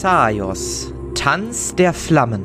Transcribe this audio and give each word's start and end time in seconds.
Xaios, 0.00 0.92
Tanz 1.14 1.74
der 1.74 1.94
Flammen. 1.94 2.44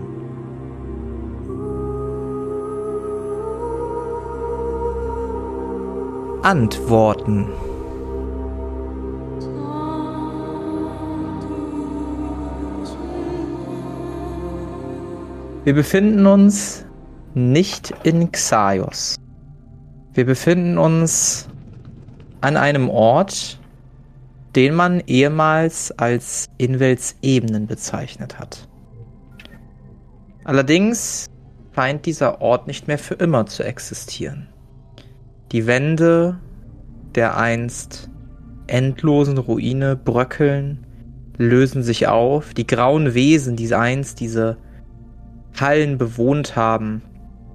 Antworten. 6.44 7.49
Wir 15.65 15.73
befinden 15.76 16.26
uns 16.26 16.86
nicht 17.34 17.94
in 18.04 18.31
Xaios. 18.31 19.18
Wir 20.13 20.26
befinden 20.26 20.77
uns 20.77 21.49
an 22.40 22.55
einem 22.55 22.90
Ort, 22.90 23.59
den 24.55 24.76
man 24.76 25.02
ehemals 25.08 25.91
als 25.91 26.50
Inwels 26.58 27.16
Ebenen 27.22 27.68
bezeichnet 27.68 28.40
hat. 28.40 28.68
Allerdings 30.44 31.28
scheint 31.73 32.05
dieser 32.05 32.42
Ort 32.42 32.68
nicht 32.68 32.88
mehr 32.88 32.98
für 32.98 33.14
immer 33.14 33.45
zu 33.45 33.64
existieren. 33.64 34.50
Die 35.52 35.68
Wände 35.68 36.40
der 37.16 37.38
einst 37.38 38.09
endlosen 38.68 39.38
Ruine 39.38 39.95
bröckeln, 39.95 40.86
lösen 41.38 41.84
sich 41.84 42.08
auf, 42.08 42.54
die 42.54 42.68
grauen 42.68 43.14
Wesen, 43.14 43.56
die 43.56 43.73
einst 43.73 44.20
diese 44.20 44.58
Hallen 45.59 45.98
bewohnt 45.98 46.56
haben, 46.56 47.02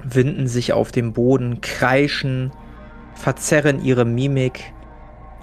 winden 0.04 0.46
sich 0.46 0.73
auf 0.73 0.92
dem 0.92 1.12
Boden, 1.12 1.60
kreischen, 1.60 2.52
verzerren 3.15 3.82
ihre 3.82 4.04
Mimik, 4.04 4.73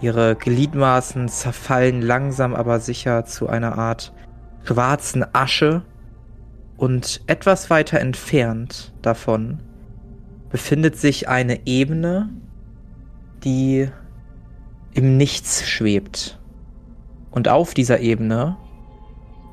ihre 0.04 0.36
Gliedmaßen 0.36 1.30
zerfallen 1.30 2.02
langsam 2.02 2.54
aber 2.54 2.82
sicher 2.82 3.24
zu 3.24 3.48
einer 3.48 3.78
Art 3.78 4.12
schwarzen 4.66 5.26
Asche 5.34 5.82
und 6.76 7.22
etwas 7.28 7.70
weiter 7.70 8.02
entfernt 8.02 8.94
davon 9.02 9.60
befindet 10.50 10.98
sich 10.98 11.30
eine 11.30 11.66
Ebene, 11.66 12.30
die 13.46 13.90
im 14.94 15.16
Nichts 15.18 15.68
schwebt. 15.68 16.38
Und 17.32 17.48
auf 17.48 17.74
dieser 17.74 18.02
Ebene 18.02 18.58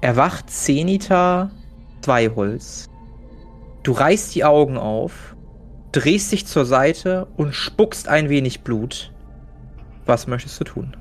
erwacht 0.00 0.50
Zenita 0.50 1.52
Zweiholz. 2.02 2.86
Du 3.82 3.92
reißt 3.92 4.34
die 4.34 4.44
Augen 4.44 4.76
auf, 4.76 5.36
drehst 5.92 6.32
dich 6.32 6.46
zur 6.46 6.66
Seite 6.66 7.28
und 7.36 7.54
spuckst 7.54 8.08
ein 8.08 8.28
wenig 8.28 8.60
Blut. 8.62 9.12
Was 10.06 10.26
möchtest 10.26 10.58
du 10.60 10.64
tun? 10.64 10.96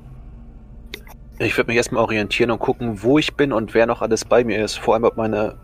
Ich 1.38 1.56
würde 1.56 1.68
mich 1.68 1.76
erstmal 1.76 2.02
orientieren 2.02 2.50
und 2.50 2.58
gucken, 2.58 3.02
wo 3.02 3.18
ich 3.18 3.34
bin 3.34 3.52
und 3.52 3.72
wer 3.72 3.86
noch 3.86 4.02
alles 4.02 4.24
bei 4.24 4.44
mir 4.44 4.62
ist. 4.62 4.78
Vor 4.78 4.94
allem, 4.94 5.04
ob 5.04 5.16
meine 5.16 5.56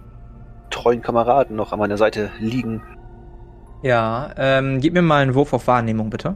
treuen 0.70 1.02
Kameraden 1.02 1.54
noch 1.56 1.72
an 1.72 1.78
meiner 1.78 1.98
Seite 1.98 2.30
liegen. 2.38 2.82
Ja, 3.82 4.30
ähm, 4.36 4.80
gib 4.80 4.94
mir 4.94 5.02
mal 5.02 5.22
einen 5.22 5.34
Wurf 5.34 5.52
auf 5.52 5.66
Wahrnehmung, 5.66 6.10
bitte. 6.10 6.34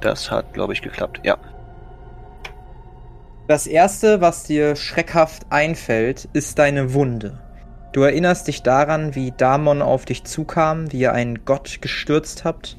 Das 0.00 0.30
hat, 0.30 0.52
glaube 0.52 0.72
ich, 0.72 0.82
geklappt, 0.82 1.20
ja. 1.24 1.36
Das 3.48 3.66
erste, 3.66 4.20
was 4.20 4.44
dir 4.44 4.76
schreckhaft 4.76 5.46
einfällt, 5.50 6.28
ist 6.32 6.58
deine 6.58 6.94
Wunde. 6.94 7.40
Du 7.92 8.02
erinnerst 8.02 8.46
dich 8.46 8.62
daran, 8.62 9.16
wie 9.16 9.32
Damon 9.36 9.82
auf 9.82 10.04
dich 10.04 10.24
zukam, 10.24 10.92
wie 10.92 11.00
ihr 11.00 11.12
einen 11.12 11.44
Gott 11.44 11.78
gestürzt 11.80 12.44
habt. 12.44 12.76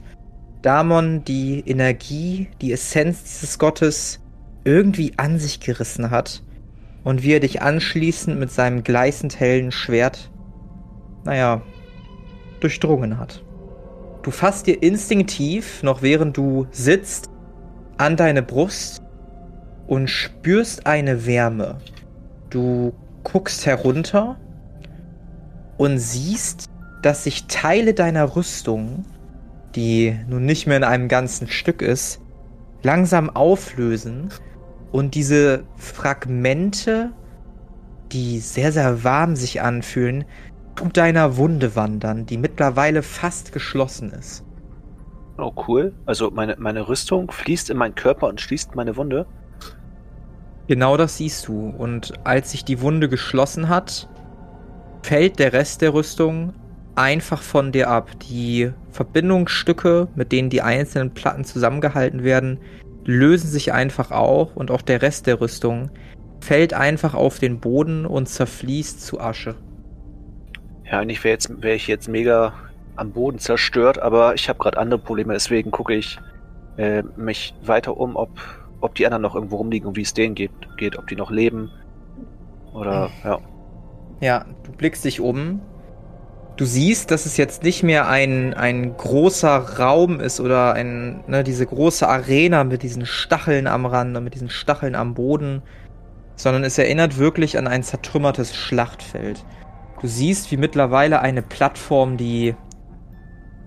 Damon 0.61 1.23
die 1.23 1.63
Energie, 1.65 2.49
die 2.61 2.71
Essenz 2.71 3.23
dieses 3.23 3.57
Gottes 3.57 4.19
irgendwie 4.63 5.13
an 5.17 5.39
sich 5.39 5.59
gerissen 5.59 6.11
hat 6.11 6.43
und 7.03 7.23
wie 7.23 7.33
er 7.33 7.39
dich 7.39 7.61
anschließend 7.61 8.39
mit 8.39 8.51
seinem 8.51 8.83
gleißend 8.83 9.39
hellen 9.39 9.71
Schwert, 9.71 10.29
naja, 11.23 11.61
durchdrungen 12.59 13.17
hat. 13.17 13.43
Du 14.21 14.29
fasst 14.29 14.67
dir 14.67 14.83
instinktiv, 14.83 15.81
noch 15.81 16.03
während 16.03 16.37
du 16.37 16.67
sitzt, 16.71 17.29
an 17.97 18.17
deine 18.17 18.43
Brust 18.43 19.01
und 19.87 20.09
spürst 20.09 20.85
eine 20.85 21.25
Wärme. 21.25 21.79
Du 22.51 22.93
guckst 23.23 23.65
herunter 23.65 24.37
und 25.77 25.97
siehst, 25.97 26.69
dass 27.01 27.23
sich 27.23 27.47
Teile 27.47 27.95
deiner 27.95 28.35
Rüstung, 28.35 29.05
die 29.75 30.17
nun 30.27 30.45
nicht 30.45 30.67
mehr 30.67 30.77
in 30.77 30.83
einem 30.83 31.07
ganzen 31.07 31.47
Stück 31.47 31.81
ist, 31.81 32.21
langsam 32.83 33.29
auflösen 33.29 34.29
und 34.91 35.15
diese 35.15 35.63
Fragmente, 35.77 37.11
die 38.11 38.39
sehr, 38.39 38.71
sehr 38.71 39.03
warm 39.03 39.35
sich 39.35 39.61
anfühlen, 39.61 40.25
zu 40.77 40.85
deiner 40.89 41.37
Wunde 41.37 41.75
wandern, 41.75 42.25
die 42.25 42.37
mittlerweile 42.37 43.03
fast 43.03 43.51
geschlossen 43.51 44.11
ist. 44.11 44.43
Oh, 45.37 45.51
cool. 45.67 45.93
Also 46.05 46.29
meine, 46.31 46.55
meine 46.57 46.87
Rüstung 46.87 47.31
fließt 47.31 47.69
in 47.69 47.77
meinen 47.77 47.95
Körper 47.95 48.27
und 48.27 48.41
schließt 48.41 48.75
meine 48.75 48.95
Wunde. 48.95 49.25
Genau 50.67 50.97
das 50.97 51.17
siehst 51.17 51.47
du. 51.47 51.73
Und 51.77 52.13
als 52.23 52.51
sich 52.51 52.63
die 52.63 52.81
Wunde 52.81 53.09
geschlossen 53.09 53.69
hat, 53.69 54.07
fällt 55.03 55.39
der 55.39 55.53
Rest 55.53 55.81
der 55.81 55.93
Rüstung 55.93 56.53
einfach 56.95 57.41
von 57.41 57.71
dir 57.71 57.89
ab. 57.89 58.09
Die 58.29 58.71
Verbindungsstücke, 58.91 60.07
mit 60.15 60.31
denen 60.31 60.49
die 60.49 60.61
einzelnen 60.61 61.13
Platten 61.13 61.43
zusammengehalten 61.43 62.23
werden, 62.23 62.59
lösen 63.05 63.49
sich 63.49 63.73
einfach 63.73 64.11
auch 64.11 64.55
und 64.55 64.71
auch 64.71 64.81
der 64.81 65.01
Rest 65.01 65.27
der 65.27 65.41
Rüstung 65.41 65.89
fällt 66.39 66.73
einfach 66.73 67.13
auf 67.13 67.39
den 67.39 67.59
Boden 67.59 68.05
und 68.05 68.27
zerfließt 68.27 69.05
zu 69.05 69.19
Asche. 69.19 69.55
Ja, 70.85 70.99
eigentlich 70.99 71.23
wäre 71.23 71.37
wär 71.59 71.75
ich 71.75 71.87
jetzt 71.87 72.07
mega 72.07 72.53
am 72.95 73.11
Boden 73.11 73.39
zerstört, 73.39 73.99
aber 73.99 74.33
ich 74.33 74.49
habe 74.49 74.59
gerade 74.59 74.77
andere 74.77 74.99
Probleme, 74.99 75.33
deswegen 75.33 75.71
gucke 75.71 75.95
ich 75.95 76.19
äh, 76.77 77.03
mich 77.15 77.53
weiter 77.63 77.95
um, 77.97 78.15
ob 78.15 78.29
ob 78.81 78.95
die 78.95 79.05
anderen 79.05 79.21
noch 79.21 79.35
irgendwo 79.35 79.57
rumliegen 79.57 79.87
und 79.87 79.95
wie 79.95 80.01
es 80.01 80.13
denen 80.13 80.35
geht, 80.35 80.51
geht 80.77 80.97
ob 80.97 81.07
die 81.07 81.15
noch 81.15 81.31
leben. 81.31 81.71
Oder, 82.73 83.09
ja. 83.23 83.39
Ja, 84.19 84.45
du 84.63 84.71
blickst 84.71 85.05
dich 85.05 85.21
um. 85.21 85.61
Du 86.57 86.65
siehst, 86.65 87.11
dass 87.11 87.25
es 87.25 87.37
jetzt 87.37 87.63
nicht 87.63 87.81
mehr 87.81 88.07
ein, 88.07 88.53
ein 88.53 88.95
großer 88.95 89.79
Raum 89.79 90.19
ist 90.19 90.39
oder 90.39 90.73
ein, 90.73 91.23
ne, 91.27 91.43
diese 91.43 91.65
große 91.65 92.07
Arena 92.07 92.63
mit 92.63 92.83
diesen 92.83 93.05
Stacheln 93.05 93.67
am 93.67 93.85
Rand 93.85 94.15
und 94.15 94.23
mit 94.23 94.35
diesen 94.35 94.49
Stacheln 94.49 94.95
am 94.95 95.13
Boden, 95.13 95.63
sondern 96.35 96.63
es 96.63 96.77
erinnert 96.77 97.17
wirklich 97.17 97.57
an 97.57 97.67
ein 97.67 97.83
zertrümmertes 97.83 98.55
Schlachtfeld. 98.55 99.43
Du 100.01 100.07
siehst, 100.07 100.51
wie 100.51 100.57
mittlerweile 100.57 101.21
eine 101.21 101.41
Plattform, 101.41 102.17
die 102.17 102.55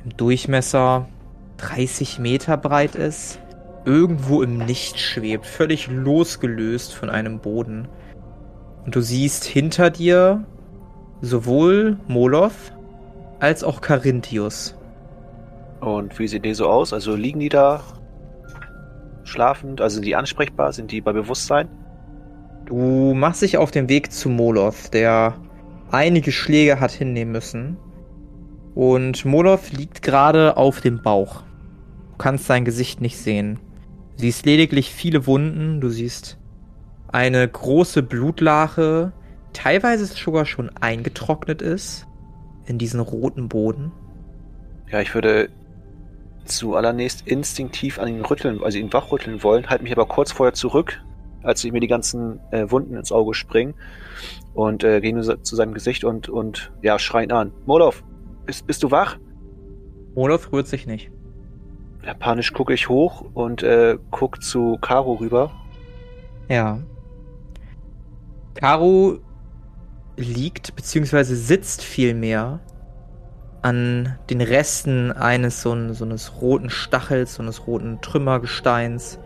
im 0.05 0.17
Durchmesser 0.17 1.09
30 1.57 2.19
Meter 2.19 2.57
breit 2.57 2.95
ist, 2.95 3.41
irgendwo 3.85 4.43
im 4.43 4.59
Nichts 4.59 5.01
schwebt, 5.01 5.47
völlig 5.47 5.89
losgelöst 5.89 6.93
von 6.95 7.11
einem 7.11 7.39
Boden. 7.41 7.89
Und 8.85 8.95
du 8.95 9.01
siehst 9.01 9.45
hinter 9.45 9.91
dir 9.91 10.45
sowohl 11.25 11.97
Moloth 12.07 12.53
als 13.41 13.65
auch 13.65 13.81
Carinthius. 13.81 14.77
Und 15.81 16.19
wie 16.19 16.29
sieht 16.29 16.45
die 16.45 16.55
so 16.55 16.69
aus? 16.69 16.93
Also 16.93 17.15
liegen 17.15 17.41
die 17.41 17.49
da 17.49 17.83
schlafend? 19.25 19.81
Also 19.81 19.95
sind 19.95 20.07
die 20.07 20.17
ansprechbar? 20.17 20.73
Sind 20.73 20.91
die 20.93 21.01
bei 21.01 21.13
Bewusstsein? 21.13 21.69
Du 22.67 23.13
machst 23.15 23.43
dich 23.43 23.59
auf 23.59 23.71
den 23.71 23.89
Weg 23.89 24.13
zu 24.13 24.29
Moloth, 24.29 24.95
der 24.95 25.35
einige 25.91 26.33
Schläge 26.33 26.81
hat 26.81 26.93
hinnehmen 26.93 27.33
müssen. 27.33 27.77
Und 28.75 29.25
Moloth 29.25 29.73
liegt 29.73 30.03
gerade 30.03 30.57
auf 30.57 30.81
dem 30.81 31.03
Bauch. 31.03 31.43
Du 32.13 32.19
kannst 32.19 32.47
sein 32.47 32.65
Gesicht 32.65 33.01
nicht 33.01 33.19
sehen. 33.19 33.59
Du 34.17 34.23
siehst 34.23 34.47
lediglich 34.47 34.91
viele 34.91 35.27
Wunden, 35.27 35.81
du 35.81 35.89
siehst 35.89 36.39
eine 37.09 37.47
große 37.47 38.03
Blutlache, 38.03 39.13
teilweise 39.55 40.05
sogar 40.05 40.45
schon 40.45 40.71
eingetrocknet 40.77 41.63
ist 41.63 42.07
in 42.67 42.77
diesen 42.77 43.01
roten 43.01 43.49
Boden. 43.49 43.93
Ja, 44.91 45.01
ich 45.01 45.15
würde 45.15 45.49
zuallererst 46.45 47.27
instinktiv 47.27 47.99
an 47.99 48.09
ihn 48.09 48.25
rütteln, 48.25 48.63
also 48.63 48.79
ihn 48.79 48.93
wachrütteln 48.93 49.43
wollen, 49.43 49.69
halte 49.71 49.83
mich 49.83 49.93
aber 49.93 50.07
kurz 50.07 50.33
vorher 50.33 50.53
zurück, 50.53 51.03
als 51.43 51.65
ich 51.65 51.73
mir 51.73 51.81
die 51.81 51.87
ganzen 51.87 52.41
äh, 52.51 52.71
Wunden 52.71 52.97
ins 52.97 53.13
Auge 53.13 53.35
springen 53.35 53.75
und 54.53 54.85
äh, 54.85 55.01
gehe 55.01 55.43
zu 55.43 55.57
seinem 55.57 55.75
Gesicht 55.75 56.05
und, 56.05 56.29
und 56.29 56.73
ja, 56.83 56.99
schreien 56.99 57.33
an. 57.33 57.53
Molov, 57.67 58.05
bist, 58.45 58.67
bist 58.67 58.83
du 58.83 58.91
wach? 58.91 59.19
Molov 60.15 60.53
rührt 60.53 60.69
sich 60.69 60.87
nicht. 60.87 61.11
Ja, 62.05 62.13
panisch 62.13 62.53
gucke 62.53 62.75
ich 62.75 62.89
hoch 62.89 63.25
und 63.33 63.63
äh, 63.63 63.97
guck 64.11 64.43
zu 64.43 64.77
Caro 64.81 65.15
rüber. 65.15 65.51
Ja. 66.49 66.79
Caro 68.55 69.19
liegt 70.17 70.77
beziehungsweise 70.77 71.37
sitzt 71.37 71.83
vielmehr 71.83 72.61
an 73.63 74.19
den 74.29 74.41
Resten 74.41 75.11
eines 75.11 75.63
so, 75.63 75.93
so 75.93 76.05
eines 76.05 76.41
roten 76.41 76.71
Stachels, 76.71 77.35
so 77.35 77.43
eines 77.43 77.67
roten 77.67 78.01
Trümmergesteins 78.01 79.19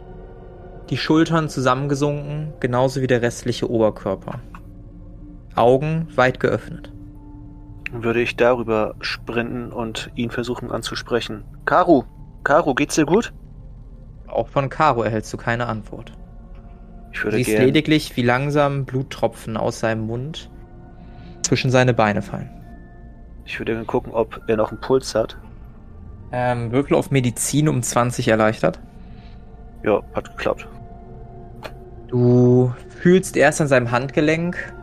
die 0.90 0.96
Schultern 0.96 1.49
zusammengesunken, 1.49 2.55
genauso 2.61 3.02
wie 3.02 3.06
der 3.06 3.20
restliche 3.20 3.70
Oberkörper. 3.70 4.40
Augen 5.55 6.08
weit 6.14 6.40
geöffnet. 6.40 6.93
Würde 7.91 8.23
ich 8.23 8.37
darüber 8.37 8.94
sprinten 9.00 9.73
und 9.73 10.11
ihn 10.14 10.31
versuchen 10.31 10.70
anzusprechen. 10.70 11.44
Karu, 11.64 12.05
Karu, 12.44 12.75
geht's 12.75 12.94
dir 12.94 13.06
gut? 13.06 13.32
Auch 14.26 14.49
von 14.49 14.69
Karo 14.69 15.02
erhältst 15.02 15.32
du 15.32 15.37
keine 15.37 15.67
Antwort. 15.67 16.12
Ich 17.12 17.25
würde 17.25 17.38
Siehst 17.38 17.58
lediglich, 17.58 18.17
wie 18.17 18.23
langsam 18.23 18.84
Bluttropfen 18.84 19.56
aus 19.56 19.81
seinem 19.81 20.06
Mund 20.06 20.50
zwischen 21.49 21.71
seine 21.71 21.95
Beine 21.95 22.23
fallen. 22.23 22.50
Ich 23.45 23.59
würde 23.59 23.83
gucken, 23.85 24.12
ob 24.12 24.43
er 24.47 24.56
noch 24.56 24.71
einen 24.71 24.81
Puls 24.81 25.15
hat. 25.15 25.39
Ähm, 26.31 26.71
Würfel 26.71 26.95
auf 26.95 27.11
Medizin 27.11 27.69
um 27.69 27.83
20 27.83 28.29
erleichtert. 28.29 28.79
Ja, 29.83 30.03
hat 30.15 30.31
geklappt. 30.37 30.69
Du 32.09 32.73
fühlst 33.00 33.37
erst 33.37 33.62
an 33.62 33.69
seinem 33.69 33.91
Handgelenk, 33.91 34.75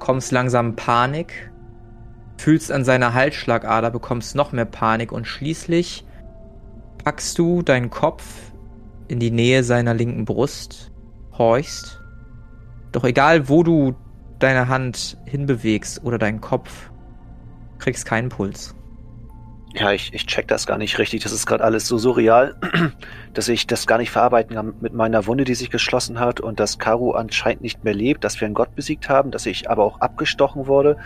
kommst 0.00 0.32
langsam 0.32 0.74
Panik, 0.74 1.52
fühlst 2.36 2.72
an 2.72 2.84
seiner 2.84 3.14
Halsschlagader, 3.14 3.90
bekommst 3.90 4.34
noch 4.34 4.50
mehr 4.50 4.64
Panik 4.64 5.12
und 5.12 5.26
schließlich 5.26 6.04
packst 7.04 7.38
du 7.38 7.62
deinen 7.62 7.90
Kopf 7.90 8.24
in 9.06 9.20
die 9.20 9.30
Nähe 9.30 9.62
seiner 9.62 9.94
linken 9.94 10.24
Brust, 10.24 10.90
horchst. 11.36 12.00
Doch 12.90 13.04
egal, 13.04 13.48
wo 13.48 13.62
du 13.62 13.94
deine 14.38 14.68
Hand 14.68 15.18
hinbewegst 15.24 16.04
oder 16.04 16.18
deinen 16.18 16.40
Kopf, 16.40 16.90
kriegst 17.78 18.06
keinen 18.06 18.28
Puls. 18.28 18.74
Ja, 19.74 19.92
ich, 19.92 20.14
ich 20.14 20.26
check 20.26 20.48
das 20.48 20.66
gar 20.66 20.78
nicht 20.78 20.98
richtig. 20.98 21.22
Das 21.22 21.32
ist 21.32 21.46
gerade 21.46 21.62
alles 21.62 21.86
so 21.86 21.98
surreal, 21.98 22.56
dass 23.34 23.48
ich 23.48 23.66
das 23.66 23.86
gar 23.86 23.98
nicht 23.98 24.10
verarbeiten 24.10 24.56
kann 24.56 24.74
mit 24.80 24.94
meiner 24.94 25.26
Wunde, 25.26 25.44
die 25.44 25.54
sich 25.54 25.70
geschlossen 25.70 26.18
hat 26.18 26.40
und 26.40 26.58
dass 26.58 26.78
Karu 26.78 27.12
anscheinend 27.12 27.62
nicht 27.62 27.84
mehr 27.84 27.94
lebt, 27.94 28.24
dass 28.24 28.40
wir 28.40 28.46
einen 28.46 28.54
Gott 28.54 28.74
besiegt 28.74 29.08
haben, 29.08 29.30
dass 29.30 29.46
ich 29.46 29.70
aber 29.70 29.84
auch 29.84 30.00
abgestochen 30.00 30.66
wurde. 30.66 30.96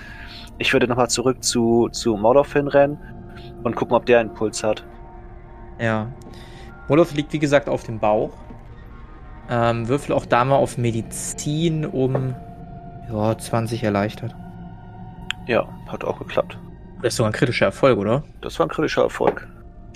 Ich 0.58 0.72
würde 0.72 0.86
nochmal 0.86 1.10
zurück 1.10 1.42
zu, 1.42 1.88
zu 1.90 2.16
Mordorf 2.16 2.52
hinrennen 2.52 2.98
und 3.64 3.74
gucken, 3.74 3.96
ob 3.96 4.06
der 4.06 4.20
einen 4.20 4.32
Puls 4.32 4.62
hat. 4.62 4.84
Ja. 5.80 6.12
Moloth 6.88 7.14
liegt 7.14 7.32
wie 7.32 7.38
gesagt 7.40 7.68
auf 7.68 7.82
dem 7.82 7.98
Bauch. 7.98 8.32
Ähm, 9.50 9.88
würfel 9.88 10.14
auch 10.14 10.24
da 10.24 10.44
mal 10.44 10.56
auf 10.56 10.78
Medizin 10.78 11.84
um 11.84 12.36
ja, 13.10 13.36
20 13.36 13.82
erleichtert. 13.82 14.34
Ja, 15.46 15.68
hat 15.88 16.04
auch 16.04 16.18
geklappt. 16.18 16.58
Das 17.02 17.14
ist 17.14 17.16
sogar 17.16 17.30
ein 17.30 17.34
kritischer 17.34 17.66
Erfolg, 17.66 17.98
oder? 17.98 18.22
Das 18.40 18.58
war 18.58 18.66
ein 18.66 18.70
kritischer 18.70 19.02
Erfolg. 19.02 19.48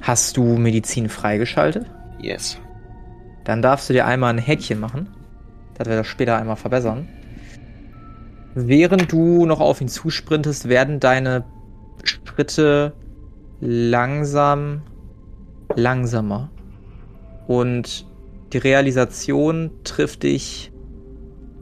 Hast 0.03 0.37
du 0.37 0.43
Medizin 0.57 1.09
freigeschaltet? 1.09 1.87
Yes. 2.19 2.59
Dann 3.45 3.63
darfst 3.63 3.89
du 3.89 3.93
dir 3.93 4.07
einmal 4.07 4.31
ein 4.31 4.39
Häkchen 4.39 4.81
machen. 4.81 5.09
Das 5.75 5.89
wir 5.89 5.97
das 5.97 6.07
später 6.07 6.37
einmal 6.37 6.57
verbessern. 6.57 7.09
Während 8.55 9.13
du 9.13 9.47
noch 9.47 9.61
auf 9.61 9.81
ihn 9.81 9.89
zusprintest, 9.89 10.69
werden 10.69 10.99
deine 10.99 11.45
Schritte 12.03 12.95
langsam 13.61 14.83
langsamer. 15.75 16.51
Und 17.47 18.07
die 18.53 18.59
Realisation 18.59 19.71
trifft 19.85 20.23
dich, 20.23 20.73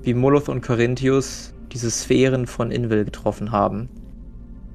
wie 0.04 0.14
Moloth 0.14 0.48
und 0.48 0.60
Corinthius 0.62 1.54
diese 1.72 1.90
Sphären 1.90 2.46
von 2.46 2.70
Invel 2.70 3.04
getroffen 3.04 3.50
haben. 3.50 3.88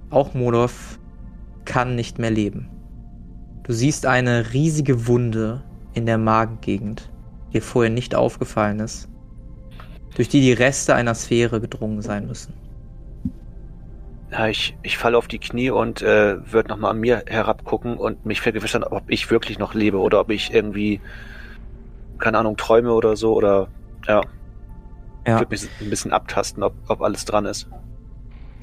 Auch 0.09 0.33
Moloth 0.33 0.99
kann 1.65 1.95
nicht 1.95 2.19
mehr 2.19 2.31
leben. 2.31 2.69
Du 3.63 3.73
siehst 3.73 4.05
eine 4.05 4.53
riesige 4.53 5.07
Wunde 5.07 5.63
in 5.93 6.05
der 6.07 6.17
Magengegend, 6.17 7.11
die 7.49 7.53
dir 7.53 7.61
vorher 7.61 7.91
nicht 7.91 8.15
aufgefallen 8.15 8.79
ist, 8.79 9.07
durch 10.15 10.27
die 10.27 10.41
die 10.41 10.53
Reste 10.53 10.95
einer 10.95 11.13
Sphäre 11.13 11.61
gedrungen 11.61 12.01
sein 12.01 12.27
müssen. 12.27 12.53
Ja, 14.31 14.47
ich, 14.47 14.77
ich 14.83 14.97
falle 14.97 15.17
auf 15.17 15.27
die 15.27 15.39
Knie 15.39 15.71
und 15.71 16.01
äh, 16.01 16.37
würde 16.51 16.69
nochmal 16.69 16.91
an 16.91 16.99
mir 16.99 17.23
herabgucken 17.27 17.97
und 17.97 18.25
mich 18.25 18.41
vergewissern, 18.41 18.83
ob 18.83 19.03
ich 19.07 19.31
wirklich 19.31 19.57
noch 19.57 19.73
lebe 19.73 19.97
oder 19.97 20.19
ob 20.19 20.29
ich 20.29 20.53
irgendwie, 20.53 21.01
keine 22.19 22.37
Ahnung, 22.37 22.57
träume 22.57 22.93
oder 22.93 23.15
so 23.15 23.33
oder 23.33 23.69
ja. 24.07 24.21
Ich 25.29 25.33
Ja, 25.33 25.39
würde 25.39 25.51
mich 25.51 25.69
ein 25.81 25.89
bisschen 25.89 26.11
abtasten, 26.11 26.63
ob, 26.63 26.73
ob 26.87 27.01
alles 27.01 27.25
dran 27.25 27.45
ist. 27.45 27.67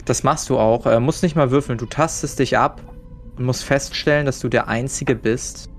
das 0.05 0.23
machst 0.23 0.49
du 0.51 0.59
auch. 0.59 0.87
Äh, 0.87 1.01
musst 1.01 1.23
nicht 1.23 1.37
mal 1.37 1.51
würfeln. 1.51 1.79
Du 1.79 1.87
tastest 1.87 2.39
dich 2.39 2.59
ab 2.59 2.81
und 3.37 3.45
musst 3.45 3.65
feststellen, 3.65 4.27
dass 4.27 4.41
du 4.41 4.49
der 4.49 4.67
Einzige 4.69 5.15
bist, 5.15 5.71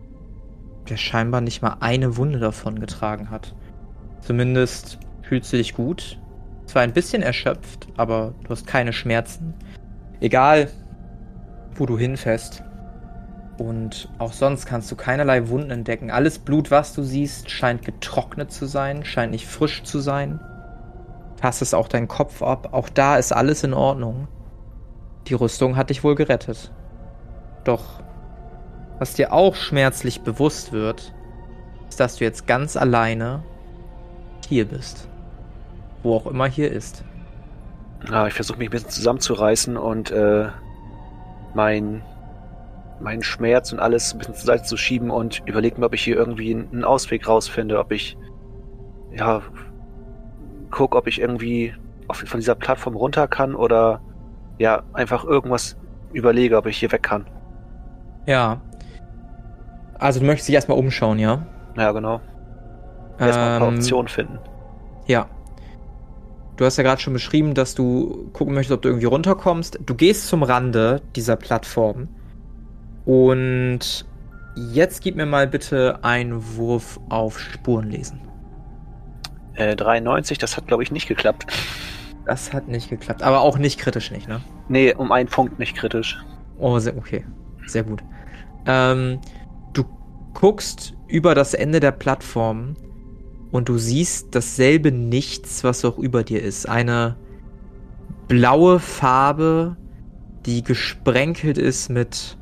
der 0.89 0.97
scheinbar 0.97 1.41
nicht 1.41 1.61
mal 1.61 1.77
eine 1.81 2.15
Wunde 2.17 2.39
davon 2.39 2.79
getragen 2.79 3.29
hat. 3.29 3.53
Zumindest 4.21 4.97
fühlst 5.23 5.51
du 5.51 5.57
dich 5.57 5.75
gut. 5.75 6.19
Zwar 6.65 6.81
ein 6.83 6.93
bisschen 6.93 7.21
erschöpft, 7.21 7.87
aber 7.97 8.33
du 8.43 8.49
hast 8.49 8.65
keine 8.67 8.93
Schmerzen. 8.93 9.53
Egal, 10.19 10.69
wo 11.75 11.85
du 11.85 11.97
hinfährst. 11.97 12.63
Und 13.57 14.09
auch 14.19 14.33
sonst 14.33 14.65
kannst 14.65 14.91
du 14.91 14.95
keinerlei 14.95 15.47
Wunden 15.49 15.71
entdecken. 15.71 16.11
Alles 16.11 16.39
Blut, 16.39 16.69
was 16.71 16.93
du 16.93 17.03
siehst, 17.03 17.49
scheint 17.49 17.83
getrocknet 17.83 18.51
zu 18.51 18.65
sein, 18.65 19.03
scheint 19.03 19.31
nicht 19.31 19.47
frisch 19.47 19.83
zu 19.83 19.99
sein. 19.99 20.39
Tastest 21.37 21.75
auch 21.75 21.87
deinen 21.87 22.07
Kopf 22.07 22.41
ab. 22.41 22.69
Auch 22.71 22.89
da 22.89 23.17
ist 23.17 23.31
alles 23.31 23.63
in 23.63 23.73
Ordnung. 23.73 24.27
Die 25.27 25.33
Rüstung 25.33 25.75
hat 25.75 25.89
dich 25.89 26.03
wohl 26.03 26.15
gerettet. 26.15 26.71
Doch, 27.63 28.01
was 28.99 29.13
dir 29.13 29.33
auch 29.33 29.55
schmerzlich 29.55 30.21
bewusst 30.21 30.71
wird, 30.71 31.13
ist, 31.89 31.99
dass 31.99 32.15
du 32.17 32.23
jetzt 32.23 32.47
ganz 32.47 32.75
alleine 32.75 33.43
hier 34.47 34.65
bist. 34.65 35.07
Wo 36.03 36.15
auch 36.15 36.27
immer 36.27 36.47
hier 36.47 36.71
ist. 36.71 37.03
Ja, 38.09 38.27
ich 38.27 38.33
versuche 38.33 38.57
mich 38.57 38.69
ein 38.69 38.71
bisschen 38.71 38.89
zusammenzureißen 38.89 39.77
und 39.77 40.11
äh, 40.11 40.47
mein, 41.53 42.03
meinen 42.99 43.23
Schmerz 43.23 43.73
und 43.73 43.79
alles 43.79 44.13
ein 44.13 44.19
bisschen 44.19 44.35
zur 44.35 44.45
Seite 44.45 44.63
zu 44.63 44.77
schieben 44.77 45.09
und 45.09 45.41
überlege 45.45 45.79
mir, 45.79 45.87
ob 45.87 45.93
ich 45.93 46.03
hier 46.03 46.15
irgendwie 46.15 46.53
einen 46.53 46.83
Ausweg 46.83 47.27
rausfinde, 47.27 47.79
ob 47.79 47.91
ich 47.91 48.17
ja 49.11 49.41
guck, 50.71 50.95
ob 50.95 51.07
ich 51.07 51.19
irgendwie 51.19 51.73
auf, 52.07 52.17
von 52.17 52.39
dieser 52.39 52.55
Plattform 52.55 52.95
runter 52.95 53.27
kann 53.27 53.55
oder 53.55 54.01
ja 54.57 54.83
einfach 54.93 55.23
irgendwas 55.23 55.77
überlege, 56.13 56.57
ob 56.57 56.65
ich 56.65 56.77
hier 56.77 56.91
weg 56.91 57.03
kann. 57.03 57.25
Ja. 58.25 58.61
Also 59.99 60.19
du 60.19 60.25
möchtest 60.25 60.47
dich 60.47 60.55
erstmal 60.55 60.77
umschauen, 60.77 61.19
ja? 61.19 61.45
Ja, 61.75 61.91
genau. 61.91 62.21
Erstmal 63.19 63.53
ein 63.53 63.59
paar 63.59 63.67
Ähm, 63.69 63.75
Optionen 63.75 64.07
finden. 64.07 64.39
Ja. 65.07 65.27
Du 66.55 66.65
hast 66.65 66.77
ja 66.77 66.83
gerade 66.83 66.99
schon 66.99 67.13
beschrieben, 67.13 67.53
dass 67.53 67.75
du 67.75 68.29
gucken 68.33 68.55
möchtest, 68.55 68.75
ob 68.75 68.81
du 68.81 68.89
irgendwie 68.89 69.05
runterkommst. 69.05 69.79
Du 69.85 69.95
gehst 69.95 70.27
zum 70.27 70.43
Rande 70.43 71.01
dieser 71.15 71.35
Plattform. 71.35 72.09
Und 73.05 74.05
jetzt 74.55 75.01
gib 75.01 75.15
mir 75.15 75.25
mal 75.25 75.47
bitte 75.47 75.99
einen 76.01 76.57
Wurf 76.57 76.99
auf 77.09 77.39
Spurenlesen. 77.39 78.26
Äh, 79.57 79.75
93, 79.75 80.37
das 80.37 80.55
hat 80.55 80.67
glaube 80.67 80.83
ich 80.83 80.91
nicht 80.91 81.07
geklappt. 81.07 81.47
Das 82.25 82.53
hat 82.53 82.67
nicht 82.67 82.89
geklappt. 82.89 83.23
Aber 83.23 83.41
auch 83.41 83.57
nicht 83.57 83.79
kritisch 83.79 84.11
nicht, 84.11 84.27
ne? 84.27 84.41
Nee, 84.67 84.93
um 84.93 85.11
einen 85.11 85.29
Punkt 85.29 85.59
nicht 85.59 85.75
kritisch. 85.75 86.17
Oh, 86.59 86.77
sehr, 86.79 86.97
okay. 86.97 87.25
Sehr 87.65 87.83
gut. 87.83 88.03
Ähm, 88.65 89.19
du 89.73 89.85
guckst 90.33 90.93
über 91.07 91.35
das 91.35 91.53
Ende 91.53 91.79
der 91.79 91.91
Plattform 91.91 92.75
und 93.51 93.69
du 93.69 93.77
siehst 93.77 94.35
dasselbe 94.35 94.91
Nichts, 94.91 95.63
was 95.63 95.85
auch 95.85 95.97
über 95.97 96.23
dir 96.23 96.41
ist. 96.41 96.67
Eine 96.67 97.15
blaue 98.27 98.79
Farbe, 98.79 99.77
die 100.45 100.63
gesprenkelt 100.63 101.57
ist 101.57 101.89
mit 101.89 102.37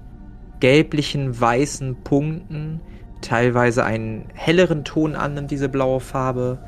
gelblichen, 0.60 1.39
weißen 1.39 2.03
Punkten, 2.03 2.81
teilweise 3.22 3.84
einen 3.84 4.29
helleren 4.34 4.84
Ton 4.84 5.15
annimmt, 5.15 5.51
diese 5.51 5.69
blaue 5.69 6.00
Farbe, 6.00 6.60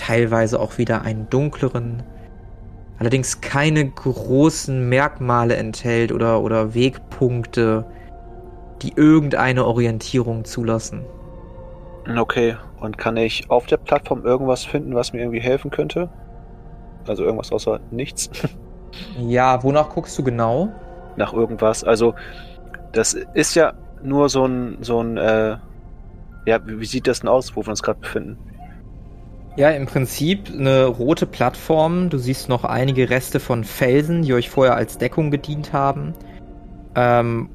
teilweise 0.00 0.58
auch 0.58 0.78
wieder 0.78 1.02
einen 1.02 1.28
dunkleren, 1.28 2.02
allerdings 2.98 3.40
keine 3.40 3.86
großen 3.88 4.88
Merkmale 4.88 5.56
enthält 5.56 6.10
oder, 6.10 6.40
oder 6.40 6.74
Wegpunkte, 6.74 7.84
die 8.82 8.94
irgendeine 8.96 9.66
Orientierung 9.66 10.44
zulassen. 10.44 11.04
Okay, 12.16 12.56
und 12.80 12.96
kann 12.96 13.16
ich 13.18 13.50
auf 13.50 13.66
der 13.66 13.76
Plattform 13.76 14.24
irgendwas 14.24 14.64
finden, 14.64 14.94
was 14.94 15.12
mir 15.12 15.20
irgendwie 15.20 15.40
helfen 15.40 15.70
könnte? 15.70 16.08
Also 17.06 17.24
irgendwas 17.24 17.52
außer 17.52 17.80
nichts. 17.90 18.30
Ja, 19.20 19.62
wonach 19.62 19.90
guckst 19.90 20.18
du 20.18 20.24
genau? 20.24 20.68
Nach 21.14 21.32
irgendwas. 21.32 21.84
Also, 21.84 22.16
das 22.90 23.14
ist 23.34 23.54
ja 23.54 23.74
nur 24.02 24.28
so 24.28 24.44
ein, 24.44 24.78
so 24.80 25.00
ein, 25.00 25.16
äh, 25.16 25.58
ja, 26.44 26.66
wie 26.66 26.80
wie 26.80 26.84
sieht 26.84 27.06
das 27.06 27.20
denn 27.20 27.28
aus, 27.28 27.54
wo 27.54 27.64
wir 27.64 27.68
uns 27.68 27.84
gerade 27.84 28.00
befinden? 28.00 28.36
Ja, 29.60 29.68
im 29.68 29.84
Prinzip 29.84 30.48
eine 30.48 30.86
rote 30.86 31.26
Plattform. 31.26 32.08
Du 32.08 32.16
siehst 32.16 32.48
noch 32.48 32.64
einige 32.64 33.10
Reste 33.10 33.40
von 33.40 33.62
Felsen, 33.62 34.22
die 34.22 34.32
euch 34.32 34.48
vorher 34.48 34.74
als 34.74 34.96
Deckung 34.96 35.30
gedient 35.30 35.74
haben. 35.74 36.14
Ähm, 36.94 37.50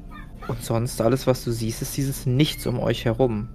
und 0.46 0.62
sonst 0.62 1.00
alles, 1.00 1.26
was 1.26 1.42
du 1.42 1.50
siehst, 1.50 1.82
ist 1.82 1.96
dieses 1.96 2.24
Nichts 2.24 2.64
um 2.68 2.78
euch 2.78 3.06
herum. 3.06 3.48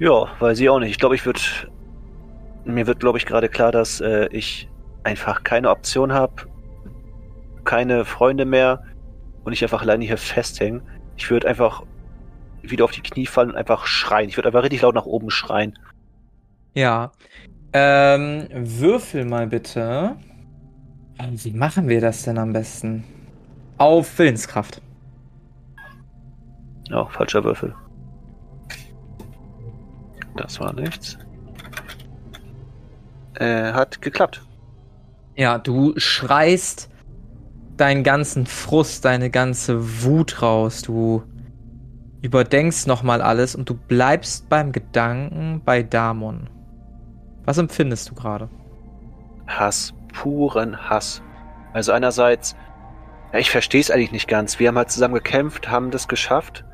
Ja, 0.00 0.26
weiß 0.40 0.58
ich 0.58 0.68
auch 0.68 0.80
nicht. 0.80 0.90
Ich 0.90 0.98
glaube, 0.98 1.14
ich 1.14 1.24
würde. 1.24 1.38
Mir 2.64 2.88
wird, 2.88 2.98
glaube 2.98 3.18
ich, 3.18 3.26
gerade 3.26 3.48
klar, 3.48 3.70
dass 3.70 4.00
äh, 4.00 4.26
ich 4.32 4.68
einfach 5.04 5.44
keine 5.44 5.70
Option 5.70 6.12
habe, 6.12 6.34
keine 7.62 8.04
Freunde 8.04 8.44
mehr 8.44 8.82
und 9.44 9.52
ich 9.52 9.62
einfach 9.62 9.82
alleine 9.82 10.04
hier 10.04 10.18
festhänge. 10.18 10.82
Ich 11.16 11.30
würde 11.30 11.46
einfach 11.46 11.84
wieder 12.62 12.84
auf 12.84 12.92
die 12.92 13.02
Knie 13.02 13.26
fallen 13.26 13.50
und 13.50 13.56
einfach 13.56 13.86
schreien. 13.86 14.28
Ich 14.28 14.36
würde 14.36 14.48
einfach 14.48 14.62
richtig 14.62 14.82
laut 14.82 14.94
nach 14.94 15.06
oben 15.06 15.30
schreien. 15.30 15.78
Ja. 16.74 17.12
Ähm, 17.72 18.48
würfel 18.52 19.24
mal 19.24 19.46
bitte. 19.46 20.16
Wie 21.32 21.52
machen 21.52 21.88
wir 21.88 22.00
das 22.00 22.22
denn 22.22 22.38
am 22.38 22.52
besten? 22.52 23.04
Auf 23.78 24.18
Willenskraft. 24.18 24.80
Ja, 26.88 27.06
falscher 27.06 27.44
Würfel. 27.44 27.74
Das 30.36 30.58
war 30.58 30.72
nichts. 30.72 31.18
Äh, 33.34 33.72
hat 33.72 34.02
geklappt. 34.02 34.42
Ja, 35.36 35.58
du 35.58 35.94
schreist 35.96 36.90
deinen 37.76 38.02
ganzen 38.04 38.46
Frust, 38.46 39.04
deine 39.04 39.30
ganze 39.30 40.02
Wut 40.02 40.42
raus. 40.42 40.82
Du 40.82 41.22
überdenkst 42.22 42.86
nochmal 42.86 43.22
alles 43.22 43.54
und 43.54 43.68
du 43.68 43.74
bleibst 43.74 44.48
beim 44.48 44.72
Gedanken 44.72 45.62
bei 45.64 45.82
Damon. 45.82 46.48
Was 47.44 47.58
empfindest 47.58 48.10
du 48.10 48.14
gerade? 48.14 48.48
Hass, 49.46 49.94
puren 50.12 50.88
Hass. 50.88 51.22
Also 51.72 51.92
einerseits, 51.92 52.56
ich 53.32 53.50
verstehe 53.50 53.80
es 53.80 53.90
eigentlich 53.90 54.12
nicht 54.12 54.28
ganz. 54.28 54.58
Wir 54.58 54.68
haben 54.68 54.76
halt 54.76 54.90
zusammen 54.90 55.14
gekämpft, 55.14 55.70
haben 55.70 55.90
das 55.90 56.08
geschafft 56.08 56.64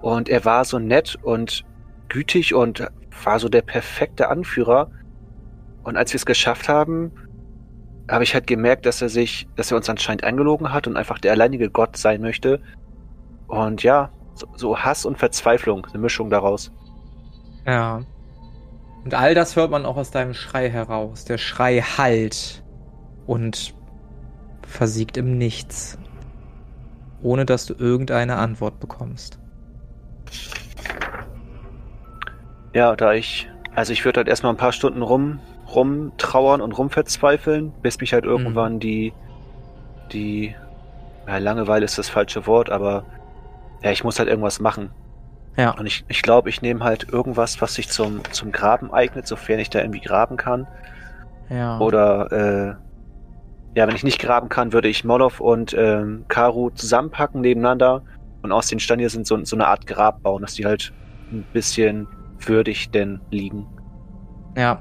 und 0.00 0.28
er 0.28 0.44
war 0.44 0.64
so 0.64 0.78
nett 0.78 1.16
und 1.22 1.64
gütig 2.08 2.54
und 2.54 2.86
war 3.24 3.38
so 3.38 3.48
der 3.48 3.62
perfekte 3.62 4.28
Anführer. 4.28 4.90
Und 5.82 5.96
als 5.96 6.12
wir 6.12 6.16
es 6.16 6.26
geschafft 6.26 6.68
haben, 6.68 7.12
habe 8.10 8.24
ich 8.24 8.34
halt 8.34 8.46
gemerkt, 8.46 8.86
dass 8.86 9.02
er 9.02 9.08
sich, 9.08 9.48
dass 9.56 9.70
er 9.70 9.76
uns 9.76 9.88
anscheinend 9.88 10.24
eingelogen 10.24 10.72
hat 10.72 10.86
und 10.86 10.96
einfach 10.96 11.18
der 11.18 11.32
alleinige 11.32 11.70
Gott 11.70 11.96
sein 11.96 12.20
möchte. 12.20 12.60
Und 13.48 13.82
ja, 13.82 14.10
so, 14.38 14.46
so 14.56 14.78
Hass 14.78 15.04
und 15.04 15.18
Verzweiflung, 15.18 15.86
eine 15.86 15.98
Mischung 15.98 16.30
daraus. 16.30 16.70
Ja. 17.66 18.02
Und 19.04 19.14
all 19.14 19.34
das 19.34 19.56
hört 19.56 19.70
man 19.70 19.86
auch 19.86 19.96
aus 19.96 20.10
deinem 20.10 20.34
Schrei 20.34 20.70
heraus. 20.70 21.24
Der 21.24 21.38
Schrei 21.38 21.80
halt 21.80 22.62
und 23.26 23.74
versiegt 24.66 25.16
im 25.16 25.38
Nichts, 25.38 25.98
ohne 27.22 27.46
dass 27.46 27.66
du 27.66 27.74
irgendeine 27.74 28.36
Antwort 28.36 28.80
bekommst. 28.80 29.38
Ja, 32.74 32.94
da 32.96 33.14
ich, 33.14 33.48
also 33.74 33.92
ich 33.92 34.04
würde 34.04 34.18
halt 34.18 34.28
erstmal 34.28 34.52
ein 34.52 34.58
paar 34.58 34.72
Stunden 34.72 35.02
rum, 35.02 35.40
rumtrauern 35.72 36.60
und 36.60 36.72
rumverzweifeln, 36.72 37.72
bis 37.82 37.98
mich 38.00 38.12
halt 38.12 38.24
mhm. 38.24 38.30
irgendwann 38.30 38.74
mhm. 38.74 38.80
die, 38.80 39.12
die, 40.12 40.54
ja, 41.26 41.38
Langeweile 41.38 41.84
ist 41.84 41.98
das 41.98 42.08
falsche 42.08 42.46
Wort, 42.46 42.70
aber 42.70 43.04
ja, 43.82 43.90
ich 43.90 44.04
muss 44.04 44.18
halt 44.18 44.28
irgendwas 44.28 44.60
machen. 44.60 44.90
Ja. 45.56 45.72
Und 45.72 45.86
ich, 45.86 46.04
ich 46.08 46.22
glaube, 46.22 46.48
ich 46.48 46.62
nehme 46.62 46.84
halt 46.84 47.08
irgendwas, 47.12 47.60
was 47.60 47.74
sich 47.74 47.88
zum, 47.88 48.20
zum 48.30 48.52
Graben 48.52 48.92
eignet, 48.92 49.26
sofern 49.26 49.58
ich 49.58 49.70
da 49.70 49.80
irgendwie 49.80 50.00
graben 50.00 50.36
kann. 50.36 50.68
Ja. 51.50 51.78
Oder, 51.80 52.32
äh, 52.32 53.78
ja, 53.78 53.86
wenn 53.86 53.96
ich 53.96 54.04
nicht 54.04 54.20
graben 54.20 54.48
kann, 54.48 54.72
würde 54.72 54.88
ich 54.88 55.04
Molov 55.04 55.40
und 55.40 55.74
ähm, 55.76 56.24
Karu 56.28 56.70
zusammenpacken 56.70 57.40
nebeneinander 57.40 58.02
und 58.42 58.52
aus 58.52 58.68
den 58.68 58.78
Steinen 58.78 59.00
hier 59.00 59.10
sind 59.10 59.26
so, 59.26 59.44
so 59.44 59.56
eine 59.56 59.66
Art 59.66 59.86
Grab 59.86 60.22
bauen, 60.22 60.42
dass 60.42 60.54
die 60.54 60.64
halt 60.64 60.92
ein 61.32 61.44
bisschen 61.52 62.06
würdig 62.38 62.90
denn 62.90 63.20
liegen. 63.30 63.66
Ja. 64.56 64.80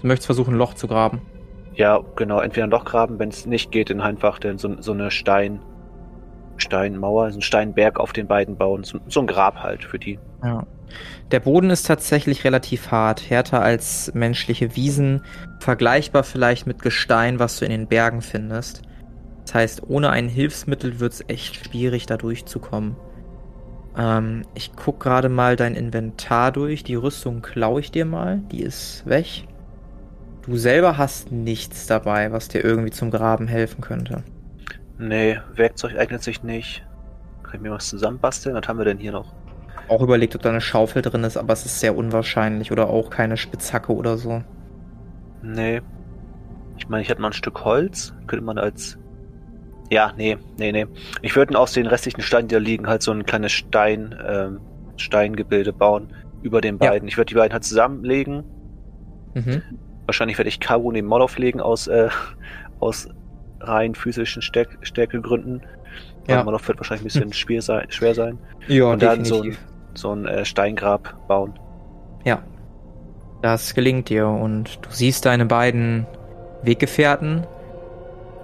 Du 0.00 0.06
möchtest 0.06 0.26
versuchen, 0.26 0.54
ein 0.54 0.58
Loch 0.58 0.74
zu 0.74 0.86
graben. 0.86 1.22
Ja, 1.74 2.00
genau. 2.16 2.40
Entweder 2.40 2.66
ein 2.66 2.70
Loch 2.70 2.84
graben, 2.84 3.18
wenn 3.18 3.28
es 3.30 3.46
nicht 3.46 3.70
geht, 3.70 3.90
dann 3.90 4.00
einfach 4.00 4.38
denn 4.38 4.58
so, 4.58 4.80
so 4.80 4.92
eine 4.92 5.10
Stein, 5.10 5.60
Steinmauer, 6.60 7.30
so 7.30 7.38
ein 7.38 7.42
Steinberg 7.42 7.98
auf 7.98 8.12
den 8.12 8.26
beiden 8.26 8.56
bauen. 8.56 8.84
So, 8.84 8.98
so 9.08 9.20
ein 9.20 9.26
Grab 9.26 9.56
halt 9.56 9.84
für 9.84 9.98
die. 9.98 10.18
Ja. 10.42 10.66
Der 11.30 11.40
Boden 11.40 11.70
ist 11.70 11.86
tatsächlich 11.86 12.44
relativ 12.44 12.90
hart, 12.90 13.30
härter 13.30 13.62
als 13.62 14.12
menschliche 14.14 14.74
Wiesen, 14.74 15.22
vergleichbar 15.60 16.24
vielleicht 16.24 16.66
mit 16.66 16.82
Gestein, 16.82 17.38
was 17.38 17.58
du 17.58 17.64
in 17.64 17.70
den 17.70 17.86
Bergen 17.86 18.22
findest. 18.22 18.82
Das 19.44 19.54
heißt, 19.54 19.82
ohne 19.88 20.10
ein 20.10 20.28
Hilfsmittel 20.28 21.00
wird 21.00 21.12
es 21.12 21.24
echt 21.28 21.56
schwierig, 21.56 22.06
da 22.06 22.16
durchzukommen. 22.16 22.96
Ähm, 23.96 24.42
ich 24.54 24.72
guck 24.74 25.00
gerade 25.00 25.28
mal 25.28 25.56
dein 25.56 25.74
Inventar 25.74 26.52
durch. 26.52 26.84
Die 26.84 26.94
Rüstung 26.94 27.42
klaue 27.42 27.80
ich 27.80 27.90
dir 27.90 28.04
mal. 28.04 28.42
Die 28.50 28.62
ist 28.62 29.06
weg. 29.06 29.44
Du 30.42 30.56
selber 30.56 30.96
hast 30.96 31.32
nichts 31.32 31.86
dabei, 31.86 32.32
was 32.32 32.48
dir 32.48 32.64
irgendwie 32.64 32.90
zum 32.90 33.10
Graben 33.10 33.46
helfen 33.46 33.80
könnte. 33.80 34.22
Nee, 35.00 35.38
Werkzeug 35.54 35.96
eignet 35.96 36.22
sich 36.22 36.42
nicht. 36.42 36.84
Kann 37.42 37.54
ich 37.54 37.60
mir 37.62 37.70
was 37.70 37.88
zusammenbasteln? 37.88 38.54
Was 38.54 38.68
haben 38.68 38.78
wir 38.78 38.84
denn 38.84 38.98
hier 38.98 39.12
noch? 39.12 39.32
Auch 39.88 40.02
überlegt, 40.02 40.36
ob 40.36 40.42
da 40.42 40.50
eine 40.50 40.60
Schaufel 40.60 41.02
drin 41.02 41.24
ist, 41.24 41.36
aber 41.36 41.54
es 41.54 41.64
ist 41.64 41.80
sehr 41.80 41.96
unwahrscheinlich. 41.96 42.70
Oder 42.70 42.88
auch 42.88 43.08
keine 43.08 43.36
Spitzhacke 43.36 43.92
oder 43.92 44.18
so. 44.18 44.44
Nee. 45.42 45.80
Ich 46.76 46.88
meine, 46.88 47.02
ich 47.02 47.08
hätte 47.08 47.22
mal 47.22 47.28
ein 47.28 47.32
Stück 47.32 47.64
Holz. 47.64 48.14
Könnte 48.26 48.44
man 48.44 48.58
als 48.58 48.98
ja, 49.90 50.12
nee, 50.16 50.38
nee, 50.56 50.70
nee. 50.70 50.86
Ich 51.20 51.34
würde 51.34 51.58
aus 51.58 51.72
den 51.72 51.86
restlichen 51.86 52.22
Steinen, 52.22 52.46
die 52.46 52.54
da 52.54 52.60
liegen, 52.60 52.86
halt 52.86 53.02
so 53.02 53.10
ein 53.10 53.26
kleines 53.26 53.50
Stein, 53.50 54.14
ähm, 54.24 54.60
Steingebilde 54.96 55.72
bauen 55.72 56.14
über 56.42 56.60
den 56.60 56.78
beiden. 56.78 57.08
Ja. 57.08 57.12
Ich 57.12 57.16
würde 57.16 57.30
die 57.30 57.34
beiden 57.34 57.52
halt 57.52 57.64
zusammenlegen. 57.64 58.44
Mhm. 59.34 59.62
Wahrscheinlich 60.06 60.38
werde 60.38 60.48
ich 60.48 60.60
Karu 60.60 60.92
neben 60.92 61.08
Moloff 61.08 61.38
legen 61.38 61.60
aus, 61.60 61.88
äh, 61.88 62.08
aus 62.78 63.08
rein 63.60 63.94
physischen 63.94 64.42
Stärk 64.42 64.78
Stärkegründen. 64.82 65.62
Ja. 66.28 66.44
Moloff 66.44 66.66
wird 66.68 66.78
wahrscheinlich 66.78 67.02
ein 67.02 67.28
bisschen 67.28 67.32
schwer, 67.32 67.62
sein, 67.62 67.86
schwer 67.90 68.14
sein. 68.14 68.38
Ja, 68.68 68.84
Und 68.86 69.02
dann 69.02 69.24
definitiv. 69.24 69.58
so 69.94 70.12
ein, 70.12 70.22
so 70.22 70.28
ein 70.30 70.38
äh, 70.38 70.44
Steingrab 70.44 71.26
bauen. 71.26 71.58
Ja. 72.24 72.42
Das 73.42 73.74
gelingt 73.74 74.10
dir 74.10 74.28
und 74.28 74.78
du 74.82 74.90
siehst 74.90 75.24
deine 75.24 75.46
beiden 75.46 76.06
Weggefährten 76.62 77.46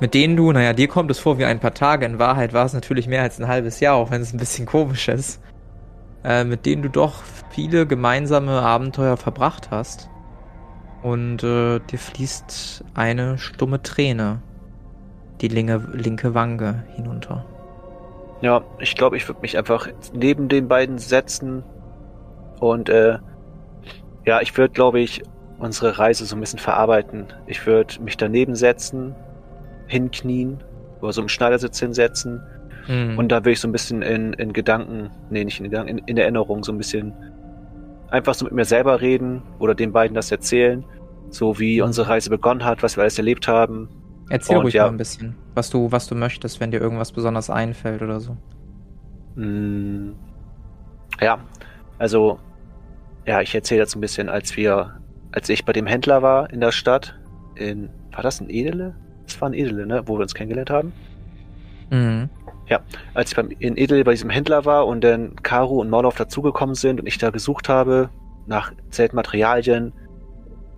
mit 0.00 0.14
denen 0.14 0.36
du, 0.36 0.52
naja, 0.52 0.72
dir 0.72 0.88
kommt 0.88 1.10
es 1.10 1.18
vor 1.18 1.38
wie 1.38 1.44
ein 1.44 1.60
paar 1.60 1.74
Tage. 1.74 2.04
In 2.04 2.18
Wahrheit 2.18 2.52
war 2.52 2.66
es 2.66 2.74
natürlich 2.74 3.06
mehr 3.06 3.22
als 3.22 3.40
ein 3.40 3.48
halbes 3.48 3.80
Jahr, 3.80 3.96
auch 3.96 4.10
wenn 4.10 4.20
es 4.20 4.32
ein 4.32 4.38
bisschen 4.38 4.66
komisch 4.66 5.08
ist. 5.08 5.40
Äh, 6.22 6.44
mit 6.44 6.66
denen 6.66 6.82
du 6.82 6.90
doch 6.90 7.22
viele 7.50 7.86
gemeinsame 7.86 8.60
Abenteuer 8.60 9.16
verbracht 9.16 9.70
hast. 9.70 10.10
Und 11.02 11.42
äh, 11.42 11.78
dir 11.78 11.98
fließt 11.98 12.84
eine 12.94 13.38
stumme 13.38 13.82
Träne 13.82 14.42
die 15.40 15.48
linke, 15.48 15.82
linke 15.92 16.34
Wange 16.34 16.84
hinunter. 16.94 17.44
Ja, 18.40 18.62
ich 18.78 18.94
glaube, 18.94 19.16
ich 19.16 19.28
würde 19.28 19.40
mich 19.40 19.56
einfach 19.56 19.88
neben 20.12 20.48
den 20.48 20.68
beiden 20.68 20.98
setzen 20.98 21.62
und 22.60 22.88
äh, 22.88 23.18
ja, 24.24 24.40
ich 24.40 24.56
würde, 24.56 24.72
glaube 24.72 25.00
ich, 25.00 25.22
unsere 25.58 25.98
Reise 25.98 26.26
so 26.26 26.36
ein 26.36 26.40
bisschen 26.40 26.58
verarbeiten. 26.58 27.26
Ich 27.46 27.66
würde 27.66 28.02
mich 28.02 28.16
daneben 28.16 28.54
setzen 28.54 29.14
hinknien 29.86 30.58
oder 31.00 31.12
so 31.12 31.22
im 31.22 31.28
Schneidersitz 31.28 31.78
hinsetzen. 31.78 32.42
Mhm. 32.88 33.18
Und 33.18 33.30
da 33.30 33.44
will 33.44 33.52
ich 33.52 33.60
so 33.60 33.68
ein 33.68 33.72
bisschen 33.72 34.02
in, 34.02 34.32
in 34.34 34.52
Gedanken, 34.52 35.10
nee, 35.30 35.44
nicht 35.44 35.60
in 35.60 35.70
Gedanken, 35.70 35.98
in, 35.98 35.98
in 36.06 36.16
Erinnerung 36.16 36.64
so 36.64 36.72
ein 36.72 36.78
bisschen 36.78 37.14
einfach 38.10 38.34
so 38.34 38.44
mit 38.44 38.54
mir 38.54 38.64
selber 38.64 39.00
reden 39.00 39.42
oder 39.58 39.74
den 39.74 39.92
beiden 39.92 40.14
das 40.14 40.30
erzählen. 40.30 40.84
So 41.30 41.58
wie 41.58 41.80
mhm. 41.80 41.86
unsere 41.86 42.08
Reise 42.08 42.30
begonnen 42.30 42.64
hat, 42.64 42.82
was 42.82 42.96
wir 42.96 43.02
alles 43.02 43.18
erlebt 43.18 43.48
haben. 43.48 43.88
Erzähl 44.28 44.56
Und, 44.56 44.64
ruhig 44.64 44.74
ja, 44.74 44.84
mal 44.84 44.90
ein 44.90 44.96
bisschen, 44.96 45.36
was 45.54 45.70
du, 45.70 45.92
was 45.92 46.06
du 46.08 46.14
möchtest, 46.14 46.60
wenn 46.60 46.70
dir 46.70 46.80
irgendwas 46.80 47.12
besonders 47.12 47.48
einfällt 47.50 48.02
oder 48.02 48.20
so. 48.20 48.36
Mh, 49.36 50.14
ja, 51.20 51.38
also, 51.98 52.38
ja, 53.26 53.40
ich 53.40 53.54
erzähle 53.54 53.80
jetzt 53.80 53.94
ein 53.94 54.00
bisschen, 54.00 54.28
als 54.28 54.56
wir, 54.56 55.00
als 55.32 55.48
ich 55.48 55.64
bei 55.64 55.72
dem 55.72 55.86
Händler 55.86 56.22
war 56.22 56.50
in 56.50 56.60
der 56.60 56.72
Stadt, 56.72 57.18
in, 57.54 57.90
war 58.12 58.22
das 58.22 58.40
in 58.40 58.50
Edele? 58.50 58.94
Das 59.26 59.40
war 59.40 59.48
in 59.48 59.54
Edele, 59.54 59.86
ne? 59.86 60.02
Wo 60.06 60.16
wir 60.16 60.22
uns 60.22 60.34
kennengelernt 60.34 60.70
haben. 60.70 60.92
Mhm. 61.90 62.28
Ja, 62.68 62.80
als 63.14 63.30
ich 63.30 63.36
beim, 63.36 63.50
in 63.50 63.76
Edele 63.76 64.04
bei 64.04 64.12
diesem 64.12 64.30
Händler 64.30 64.64
war 64.64 64.86
und 64.86 65.02
dann 65.04 65.36
Karu 65.36 65.80
und 65.80 65.90
Morloff 65.90 66.16
dazugekommen 66.16 66.74
sind 66.74 67.00
und 67.00 67.06
ich 67.06 67.18
da 67.18 67.30
gesucht 67.30 67.68
habe 67.68 68.10
nach 68.46 68.72
Zeltmaterialien, 68.90 69.92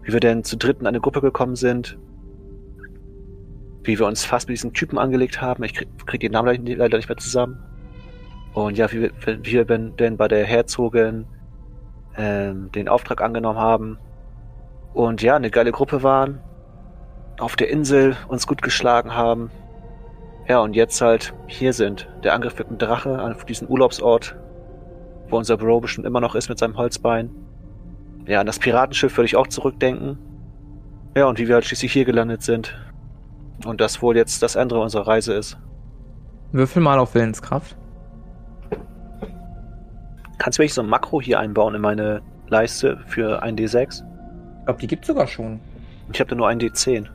wie 0.03 0.13
wir 0.13 0.21
denn 0.21 0.45
zu 0.45 0.57
dritt 0.57 0.81
in 0.81 0.87
eine 0.87 1.01
Gruppe 1.01 1.21
gekommen 1.21 1.57
sind, 1.57 1.99
wie 3.89 3.99
wir 3.99 4.07
uns 4.07 4.25
fast 4.25 4.49
mit 4.49 4.57
diesen 4.57 4.75
Typen 4.75 4.99
angelegt 4.99 5.41
haben. 5.41 5.65
Ich 5.65 5.75
krieg, 5.75 5.89
krieg 6.07 6.21
den 6.21 6.33
Namen 6.33 6.65
leider 6.67 6.99
nicht 6.99 7.09
mehr 7.09 7.17
zusammen. 7.17 7.59
Und 8.53 8.77
ja, 8.77 8.93
wie 8.93 9.01
wir, 9.01 9.13
wie 9.25 9.53
wir 9.53 9.65
denn 9.65 10.17
bei 10.17 10.29
der 10.29 10.45
Herzogin 10.45 11.27
ähm, 12.17 12.71
den 12.73 12.89
Auftrag 12.89 13.23
angenommen 13.23 13.59
haben. 13.59 13.99
Und 14.93 15.23
ja, 15.23 15.37
eine 15.37 15.51
geile 15.51 15.73
Gruppe 15.73 16.03
waren 16.03 16.41
auf 17.39 17.57
der 17.57 17.71
Insel 17.71 18.17
uns 18.29 18.47
gut 18.47 18.63
geschlagen 18.63 19.15
haben. 19.15 19.51
Ja, 20.49 20.61
und 20.61 20.75
jetzt 20.75 21.01
halt 21.01 21.35
hier 21.47 21.73
sind. 21.73 22.09
Der 22.25 22.35
Angriff 22.35 22.59
mit 22.59 22.69
dem 22.69 22.79
Drache 22.79 23.23
auf 23.23 23.45
diesen 23.45 23.69
Urlaubsort, 23.69 24.37
wo 25.29 25.39
unser 25.39 25.57
Bro 25.57 25.81
bestimmt 25.81 26.07
immer 26.07 26.21
noch 26.21 26.35
ist 26.35 26.49
mit 26.49 26.59
seinem 26.59 26.77
Holzbein. 26.77 27.31
ja, 28.27 28.41
an 28.41 28.47
das 28.47 28.59
Piratenschiff 28.59 29.17
würde 29.17 29.27
ich 29.27 29.37
auch 29.37 29.47
zurückdenken. 29.47 30.19
Ja, 31.17 31.27
und 31.27 31.39
wie 31.39 31.49
wir 31.49 31.55
halt 31.55 31.65
schließlich 31.65 31.93
hier 31.93 32.05
gelandet 32.05 32.43
sind. 32.43 32.75
Und 33.65 33.81
das 33.81 34.01
wohl 34.03 34.17
jetzt 34.17 34.43
das 34.43 34.57
andere 34.57 34.81
unserer 34.81 35.07
Reise 35.07 35.35
ist. 35.35 35.59
Würfel 36.53 36.83
mal 36.83 36.99
auf 36.99 37.15
Willenskraft. 37.15 37.77
Kannst 40.39 40.59
du 40.59 40.63
wirklich 40.63 40.75
so 40.75 40.83
ein 40.83 40.89
Makro 40.89 41.21
hier 41.21 41.41
einbauen 41.41 41.75
in 41.75 41.81
meine 41.81 42.23
Leiste 42.49 42.99
für 43.07 43.43
ein 43.43 43.57
D6? 43.57 44.03
Ich 44.61 44.65
glaube, 44.65 44.81
die 44.81 44.87
gibt 44.87 45.05
sogar 45.05 45.27
schon. 45.27 45.61
Ich 46.13 46.21
habe 46.21 46.31
da 46.31 46.37
nur 46.37 46.49
ein 46.49 46.61
D10. 46.61 47.07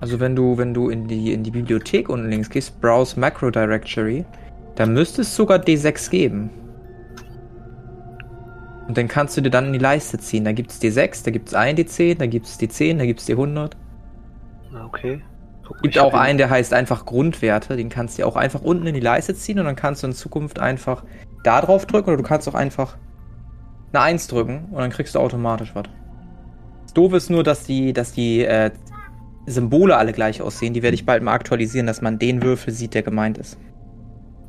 Also 0.00 0.20
wenn 0.20 0.36
du, 0.36 0.58
wenn 0.58 0.74
du 0.74 0.90
in 0.90 1.06
die, 1.06 1.32
in 1.32 1.42
die 1.42 1.50
Bibliothek 1.50 2.08
unten 2.08 2.28
links 2.28 2.50
gehst, 2.50 2.80
Browse 2.80 3.18
Macro 3.18 3.50
Directory, 3.50 4.24
da 4.74 4.84
müsste 4.84 5.22
es 5.22 5.34
sogar 5.34 5.58
D6 5.58 6.10
geben. 6.10 6.50
Und 8.86 8.98
dann 8.98 9.08
kannst 9.08 9.36
du 9.36 9.40
dir 9.40 9.50
dann 9.50 9.68
in 9.68 9.72
die 9.72 9.78
Leiste 9.78 10.18
ziehen. 10.18 10.44
Da 10.44 10.52
gibt 10.52 10.70
es 10.70 10.82
D6, 10.82 11.24
da 11.24 11.30
gibt 11.30 11.48
es 11.48 11.54
ein 11.54 11.76
D10, 11.76 12.18
da 12.18 12.26
gibt 12.26 12.46
es 12.46 12.60
D10, 12.60 12.98
da 12.98 13.06
gibt 13.06 13.20
es 13.20 13.28
D100. 13.28 13.72
Okay. 14.84 15.22
Gibt 15.82 15.98
auch 15.98 16.14
einen, 16.14 16.38
der 16.38 16.50
heißt 16.50 16.74
einfach 16.74 17.06
Grundwerte. 17.06 17.76
Den 17.76 17.88
kannst 17.88 18.18
du 18.18 18.26
auch 18.26 18.36
einfach 18.36 18.62
unten 18.62 18.86
in 18.86 18.94
die 18.94 19.00
Leiste 19.00 19.34
ziehen 19.34 19.58
und 19.58 19.64
dann 19.64 19.76
kannst 19.76 20.02
du 20.02 20.06
in 20.06 20.12
Zukunft 20.12 20.58
einfach 20.58 21.04
da 21.42 21.60
drauf 21.60 21.86
drücken 21.86 22.08
oder 22.08 22.16
du 22.16 22.22
kannst 22.22 22.48
auch 22.48 22.54
einfach 22.54 22.96
eine 23.92 24.02
1 24.02 24.26
drücken 24.28 24.68
und 24.70 24.78
dann 24.78 24.90
kriegst 24.90 25.14
du 25.14 25.20
automatisch 25.20 25.74
was. 25.74 25.84
Das 26.82 26.94
Doof 26.94 27.12
ist 27.14 27.30
nur, 27.30 27.42
dass 27.42 27.64
die, 27.64 27.92
dass 27.92 28.12
die 28.12 28.44
äh, 28.44 28.70
Symbole 29.46 29.96
alle 29.96 30.12
gleich 30.12 30.42
aussehen. 30.42 30.74
Die 30.74 30.82
werde 30.82 30.94
ich 30.94 31.06
bald 31.06 31.22
mal 31.22 31.32
aktualisieren, 31.32 31.86
dass 31.86 32.02
man 32.02 32.18
den 32.18 32.42
Würfel 32.42 32.72
sieht, 32.72 32.94
der 32.94 33.02
gemeint 33.02 33.38
ist. 33.38 33.58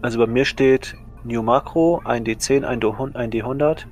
Also 0.02 0.20
bei 0.20 0.28
mir 0.28 0.46
steht 0.46 0.96
New 1.24 1.42
Macro, 1.42 2.02
ein 2.06 2.24
D10, 2.24 2.64
ein 2.64 2.80
D100, 2.80 3.86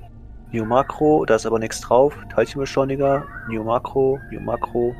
New 0.52 0.64
Macro, 0.64 1.24
da 1.24 1.34
ist 1.34 1.46
aber 1.46 1.58
nichts 1.58 1.80
drauf. 1.80 2.16
Teilchenbeschleuniger, 2.34 3.24
New 3.48 3.64
Macro, 3.64 4.20
New 4.30 4.40
Macro 4.40 4.94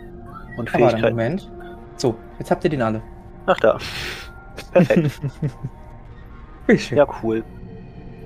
und 0.57 0.69
Fähigkeit. 0.69 1.13
Moment. 1.13 1.51
So, 1.97 2.17
jetzt 2.39 2.51
habt 2.51 2.65
ihr 2.65 2.71
den 2.71 2.83
alle. 2.83 3.03
Ach 3.47 3.59
da. 3.61 3.79
Perfekt. 4.73 5.21
ja, 6.91 7.07
cool. 7.23 7.45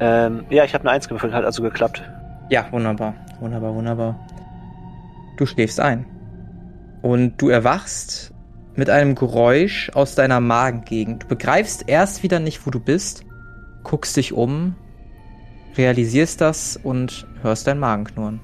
Ähm, 0.01 0.45
ja, 0.51 0.65
ich 0.65 0.75
habe 0.75 0.83
eine 0.85 0.93
1 0.93 1.09
gewürfelt, 1.09 1.33
hat 1.33 1.45
also 1.45 1.63
geklappt. 1.63 2.03
Ja, 2.51 2.67
wunderbar. 2.71 3.15
Wunderbar, 3.41 3.75
wunderbar. 3.75 4.19
Du 5.37 5.47
schläfst 5.47 5.81
ein. 5.81 6.07
Und 7.03 7.41
du 7.41 7.49
erwachst 7.49 8.33
mit 8.75 8.91
einem 8.91 9.15
Geräusch 9.15 9.91
aus 9.95 10.15
deiner 10.15 10.41
Magengegend. 10.41 11.25
Du 11.25 11.29
begreifst 11.29 11.89
erst 11.89 12.23
wieder 12.23 12.39
nicht, 12.39 12.67
wo 12.67 12.71
du 12.71 12.81
bist, 12.81 13.25
guckst 13.83 14.17
dich 14.17 14.33
um 14.33 14.77
realisierst 15.79 16.41
das 16.41 16.77
und 16.77 17.27
hörst 17.43 17.67
dein 17.67 17.79
Magen 17.79 18.05
knurren. 18.05 18.41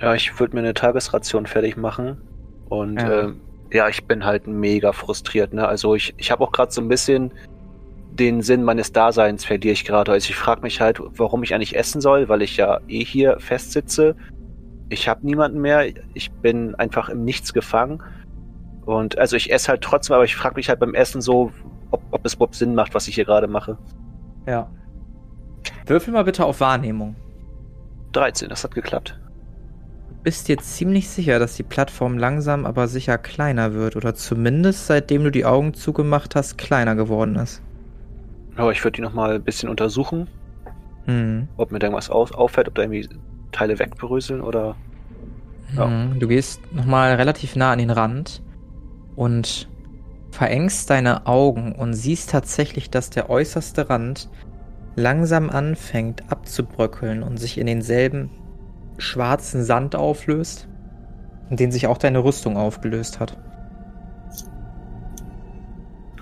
Ja, 0.00 0.14
ich 0.14 0.38
würde 0.40 0.54
mir 0.54 0.60
eine 0.60 0.74
Tagesration 0.74 1.46
fertig 1.46 1.76
machen. 1.76 2.20
Und 2.68 2.96
ja, 2.96 3.28
äh, 3.28 3.32
ja 3.72 3.88
ich 3.88 4.04
bin 4.06 4.24
halt 4.24 4.46
mega 4.46 4.92
frustriert. 4.92 5.52
Ne? 5.52 5.66
Also 5.66 5.94
ich, 5.94 6.14
ich 6.16 6.30
habe 6.30 6.44
auch 6.44 6.52
gerade 6.52 6.72
so 6.72 6.80
ein 6.80 6.88
bisschen 6.88 7.32
den 8.12 8.42
Sinn 8.42 8.62
meines 8.62 8.92
Daseins 8.92 9.44
verliere 9.44 9.72
ich 9.72 9.84
gerade. 9.84 10.12
Also 10.12 10.28
ich 10.28 10.36
frage 10.36 10.62
mich 10.62 10.80
halt, 10.80 11.00
warum 11.00 11.42
ich 11.42 11.54
eigentlich 11.54 11.76
essen 11.76 12.00
soll, 12.00 12.28
weil 12.28 12.42
ich 12.42 12.56
ja 12.56 12.80
eh 12.86 13.04
hier 13.04 13.40
festsitze. 13.40 14.14
Ich 14.90 15.08
habe 15.08 15.24
niemanden 15.24 15.60
mehr. 15.60 15.86
Ich 16.12 16.30
bin 16.30 16.74
einfach 16.74 17.08
im 17.08 17.24
Nichts 17.24 17.54
gefangen. 17.54 18.02
Und 18.84 19.16
also 19.16 19.36
ich 19.36 19.50
esse 19.50 19.68
halt 19.68 19.80
trotzdem, 19.80 20.14
aber 20.14 20.24
ich 20.24 20.36
frage 20.36 20.56
mich 20.56 20.68
halt 20.68 20.80
beim 20.80 20.94
Essen 20.94 21.22
so, 21.22 21.52
ob, 21.90 22.02
ob 22.10 22.26
es 22.26 22.34
überhaupt 22.34 22.54
Sinn 22.54 22.74
macht, 22.74 22.94
was 22.94 23.08
ich 23.08 23.14
hier 23.14 23.24
gerade 23.24 23.46
mache. 23.46 23.78
Ja, 24.46 24.68
Würfel 25.86 26.12
mal 26.12 26.24
bitte 26.24 26.44
auf 26.44 26.60
Wahrnehmung. 26.60 27.16
13, 28.12 28.48
das 28.48 28.64
hat 28.64 28.74
geklappt. 28.74 29.18
Du 30.22 30.26
bist 30.26 30.46
dir 30.46 30.58
ziemlich 30.58 31.08
sicher, 31.08 31.40
dass 31.40 31.56
die 31.56 31.64
Plattform 31.64 32.16
langsam 32.16 32.64
aber 32.64 32.86
sicher 32.86 33.18
kleiner 33.18 33.74
wird 33.74 33.96
oder 33.96 34.14
zumindest 34.14 34.86
seitdem 34.86 35.24
du 35.24 35.32
die 35.32 35.44
Augen 35.44 35.74
zugemacht 35.74 36.36
hast, 36.36 36.58
kleiner 36.58 36.94
geworden 36.94 37.34
ist. 37.34 37.60
Aber 38.54 38.70
ich 38.70 38.84
würde 38.84 38.94
die 38.94 39.02
nochmal 39.02 39.34
ein 39.34 39.42
bisschen 39.42 39.68
untersuchen. 39.68 40.28
Mhm. 41.06 41.48
Ob 41.56 41.72
mir 41.72 41.80
da 41.80 41.88
irgendwas 41.88 42.08
auf, 42.08 42.30
auffällt, 42.34 42.68
ob 42.68 42.76
da 42.76 42.82
irgendwie 42.82 43.08
Teile 43.50 43.80
wegbröseln 43.80 44.42
oder. 44.42 44.76
Ja. 45.76 45.86
Mhm. 45.86 46.20
Du 46.20 46.28
gehst 46.28 46.60
nochmal 46.72 47.14
relativ 47.16 47.56
nah 47.56 47.72
an 47.72 47.80
den 47.80 47.90
Rand 47.90 48.44
und 49.16 49.68
verengst 50.30 50.88
deine 50.88 51.26
Augen 51.26 51.72
und 51.72 51.94
siehst 51.94 52.30
tatsächlich, 52.30 52.90
dass 52.90 53.10
der 53.10 53.28
äußerste 53.28 53.90
Rand 53.90 54.30
langsam 54.94 55.50
anfängt 55.50 56.30
abzubröckeln 56.30 57.24
und 57.24 57.38
sich 57.38 57.58
in 57.58 57.66
denselben 57.66 58.30
schwarzen 58.98 59.62
Sand 59.64 59.96
auflöst, 59.96 60.68
in 61.50 61.56
den 61.56 61.72
sich 61.72 61.86
auch 61.86 61.98
deine 61.98 62.24
Rüstung 62.24 62.56
aufgelöst 62.56 63.20
hat. 63.20 63.36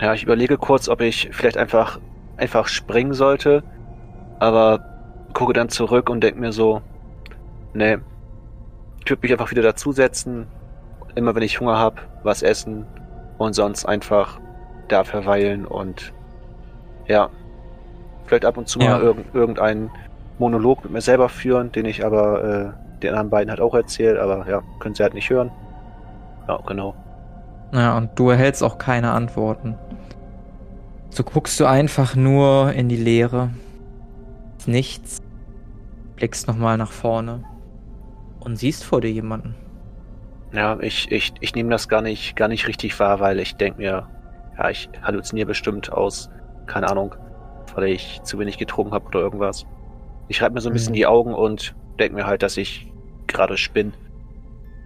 Ja, 0.01 0.15
ich 0.15 0.23
überlege 0.23 0.57
kurz, 0.57 0.89
ob 0.89 1.01
ich 1.03 1.29
vielleicht 1.33 1.57
einfach 1.57 2.01
einfach 2.37 2.69
springen 2.69 3.13
sollte, 3.13 3.63
aber 4.39 4.81
gucke 5.35 5.53
dann 5.53 5.69
zurück 5.69 6.09
und 6.09 6.23
denke 6.23 6.41
mir 6.41 6.53
so, 6.53 6.81
nee, 7.75 7.99
ich 9.05 9.11
würde 9.11 9.23
mich 9.23 9.33
einfach 9.33 9.51
wieder 9.51 9.63
dazusetzen, 9.63 10.47
immer 11.15 11.35
wenn 11.35 11.43
ich 11.43 11.61
Hunger 11.61 11.79
habe, 11.79 12.01
was 12.23 12.43
essen 12.43 12.87
und 13.39 13.55
sonst 13.55 13.85
einfach 13.85 14.41
da 14.89 15.05
verweilen 15.05 15.67
und 15.67 16.13
ja, 17.07 17.29
vielleicht 18.27 18.45
ab 18.45 18.57
und 18.57 18.69
zu 18.69 18.79
ja. 18.81 18.91
mal 18.91 19.03
irg 19.03 19.19
irgendeinen 19.33 19.91
Monolog 20.41 20.83
mit 20.83 20.93
mir 20.93 21.01
selber 21.01 21.29
führen, 21.29 21.71
den 21.71 21.85
ich 21.85 22.05
aber 22.05 22.43
äh, 22.43 23.01
den 23.03 23.11
anderen 23.11 23.31
beiden 23.31 23.51
halt 23.51 23.61
auch 23.61 23.75
erzählt, 23.75 24.19
aber 24.19 24.49
ja, 24.49 24.63
können 24.81 24.95
sie 24.95 25.03
halt 25.03 25.15
nicht 25.15 25.31
hören. 25.31 25.51
Ja, 26.49 26.59
genau. 26.67 26.95
Ja, 27.73 27.97
und 27.97 28.19
du 28.19 28.31
erhältst 28.31 28.65
auch 28.65 28.79
keine 28.79 29.13
Antworten. 29.13 29.77
So 31.11 31.23
guckst 31.23 31.61
du 31.61 31.67
einfach 31.67 32.17
nur 32.17 32.73
in 32.73 32.89
die 32.89 32.97
Leere. 32.97 33.51
Nichts. 34.67 35.19
Blickst 36.17 36.49
nochmal 36.49 36.77
nach 36.77 36.91
vorne. 36.91 37.45
Und 38.41 38.57
siehst 38.57 38.85
vor 38.85 39.01
dir 39.01 39.11
jemanden. 39.13 39.55
Ja, 40.53 40.79
ich, 40.81 41.13
ich, 41.13 41.35
ich 41.41 41.55
nehme 41.55 41.71
das 41.71 41.89
gar 41.89 42.01
nicht, 42.03 42.35
gar 42.35 42.49
nicht 42.49 42.67
richtig 42.67 42.99
wahr, 42.99 43.21
weil 43.21 43.39
ich 43.39 43.57
denke 43.57 43.79
mir, 43.79 44.09
ja, 44.59 44.71
ich 44.71 44.89
halluziniere 45.03 45.47
bestimmt 45.47 45.93
aus, 45.93 46.31
keine 46.67 46.89
Ahnung, 46.89 47.15
weil 47.75 47.85
ich 47.85 48.21
zu 48.25 48.39
wenig 48.39 48.59
getrunken 48.59 48.93
habe 48.93 49.07
oder 49.07 49.21
irgendwas. 49.21 49.67
Ich 50.31 50.41
reibe 50.41 50.55
mir 50.55 50.61
so 50.61 50.71
ein 50.71 50.73
bisschen 50.73 50.93
mhm. 50.93 50.97
die 50.97 51.07
Augen 51.07 51.35
und 51.35 51.75
denke 51.99 52.15
mir 52.15 52.25
halt, 52.25 52.45
dass 52.45 52.57
ich 52.57 52.87
gerade 53.27 53.57
spinne. 53.57 53.91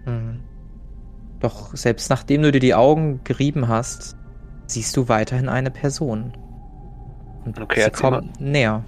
Mhm. 0.07 0.39
Doch 1.39 1.75
selbst 1.75 2.09
nachdem 2.09 2.41
du 2.41 2.51
dir 2.51 2.59
die 2.59 2.73
Augen 2.73 3.21
gerieben 3.23 3.67
hast, 3.67 4.17
siehst 4.65 4.97
du 4.97 5.07
weiterhin 5.07 5.47
eine 5.47 5.69
Person. 5.69 6.33
Und 7.45 7.61
okay, 7.61 7.83
sie 7.83 7.91
kommt 7.91 8.41
näher. 8.41 8.83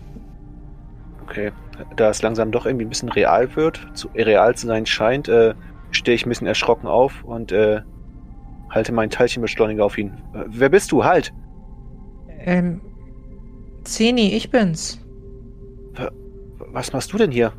Okay, 1.22 1.52
da 1.96 2.10
es 2.10 2.24
langsam 2.24 2.52
doch 2.52 2.66
irgendwie 2.66 2.86
ein 2.86 2.90
bisschen 2.90 3.10
real 3.10 3.56
wird, 3.56 3.80
zu, 3.94 4.08
real 4.16 4.56
zu 4.56 4.66
sein 4.66 4.88
scheint, 4.88 5.28
äh, 5.28 5.54
stehe 5.92 6.16
ich 6.16 6.26
ein 6.26 6.30
bisschen 6.30 6.48
erschrocken 6.48 6.88
auf 6.88 7.24
und 7.24 7.52
äh, 7.52 7.82
halte 8.72 8.94
meinen 8.94 9.12
Teilchenbeschleuniger 9.12 9.86
auf 9.86 9.96
ihn. 9.96 10.14
Äh, 10.34 10.46
wer 10.48 10.70
bist 10.70 10.92
du? 10.92 11.04
Halt! 11.04 11.32
Ähm, 12.40 12.82
Zeni, 13.84 14.34
ich 14.34 14.50
bin's. 14.50 15.07
Was 16.72 16.94
machst 16.94 17.14
du 17.14 17.18
denn 17.18 17.32
hier? 17.32 17.54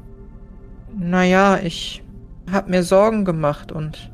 Naja, 0.96 1.58
ich 1.62 2.02
hab 2.50 2.68
mir 2.68 2.82
Sorgen 2.82 3.24
gemacht 3.24 3.72
und. 3.72 4.10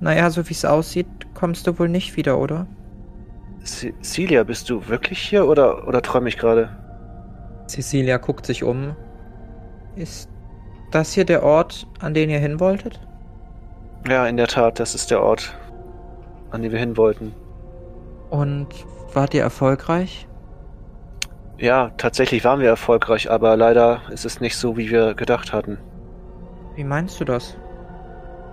Naja, 0.00 0.28
so 0.30 0.48
wie's 0.48 0.64
aussieht, 0.64 1.06
kommst 1.34 1.66
du 1.66 1.78
wohl 1.78 1.88
nicht 1.88 2.16
wieder, 2.16 2.38
oder? 2.38 2.66
Cecilia, 3.64 4.44
bist 4.44 4.68
du 4.68 4.88
wirklich 4.88 5.18
hier 5.18 5.46
oder, 5.46 5.88
oder 5.88 6.02
träume 6.02 6.28
ich 6.28 6.36
gerade? 6.36 6.68
Cecilia 7.66 8.18
guckt 8.18 8.44
sich 8.44 8.62
um. 8.64 8.94
Ist 9.96 10.28
das 10.90 11.12
hier 11.12 11.24
der 11.24 11.42
Ort, 11.42 11.86
an 12.00 12.12
den 12.12 12.28
ihr 12.28 12.38
hin 12.38 12.60
wolltet? 12.60 13.00
Ja, 14.06 14.26
in 14.26 14.36
der 14.36 14.48
Tat, 14.48 14.78
das 14.80 14.94
ist 14.94 15.10
der 15.10 15.22
Ort, 15.22 15.56
an 16.50 16.62
den 16.62 16.72
wir 16.72 16.78
hin 16.78 16.96
wollten. 16.96 17.32
Und 18.30 18.68
wart 19.14 19.32
ihr 19.32 19.42
erfolgreich? 19.42 20.26
Ja, 21.58 21.90
tatsächlich 21.96 22.44
waren 22.44 22.60
wir 22.60 22.68
erfolgreich, 22.68 23.30
aber 23.30 23.56
leider 23.56 24.02
ist 24.10 24.24
es 24.24 24.40
nicht 24.40 24.56
so, 24.56 24.76
wie 24.76 24.90
wir 24.90 25.14
gedacht 25.14 25.52
hatten. 25.52 25.78
Wie 26.74 26.84
meinst 26.84 27.20
du 27.20 27.24
das? 27.24 27.56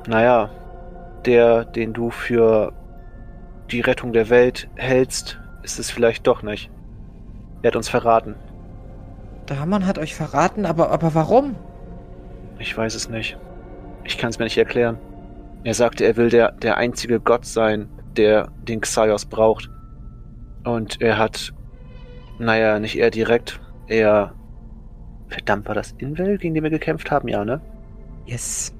Naja, 0.08 0.50
der, 1.26 1.66
den 1.66 1.94
du 1.94 2.12
für 2.12 2.74
die 3.72 3.82
Rettung 3.82 4.14
der 4.14 4.30
Welt 4.30 4.70
hältst, 4.76 5.40
ist 5.64 5.80
es 5.80 5.90
vielleicht 5.90 6.28
doch 6.28 6.44
nicht. 6.44 6.70
Er 7.62 7.70
hat 7.70 7.76
uns 7.76 7.90
verraten. 7.90 8.36
Daman 9.46 9.86
hat 9.86 9.98
euch 9.98 10.16
verraten, 10.16 10.66
aber, 10.66 10.92
aber 10.92 11.16
warum? 11.16 11.56
Ich 12.60 12.78
weiß 12.78 12.96
es 12.96 13.10
nicht. 13.10 13.38
Ich 14.04 14.18
kann 14.18 14.30
es 14.30 14.40
mir 14.40 14.46
nicht 14.46 14.58
erklären. 14.58 14.98
Er 15.64 15.74
sagte, 15.74 16.06
er 16.06 16.18
will 16.18 16.30
der, 16.30 16.52
der 16.52 16.78
einzige 16.78 17.20
Gott 17.20 17.46
sein, 17.46 17.90
der 18.18 18.50
den 18.64 18.82
Xaios 18.82 19.26
braucht. 19.26 19.70
Und 20.64 21.02
er 21.02 21.18
hat 21.18 21.54
naja, 22.42 22.80
nicht 22.80 22.98
eher 22.98 23.12
direkt, 23.12 23.60
eher. 23.88 24.34
Verdammt, 25.30 25.66
war 25.68 25.76
das 25.76 25.94
Invel, 25.98 26.38
gegen 26.38 26.54
den 26.56 26.64
wir 26.64 26.70
gekämpft 26.70 27.10
haben? 27.10 27.28
Ja, 27.30 27.46
ne? 27.46 27.62
Yes. 28.26 28.74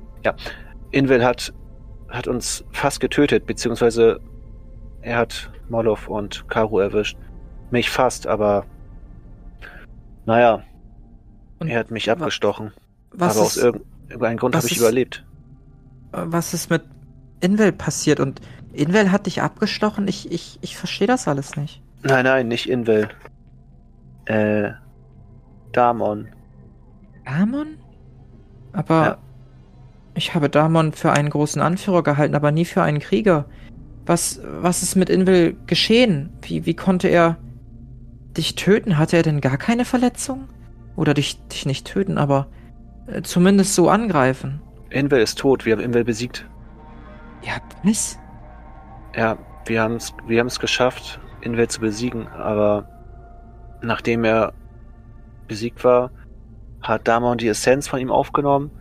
Invel 0.92 1.24
hat, 1.24 1.54
hat 2.10 2.28
uns 2.28 2.66
fast 2.72 3.00
getötet, 3.00 3.46
beziehungsweise 3.46 4.20
er 5.02 5.18
hat 5.18 5.50
Molov 5.70 6.10
und 6.10 6.48
Karu 6.50 6.80
erwischt. 6.80 7.18
Mich 7.72 7.90
fast, 7.90 8.28
aber 8.28 8.66
naja, 10.26 10.64
Und 11.60 11.70
er 11.70 11.80
hat 11.80 11.92
mich 11.92 12.08
wa- 12.08 12.12
abgestochen. 12.14 12.72
Was 13.12 13.38
aber 13.38 13.46
aus 13.46 13.58
ist, 13.58 13.64
irgend- 13.64 13.86
irgendeinem 14.10 14.38
Grund 14.38 14.56
habe 14.56 14.66
ich 14.66 14.74
ist- 14.74 14.80
überlebt. 14.80 15.26
was 16.12 16.54
ist 16.54 16.70
mit 16.70 16.84
Invel 17.40 17.72
passiert? 17.72 18.20
Und 18.20 18.42
Invel 18.74 19.12
hat 19.12 19.26
dich 19.26 19.42
abgestochen? 19.42 20.08
Ich, 20.08 20.32
ich, 20.32 20.60
ich 20.62 20.76
verstehe 20.78 21.08
das 21.08 21.28
alles 21.28 21.56
nicht. 21.56 21.82
Nein, 22.04 22.26
nein, 22.26 22.48
nicht 22.50 22.70
Invel. 22.70 23.10
Äh, 24.26 24.72
Damon. 25.72 26.28
Damon? 27.26 27.78
Aber 28.74 29.04
Ja. 29.06 29.18
ich 30.16 30.34
habe 30.36 30.50
Damon 30.50 30.92
für 30.94 31.12
einen 31.12 31.30
großen 31.30 31.62
Anführer 31.62 32.04
gehalten, 32.04 32.36
aber 32.36 32.52
nie 32.52 32.66
für 32.66 32.84
einen 32.84 33.00
Krieger. 33.00 33.46
Was, 34.06 34.42
was 34.62 34.84
ist 34.84 34.96
mit 34.96 35.10
Invel 35.10 35.56
geschehen? 35.68 36.32
Wie, 36.42 36.66
wie 36.66 36.74
konnte 36.76 37.08
er 37.08 37.38
dich 38.36 38.56
töten? 38.56 38.98
Hatte 38.98 39.18
er 39.18 39.24
denn 39.24 39.42
gar 39.42 39.58
keine 39.58 39.86
Verletzung? 39.86 40.48
Oder 40.96 41.14
dich, 41.14 41.42
dich 41.48 41.66
nicht 41.66 41.88
töten, 41.88 42.18
aber 42.18 42.48
äh, 43.08 43.22
zumindest 43.22 43.76
so 43.76 43.90
angreifen? 43.90 44.62
Invel 44.90 45.22
ist 45.22 45.40
tot, 45.40 45.66
wir 45.66 45.74
haben 45.74 45.82
Invel 45.82 46.04
besiegt. 46.04 46.48
Ja, 47.44 47.54
was? 47.84 48.20
Ja, 49.16 49.38
wir 49.66 49.82
haben 49.82 49.96
es 49.96 50.14
wir 50.28 50.40
haben's 50.40 50.60
geschafft, 50.60 51.20
Invel 51.42 51.68
zu 51.70 51.80
besiegen, 51.82 52.28
aber 52.28 52.88
nachdem 53.82 54.24
er 54.24 54.54
besiegt 55.48 55.84
war, 55.84 56.12
hat 56.82 57.08
Damon 57.08 57.38
die 57.38 57.48
Essenz 57.48 57.88
von 57.88 58.00
ihm 58.00 58.12
aufgenommen 58.12 58.72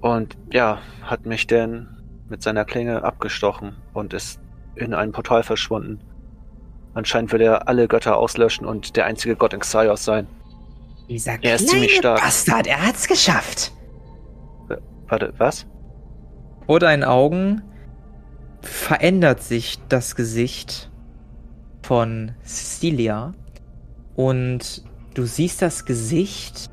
und 0.00 0.36
ja, 0.52 0.78
hat 1.02 1.26
mich 1.26 1.46
dann 1.46 1.96
mit 2.28 2.42
seiner 2.42 2.64
Klinge 2.64 3.04
abgestochen 3.04 3.76
und 3.94 4.12
ist 4.12 4.40
in 4.74 4.94
ein 4.94 5.12
Portal 5.12 5.42
verschwunden. 5.42 6.00
Anscheinend 6.94 7.32
will 7.32 7.40
er 7.40 7.68
alle 7.68 7.88
Götter 7.88 8.16
auslöschen 8.16 8.66
und 8.66 8.96
der 8.96 9.06
einzige 9.06 9.36
Gott 9.36 9.52
in 9.52 9.60
Xaios 9.60 10.04
sein. 10.04 10.26
Dieser 11.08 11.42
Er 11.42 11.56
ist 11.56 11.68
ziemlich 11.68 11.96
stark. 11.96 12.20
Bastard, 12.20 12.66
er 12.66 12.84
hat's 12.84 13.06
geschafft. 13.06 13.72
Warte, 15.08 15.32
was? 15.38 15.66
Vor 16.66 16.80
deinen 16.80 17.04
Augen 17.04 17.62
verändert 18.60 19.42
sich 19.42 19.78
das 19.88 20.16
Gesicht 20.16 20.90
von 21.82 22.32
Cecilia 22.42 23.34
und 24.16 24.82
du 25.14 25.26
siehst 25.26 25.62
das 25.62 25.84
Gesicht 25.84 26.70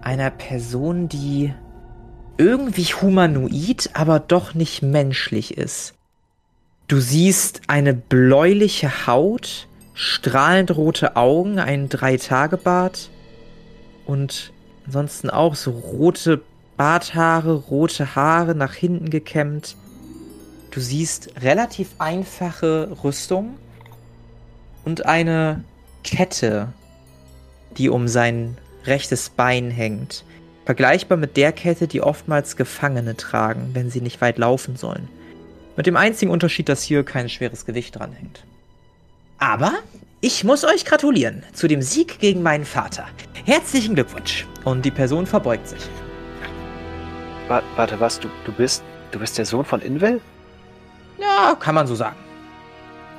einer 0.00 0.30
Person, 0.30 1.08
die 1.08 1.52
irgendwie 2.38 2.84
humanoid, 2.84 3.90
aber 3.94 4.20
doch 4.20 4.54
nicht 4.54 4.82
menschlich 4.82 5.58
ist. 5.58 5.94
Du 6.86 7.00
siehst 7.00 7.62
eine 7.66 7.92
bläuliche 7.92 9.06
Haut, 9.06 9.66
strahlend 9.92 10.74
rote 10.76 11.16
Augen, 11.16 11.58
einen 11.58 11.88
Dreitagebart 11.88 13.10
und 14.06 14.52
ansonsten 14.86 15.28
auch 15.28 15.56
so 15.56 15.72
rote 15.72 16.40
Barthaare, 16.76 17.54
rote 17.54 18.14
Haare 18.14 18.54
nach 18.54 18.72
hinten 18.72 19.10
gekämmt. 19.10 19.76
Du 20.70 20.80
siehst 20.80 21.42
relativ 21.42 21.96
einfache 21.98 22.96
Rüstung 23.02 23.56
und 24.84 25.04
eine 25.06 25.64
Kette, 26.04 26.68
die 27.76 27.88
um 27.88 28.08
sein 28.08 28.56
rechtes 28.84 29.30
Bein 29.30 29.70
hängt. 29.70 30.24
Vergleichbar 30.64 31.16
mit 31.18 31.36
der 31.36 31.52
Kette, 31.52 31.88
die 31.88 32.02
oftmals 32.02 32.56
Gefangene 32.56 33.16
tragen, 33.16 33.70
wenn 33.72 33.90
sie 33.90 34.00
nicht 34.00 34.20
weit 34.20 34.38
laufen 34.38 34.76
sollen. 34.76 35.08
Mit 35.76 35.86
dem 35.86 35.96
einzigen 35.96 36.30
Unterschied, 36.30 36.68
dass 36.68 36.82
hier 36.82 37.04
kein 37.04 37.28
schweres 37.28 37.64
Gewicht 37.64 37.98
dranhängt. 37.98 38.44
Aber 39.38 39.72
ich 40.20 40.42
muss 40.44 40.64
euch 40.64 40.84
gratulieren 40.84 41.44
zu 41.52 41.68
dem 41.68 41.80
Sieg 41.82 42.18
gegen 42.18 42.42
meinen 42.42 42.64
Vater. 42.64 43.06
Herzlichen 43.44 43.94
Glückwunsch. 43.94 44.46
Und 44.64 44.84
die 44.84 44.90
Person 44.90 45.26
verbeugt 45.26 45.68
sich. 45.68 45.80
Wa- 47.46 47.62
Warte, 47.76 47.98
was? 48.00 48.18
Du, 48.20 48.28
du 48.44 48.52
bist, 48.52 48.82
du 49.12 49.18
bist 49.20 49.38
der 49.38 49.46
Sohn 49.46 49.64
von 49.64 49.80
Invel? 49.80 50.20
Ja, 51.20 51.56
kann 51.58 51.74
man 51.74 51.86
so 51.86 51.94
sagen. 51.94 52.16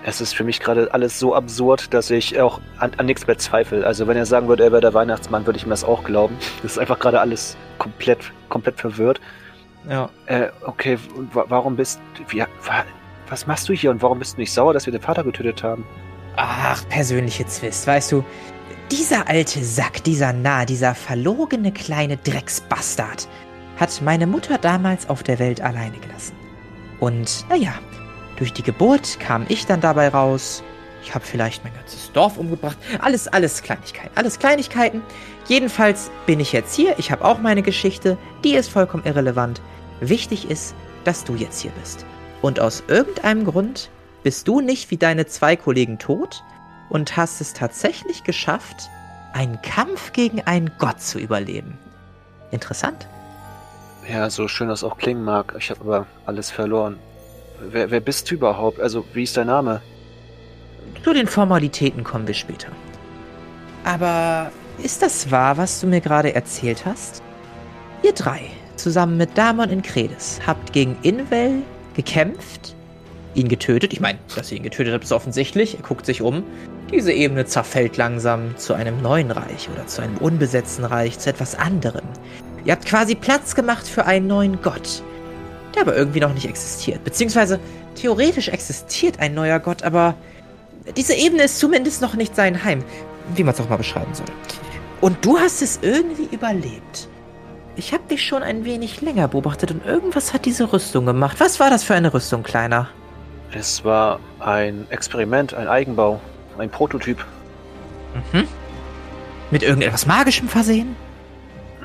Es 0.03 0.21
ist 0.21 0.33
für 0.33 0.43
mich 0.43 0.59
gerade 0.59 0.93
alles 0.93 1.19
so 1.19 1.35
absurd, 1.35 1.93
dass 1.93 2.09
ich 2.09 2.39
auch 2.39 2.62
an, 2.77 2.91
an 2.97 3.05
nichts 3.05 3.27
mehr 3.27 3.38
zweifle. 3.38 3.85
Also 3.85 4.07
wenn 4.07 4.15
er 4.15 4.25
sagen 4.25 4.47
würde, 4.47 4.63
er 4.63 4.71
wäre 4.71 4.81
der 4.81 4.93
Weihnachtsmann, 4.93 5.45
würde 5.45 5.57
ich 5.57 5.65
mir 5.65 5.71
das 5.71 5.83
auch 5.83 6.03
glauben. 6.03 6.38
Das 6.63 6.73
ist 6.73 6.77
einfach 6.77 6.99
gerade 6.99 7.19
alles 7.19 7.57
komplett, 7.77 8.31
komplett 8.47 8.79
verwirrt. 8.79 9.19
Ja. 9.89 10.09
Äh, 10.25 10.49
okay, 10.65 10.97
warum 11.33 11.75
bist 11.75 11.99
wie, 12.29 12.39
wa 12.39 12.83
was 13.29 13.45
machst 13.45 13.69
du 13.69 13.73
hier 13.73 13.91
und 13.91 14.01
warum 14.01 14.19
bist 14.19 14.38
du 14.38 14.41
nicht 14.41 14.51
sauer, 14.51 14.73
dass 14.73 14.85
wir 14.85 14.91
den 14.91 15.01
Vater 15.01 15.23
getötet 15.23 15.63
haben? 15.63 15.85
Ach, 16.35 16.88
persönliche 16.89 17.45
Zwist, 17.45 17.85
weißt 17.85 18.12
du. 18.12 18.23
Dieser 18.91 19.27
alte 19.27 19.63
Sack, 19.63 20.03
dieser 20.03 20.33
Narr, 20.33 20.65
dieser 20.65 20.95
verlogene 20.95 21.71
kleine 21.71 22.17
Drecksbastard 22.17 23.27
hat 23.77 24.01
meine 24.01 24.25
Mutter 24.25 24.57
damals 24.57 25.07
auf 25.09 25.21
der 25.21 25.38
Welt 25.38 25.62
alleine 25.62 25.97
gelassen. 25.97 26.35
Und 26.99 27.45
naja, 27.49 27.73
durch 28.39 28.54
die 28.54 28.63
Geburt 28.63 29.19
kam 29.19 29.45
ich 29.49 29.65
dann 29.65 29.82
dabei 29.82 30.08
raus. 30.08 30.63
Ich 31.04 31.13
habe 31.13 31.25
vielleicht 31.25 31.63
mein 31.63 31.73
ganzes 31.73 32.12
Dorf 32.13 32.38
umgebracht. 32.38 32.78
Alles, 32.99 33.28
alles 33.28 33.62
Kleinigkeiten. 33.62 34.12
Alles 34.15 34.39
Kleinigkeiten. 34.39 35.02
Jedenfalls 35.47 36.10
bin 36.25 36.39
ich 36.39 36.54
jetzt 36.54 36.73
hier. 36.73 36.97
Ich 36.97 37.12
habe 37.12 37.25
auch 37.25 37.39
meine 37.39 37.62
Geschichte. 37.62 38.17
Die 38.43 38.56
ist 38.56 38.69
vollkommen 38.69 39.06
irrelevant. 39.06 39.62
Wichtig 39.99 40.49
ist, 40.49 40.73
dass 41.04 41.25
du 41.25 41.36
jetzt 41.36 41.62
hier 41.62 41.71
bist. 41.71 42.06
Und 42.41 42.60
aus 42.60 42.84
irgendeinem 42.88 43.45
Grund 43.45 43.89
bist 44.23 44.47
du 44.47 44.62
nicht 44.62 44.89
wie 44.89 44.97
deine 44.97 45.25
zwei 45.25 45.56
Kollegen 45.56 45.99
tot 45.99 46.43
und 46.89 47.17
hast 47.17 47.41
es 47.41 47.54
tatsächlich 47.54 48.23
geschafft, 48.23 48.89
einen 49.34 49.62
Kampf 49.62 50.13
gegen 50.13 50.41
einen 50.41 50.71
Gott 50.80 51.02
zu 51.02 51.19
überleben. 51.19 51.78
Interessant. 52.52 53.08
Ja, 54.10 54.30
so 54.30 54.47
schön 54.47 54.69
das 54.69 54.84
auch 54.84 54.97
klingen 54.97 55.23
mag. 55.23 55.56
Ich 55.58 55.69
habe 55.69 55.82
aber 55.82 56.08
alles 56.25 56.49
verloren. 56.52 56.97
Wer, 57.62 57.91
wer 57.91 58.00
bist 58.00 58.30
du 58.30 58.36
überhaupt? 58.36 58.80
Also, 58.80 59.06
wie 59.13 59.24
ist 59.24 59.36
dein 59.38 59.48
Name? 59.48 59.82
Zu 61.04 61.13
den 61.13 61.28
Formalitäten 61.28 62.04
kommen 62.04 62.28
wir 62.28 62.34
später. 62.34 62.69
Aber 63.84 64.52
ist 64.84 65.02
das 65.02 65.32
wahr, 65.32 65.58
was 65.58 65.80
du 65.80 65.88
mir 65.88 66.02
gerade 66.02 66.34
erzählt 66.36 66.86
hast? 66.86 67.22
Ihr 68.04 68.13
drei, 68.13 68.41
zusammen 68.76 69.17
mit 69.17 69.38
Damon 69.38 69.69
in 69.69 69.82
Kredes, 69.82 70.39
habt 70.45 70.74
gegen 70.74 70.98
Invel 71.02 71.62
gekämpft, 71.95 72.76
ihn 73.36 73.50
getötet. 73.50 73.93
Ich 73.93 74.00
meine, 74.00 74.19
dass 74.36 74.52
ihr 74.52 74.58
ihn 74.58 74.63
getötet 74.63 74.93
habt, 74.93 75.04
ist 75.04 75.12
offensichtlich. 75.12 75.76
Er 75.76 75.82
guckt 75.82 76.06
sich 76.06 76.22
um. 76.22 76.43
Diese 76.91 77.12
Ebene 77.12 77.45
zerfällt 77.45 77.98
langsam 77.98 78.58
zu 78.58 78.74
einem 78.74 79.02
neuen 79.02 79.32
Reich 79.32 79.69
oder 79.74 79.86
zu 79.86 80.02
einem 80.02 80.17
unbesetzten 80.17 80.86
Reich, 80.86 81.19
zu 81.19 81.30
etwas 81.30 81.56
anderem. 81.56 82.06
Ihr 82.65 82.74
habt 82.74 82.86
quasi 82.86 83.15
Platz 83.15 83.54
gemacht 83.54 83.88
für 83.88 84.06
einen 84.06 84.28
neuen 84.28 84.62
Gott, 84.62 85.04
der 85.75 85.84
aber 85.84 85.95
irgendwie 85.95 86.19
noch 86.19 86.34
nicht 86.34 86.47
existiert. 86.47 87.03
Beziehungsweise 87.03 87.60
theoretisch 87.95 88.49
existiert 88.49 89.19
ein 89.19 89.34
neuer 89.34 89.60
Gott, 89.60 89.84
aber 89.84 90.15
diese 90.95 91.13
Ebene 91.13 91.43
ist 91.43 91.60
zumindest 91.60 92.01
noch 92.01 92.15
nicht 92.15 92.36
sein 92.36 92.63
Heim, 92.63 92.84
wie 93.36 93.43
man 93.43 93.53
es 93.53 93.62
auch 93.62 93.69
mal 93.69 93.77
beschreiben 93.77 94.13
soll. 94.13 94.25
Und 95.01 95.23
du 95.25 95.38
hast 95.38 95.62
es 95.62 95.79
irgendwie 95.82 96.27
überlebt. 96.32 97.08
Ich 97.75 97.93
habe 97.93 98.03
dich 98.10 98.25
schon 98.25 98.43
ein 98.43 98.65
wenig 98.65 99.01
länger 99.01 99.27
beobachtet 99.29 99.71
und 99.71 99.86
irgendwas 99.86 100.34
hat 100.34 100.45
diese 100.45 100.73
Rüstung 100.73 101.05
gemacht. 101.05 101.39
Was 101.39 101.60
war 101.60 101.69
das 101.69 101.84
für 101.84 101.95
eine 101.95 102.13
Rüstung, 102.13 102.43
Kleiner? 102.43 102.89
Es 103.51 103.86
war 103.86 104.19
ein 104.39 104.86
Experiment, 104.89 105.53
ein 105.53 105.67
Eigenbau, 105.67 106.19
ein 106.58 106.69
Prototyp. 106.69 107.25
Mhm. 108.34 108.47
Mit 109.51 109.63
irgendetwas 109.63 110.05
Magischem 110.05 110.47
versehen? 110.47 110.95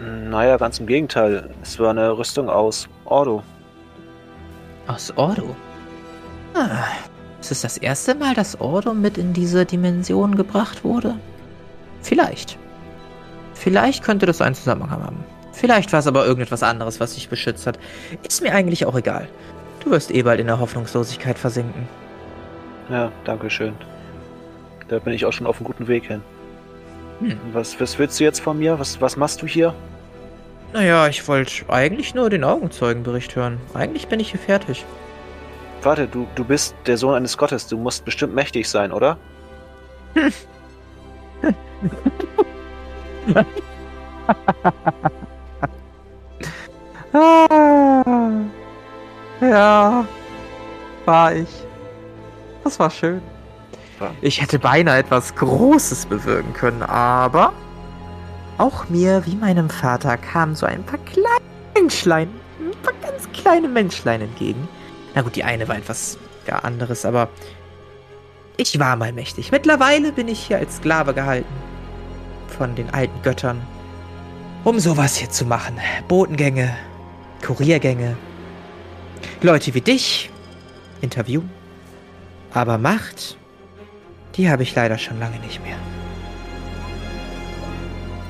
Naja, 0.00 0.56
ganz 0.56 0.80
im 0.80 0.86
Gegenteil. 0.86 1.50
Es 1.62 1.78
war 1.78 1.90
eine 1.90 2.18
Rüstung 2.18 2.50
aus 2.50 2.88
Ordo. 3.04 3.42
Aus 4.86 5.12
Ordo. 5.16 5.56
Ah, 6.54 6.84
ist 7.40 7.50
es 7.50 7.62
das 7.62 7.78
erste 7.78 8.14
Mal, 8.14 8.34
dass 8.34 8.60
Ordo 8.60 8.94
mit 8.94 9.18
in 9.18 9.32
diese 9.32 9.64
Dimension 9.64 10.36
gebracht 10.36 10.84
wurde? 10.84 11.16
Vielleicht. 12.02 12.58
Vielleicht 13.54 14.02
könnte 14.04 14.26
das 14.26 14.40
einen 14.40 14.54
Zusammenhang 14.54 15.02
haben. 15.02 15.24
Vielleicht 15.52 15.92
war 15.92 16.00
es 16.00 16.06
aber 16.06 16.26
irgendetwas 16.26 16.62
anderes, 16.62 17.00
was 17.00 17.14
dich 17.14 17.28
beschützt 17.28 17.66
hat. 17.66 17.78
Ist 18.26 18.42
mir 18.42 18.52
eigentlich 18.52 18.86
auch 18.86 18.96
egal. 18.96 19.28
Du 19.80 19.90
wirst 19.90 20.10
eh 20.10 20.22
bald 20.22 20.40
in 20.40 20.48
der 20.48 20.58
Hoffnungslosigkeit 20.58 21.38
versinken. 21.38 21.88
Ja, 22.90 23.10
danke 23.24 23.48
schön. 23.48 23.74
Da 24.88 24.98
bin 24.98 25.14
ich 25.14 25.24
auch 25.24 25.32
schon 25.32 25.46
auf 25.46 25.56
einem 25.56 25.66
guten 25.66 25.88
Weg 25.88 26.06
hin. 26.06 26.22
Hm. 27.20 27.38
Was, 27.52 27.80
was 27.80 27.98
willst 27.98 28.18
du 28.20 28.24
jetzt 28.24 28.40
von 28.40 28.58
mir? 28.58 28.78
Was, 28.78 29.00
was 29.00 29.16
machst 29.16 29.40
du 29.40 29.46
hier? 29.46 29.74
Naja, 30.74 31.06
ich 31.06 31.28
wollte 31.28 31.64
eigentlich 31.68 32.16
nur 32.16 32.28
den 32.30 32.42
Augenzeugenbericht 32.42 33.36
hören. 33.36 33.60
Eigentlich 33.74 34.08
bin 34.08 34.18
ich 34.18 34.32
hier 34.32 34.40
fertig. 34.40 34.84
Warte, 35.82 36.08
du, 36.08 36.26
du 36.34 36.44
bist 36.44 36.74
der 36.86 36.98
Sohn 36.98 37.14
eines 37.14 37.38
Gottes. 37.38 37.68
Du 37.68 37.78
musst 37.78 38.04
bestimmt 38.04 38.34
mächtig 38.34 38.68
sein, 38.68 38.90
oder? 38.90 39.16
Ah, 47.16 48.32
ja, 49.40 50.04
war 51.04 51.32
ich. 51.36 51.48
Das 52.64 52.80
war 52.80 52.90
schön. 52.90 53.22
Ich 54.20 54.42
hätte 54.42 54.58
beinahe 54.58 54.98
etwas 54.98 55.36
Großes 55.36 56.06
bewirken 56.06 56.52
können, 56.54 56.82
aber 56.82 57.52
auch 58.58 58.88
mir, 58.88 59.24
wie 59.26 59.36
meinem 59.36 59.70
Vater, 59.70 60.16
kamen 60.16 60.54
so 60.54 60.66
ein 60.66 60.84
paar 60.84 60.98
kleine 61.00 61.44
Menschlein, 61.74 62.28
ein 62.60 62.82
paar 62.82 62.94
ganz 63.02 63.28
kleine 63.32 63.68
Menschlein 63.68 64.20
entgegen. 64.20 64.68
Na 65.14 65.22
gut, 65.22 65.36
die 65.36 65.44
eine 65.44 65.68
war 65.68 65.76
etwas 65.76 66.18
gar 66.44 66.64
anderes, 66.64 67.04
aber 67.04 67.28
ich 68.56 68.78
war 68.78 68.96
mal 68.96 69.12
mächtig. 69.12 69.50
Mittlerweile 69.50 70.12
bin 70.12 70.28
ich 70.28 70.46
hier 70.46 70.58
als 70.58 70.76
Sklave 70.76 71.14
gehalten. 71.14 71.52
Von 72.56 72.74
den 72.76 72.90
alten 72.94 73.20
Göttern. 73.22 73.60
Um 74.62 74.78
sowas 74.78 75.16
hier 75.16 75.30
zu 75.30 75.44
machen. 75.44 75.78
Botengänge, 76.06 76.74
Kuriergänge. 77.44 78.16
Leute 79.42 79.74
wie 79.74 79.80
dich. 79.80 80.30
Interview. 81.00 81.42
Aber 82.52 82.78
Macht, 82.78 83.36
die 84.36 84.48
habe 84.48 84.62
ich 84.62 84.74
leider 84.74 84.96
schon 84.98 85.18
lange 85.18 85.38
nicht 85.40 85.62
mehr. 85.62 85.76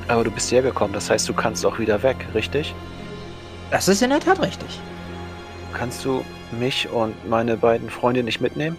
Aber 0.08 0.24
du 0.24 0.30
bist 0.30 0.50
hergekommen, 0.52 0.92
das 0.92 1.08
heißt, 1.10 1.28
du 1.28 1.32
kannst 1.32 1.64
auch 1.64 1.78
wieder 1.78 2.02
weg, 2.02 2.16
richtig? 2.34 2.74
Das 3.70 3.88
ist 3.88 4.02
in 4.02 4.10
der 4.10 4.20
Tat 4.20 4.40
richtig. 4.40 4.80
Kannst 5.72 6.04
du 6.04 6.24
mich 6.52 6.88
und 6.90 7.28
meine 7.28 7.56
beiden 7.56 7.90
Freunde 7.90 8.22
nicht 8.22 8.40
mitnehmen? 8.40 8.76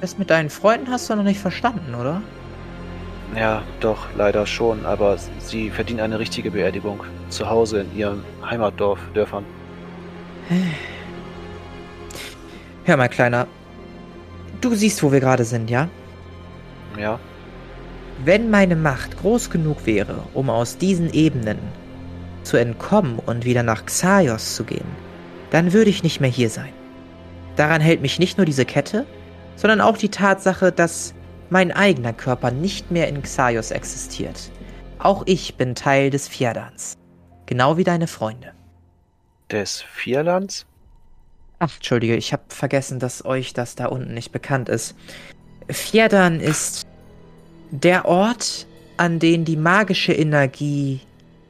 Das 0.00 0.16
mit 0.16 0.30
deinen 0.30 0.48
Freunden 0.48 0.90
hast 0.90 1.10
du 1.10 1.16
noch 1.16 1.24
nicht 1.24 1.40
verstanden, 1.40 1.94
oder? 1.94 2.22
Ja, 3.36 3.62
doch, 3.80 4.08
leider 4.16 4.46
schon, 4.46 4.86
aber 4.86 5.16
sie 5.38 5.70
verdienen 5.70 6.00
eine 6.00 6.18
richtige 6.18 6.50
Beerdigung. 6.50 7.04
Zu 7.28 7.48
Hause 7.48 7.82
in 7.82 7.96
ihrem 7.96 8.24
Heimatdorf, 8.44 8.98
Dörfern. 9.14 9.44
Hör 12.84 12.96
mal, 12.96 13.08
Kleiner. 13.08 13.46
Du 14.60 14.74
siehst, 14.74 15.02
wo 15.02 15.12
wir 15.12 15.20
gerade 15.20 15.44
sind, 15.44 15.70
ja? 15.70 15.88
Ja. 16.98 17.20
Wenn 18.24 18.50
meine 18.50 18.76
Macht 18.76 19.18
groß 19.18 19.48
genug 19.48 19.86
wäre, 19.86 20.22
um 20.34 20.50
aus 20.50 20.76
diesen 20.76 21.12
Ebenen 21.12 21.58
zu 22.42 22.58
entkommen 22.58 23.18
und 23.18 23.46
wieder 23.46 23.62
nach 23.62 23.86
Xaios 23.86 24.54
zu 24.56 24.64
gehen, 24.64 24.84
dann 25.50 25.72
würde 25.72 25.90
ich 25.90 26.02
nicht 26.02 26.20
mehr 26.20 26.30
hier 26.30 26.50
sein. 26.50 26.72
Daran 27.56 27.80
hält 27.80 28.02
mich 28.02 28.18
nicht 28.18 28.36
nur 28.36 28.44
diese 28.44 28.66
Kette, 28.66 29.06
sondern 29.56 29.80
auch 29.80 29.96
die 29.96 30.10
Tatsache, 30.10 30.70
dass 30.70 31.14
mein 31.48 31.72
eigener 31.72 32.12
Körper 32.12 32.50
nicht 32.50 32.90
mehr 32.90 33.08
in 33.08 33.22
Xaios 33.22 33.70
existiert. 33.70 34.50
Auch 34.98 35.22
ich 35.26 35.56
bin 35.56 35.74
Teil 35.74 36.10
des 36.10 36.28
Vierdans. 36.28 36.98
Genau 37.46 37.78
wie 37.78 37.84
deine 37.84 38.06
Freunde. 38.06 38.52
Des 39.50 39.80
Vierlands? 39.80 40.66
Ach, 41.58 41.74
entschuldige, 41.74 42.16
ich 42.16 42.32
habe 42.32 42.44
vergessen, 42.48 42.98
dass 42.98 43.24
euch 43.24 43.54
das 43.54 43.76
da 43.76 43.86
unten 43.86 44.14
nicht 44.14 44.30
bekannt 44.30 44.68
ist. 44.68 44.94
Fjerdan 45.68 46.40
ist 46.40 46.86
der 47.70 48.06
Ort, 48.06 48.66
an 48.96 49.18
den 49.18 49.44
die 49.44 49.56
magische 49.56 50.12
Energie 50.12 51.00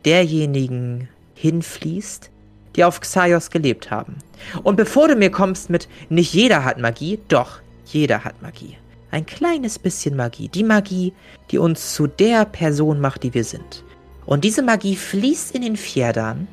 derjenigen 0.05 1.09
hinfließt, 1.35 2.31
die 2.77 2.85
auf 2.85 3.01
Xaios 3.01 3.51
gelebt 3.51 3.91
haben. 3.91 4.17
Und 4.63 4.77
bevor 4.77 5.09
du 5.09 5.17
mir 5.17 5.31
kommst 5.31 5.71
mit 5.71 5.89
nicht 6.09 6.33
jeder 6.33 6.65
hat 6.65 6.79
Magie, 6.79 7.19
doch, 7.29 7.61
jeder 7.87 8.25
hat 8.25 8.41
Magie. 8.43 8.77
Ein 9.11 9.27
kleines 9.27 9.79
bisschen 9.79 10.17
Magie. 10.17 10.49
Die 10.49 10.63
Magie, 10.63 11.13
die 11.51 11.59
uns 11.59 11.95
zu 11.95 12.07
der 12.07 12.45
Person 12.45 13.01
macht, 13.01 13.25
die 13.25 13.35
wir 13.35 13.45
sind. 13.45 13.85
Und 14.25 14.45
diese 14.45 14.63
Magie 14.63 14.95
fließt 14.95 15.55
in 15.55 15.63
den 15.63 15.77
Fjerdan 15.77 16.47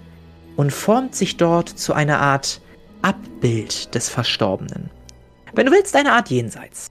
und 0.56 0.74
formt 0.74 1.14
sich 1.14 1.38
dort 1.38 1.70
zu 1.70 1.94
einer 1.94 2.20
Art 2.20 2.60
Abbild 3.04 3.94
des 3.94 4.10
Verstorbenen. 4.10 4.90
Wenn 5.54 5.68
du 5.68 5.72
willst, 5.72 5.96
eine 5.96 6.14
Art 6.14 6.30
Jenseits. 6.30 6.90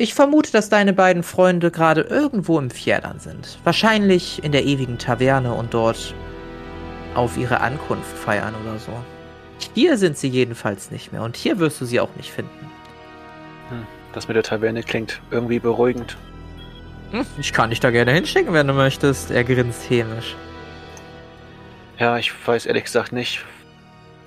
Ich 0.00 0.14
vermute, 0.14 0.52
dass 0.52 0.68
deine 0.68 0.92
beiden 0.92 1.24
Freunde 1.24 1.72
gerade 1.72 2.02
irgendwo 2.02 2.56
im 2.60 2.70
Fjerdan 2.70 3.18
sind. 3.18 3.58
Wahrscheinlich 3.64 4.44
in 4.44 4.52
der 4.52 4.64
ewigen 4.64 4.96
Taverne 4.96 5.52
und 5.52 5.74
dort 5.74 6.14
auf 7.16 7.36
ihre 7.36 7.60
Ankunft 7.60 8.16
feiern 8.16 8.54
oder 8.62 8.78
so. 8.78 8.92
Hier 9.74 9.98
sind 9.98 10.16
sie 10.16 10.28
jedenfalls 10.28 10.92
nicht 10.92 11.10
mehr 11.10 11.22
und 11.22 11.36
hier 11.36 11.58
wirst 11.58 11.80
du 11.80 11.84
sie 11.84 11.98
auch 11.98 12.14
nicht 12.14 12.30
finden. 12.30 12.70
Hm, 13.70 13.84
das 14.12 14.28
mit 14.28 14.36
der 14.36 14.44
Taverne 14.44 14.84
klingt 14.84 15.20
irgendwie 15.32 15.58
beruhigend. 15.58 16.16
Hm, 17.10 17.26
ich 17.36 17.52
kann 17.52 17.70
dich 17.70 17.80
da 17.80 17.90
gerne 17.90 18.12
hinschicken, 18.12 18.52
wenn 18.52 18.68
du 18.68 18.74
möchtest. 18.74 19.32
Er 19.32 19.42
grinst 19.42 19.90
hämisch. 19.90 20.36
Ja, 21.98 22.18
ich 22.18 22.32
weiß 22.46 22.66
ehrlich 22.66 22.84
gesagt 22.84 23.10
nicht, 23.10 23.44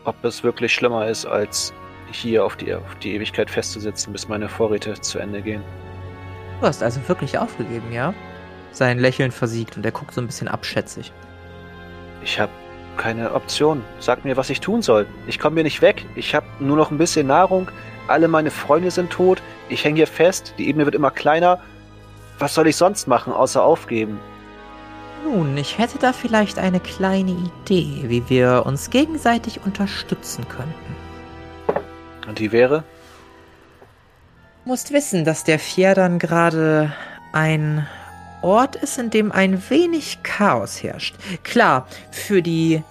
ob 0.03 0.21
es 0.25 0.43
wirklich 0.43 0.73
schlimmer 0.73 1.07
ist, 1.07 1.25
als 1.25 1.71
hier 2.11 2.45
auf 2.45 2.55
die, 2.55 2.73
auf 2.73 2.95
die 3.01 3.15
Ewigkeit 3.15 3.49
festzusitzen, 3.49 4.13
bis 4.13 4.27
meine 4.27 4.49
Vorräte 4.49 4.99
zu 4.99 5.19
Ende 5.19 5.41
gehen. 5.41 5.63
Du 6.59 6.67
hast 6.67 6.83
also 6.83 6.99
wirklich 7.07 7.37
aufgegeben, 7.37 7.91
ja? 7.91 8.13
Sein 8.71 8.99
Lächeln 8.99 9.31
versiegt 9.31 9.77
und 9.77 9.85
er 9.85 9.91
guckt 9.91 10.13
so 10.13 10.21
ein 10.21 10.27
bisschen 10.27 10.47
abschätzig. 10.47 11.11
Ich 12.23 12.39
habe 12.39 12.51
keine 12.97 13.33
Option. 13.33 13.83
Sag 13.99 14.25
mir, 14.25 14.37
was 14.37 14.49
ich 14.49 14.61
tun 14.61 14.81
soll. 14.81 15.07
Ich 15.27 15.39
komme 15.39 15.55
hier 15.55 15.63
nicht 15.63 15.81
weg. 15.81 16.05
Ich 16.15 16.35
habe 16.35 16.45
nur 16.59 16.77
noch 16.77 16.91
ein 16.91 16.97
bisschen 16.97 17.27
Nahrung. 17.27 17.69
Alle 18.07 18.27
meine 18.27 18.51
Freunde 18.51 18.91
sind 18.91 19.09
tot. 19.09 19.41
Ich 19.69 19.83
hänge 19.83 19.97
hier 19.97 20.07
fest. 20.07 20.53
Die 20.57 20.67
Ebene 20.67 20.85
wird 20.85 20.95
immer 20.95 21.11
kleiner. 21.11 21.59
Was 22.39 22.53
soll 22.53 22.67
ich 22.67 22.75
sonst 22.75 23.07
machen, 23.07 23.33
außer 23.33 23.63
aufgeben? 23.63 24.19
Nun, 25.23 25.55
ich 25.57 25.77
hätte 25.77 25.99
da 25.99 26.13
vielleicht 26.13 26.57
eine 26.57 26.79
kleine 26.79 27.31
Idee, 27.31 28.05
wie 28.07 28.27
wir 28.29 28.63
uns 28.65 28.89
gegenseitig 28.89 29.61
unterstützen 29.65 30.47
könnten. 30.47 30.90
Und 32.27 32.39
die 32.39 32.51
wäre? 32.51 32.83
Du 34.63 34.69
musst 34.69 34.93
wissen, 34.93 35.25
dass 35.25 35.43
der 35.43 35.59
Fjerdan 35.59 36.19
gerade 36.19 36.93
ein 37.33 37.87
Ort 38.41 38.75
ist, 38.75 38.97
in 38.97 39.09
dem 39.09 39.31
ein 39.31 39.61
wenig 39.69 40.19
Chaos 40.23 40.81
herrscht. 40.81 41.15
Klar, 41.43 41.87
für 42.11 42.41
die 42.41 42.83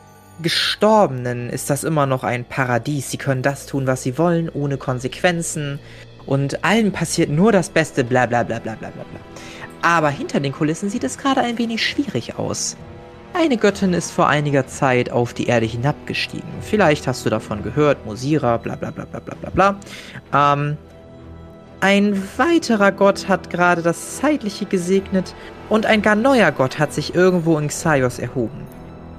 Gestorbenen 0.42 1.50
ist 1.50 1.70
das 1.70 1.84
immer 1.84 2.06
noch 2.06 2.24
ein 2.24 2.44
Paradies. 2.44 3.10
Sie 3.10 3.18
können 3.18 3.42
das 3.42 3.66
tun, 3.66 3.86
was 3.86 4.02
sie 4.02 4.18
wollen, 4.18 4.48
ohne 4.48 4.78
Konsequenzen. 4.78 5.78
Und 6.26 6.64
allen 6.64 6.92
passiert 6.92 7.30
nur 7.30 7.52
das 7.52 7.70
Beste, 7.70 8.04
bla 8.04 8.26
bla 8.26 8.42
bla 8.42 8.58
bla 8.58 8.74
bla 8.74 8.90
bla. 8.90 9.04
Aber 9.82 10.10
hinter 10.10 10.40
den 10.40 10.52
Kulissen 10.52 10.90
sieht 10.90 11.04
es 11.04 11.18
gerade 11.18 11.40
ein 11.40 11.58
wenig 11.58 11.86
schwierig 11.86 12.36
aus. 12.36 12.76
Eine 13.32 13.56
Göttin 13.56 13.92
ist 13.92 14.10
vor 14.10 14.28
einiger 14.28 14.66
Zeit 14.66 15.10
auf 15.10 15.34
die 15.34 15.46
Erde 15.46 15.66
hinabgestiegen. 15.66 16.48
Vielleicht 16.60 17.06
hast 17.06 17.24
du 17.24 17.30
davon 17.30 17.62
gehört, 17.62 18.04
Mosira, 18.04 18.56
bla 18.56 18.74
bla 18.74 18.90
bla 18.90 19.04
bla 19.04 19.20
bla 19.20 19.34
bla 19.34 19.50
bla. 19.50 20.52
Ähm, 20.52 20.76
ein 21.80 22.22
weiterer 22.36 22.92
Gott 22.92 23.28
hat 23.28 23.48
gerade 23.48 23.82
das 23.82 24.18
Zeitliche 24.18 24.66
gesegnet 24.66 25.34
und 25.68 25.86
ein 25.86 26.02
gar 26.02 26.16
neuer 26.16 26.52
Gott 26.52 26.78
hat 26.78 26.92
sich 26.92 27.14
irgendwo 27.14 27.56
in 27.56 27.68
Xaios 27.68 28.18
erhoben. 28.18 28.66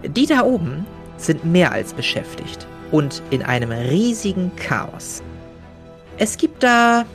Die 0.04 0.28
da 0.28 0.44
oben 0.44 0.86
sind 1.18 1.46
mehr 1.46 1.72
als 1.72 1.94
beschäftigt 1.94 2.68
und 2.92 3.24
in 3.30 3.42
einem 3.42 3.72
riesigen 3.72 4.52
Chaos. 4.58 5.24
Es 6.18 6.38
gibt 6.38 6.62
da 6.62 7.06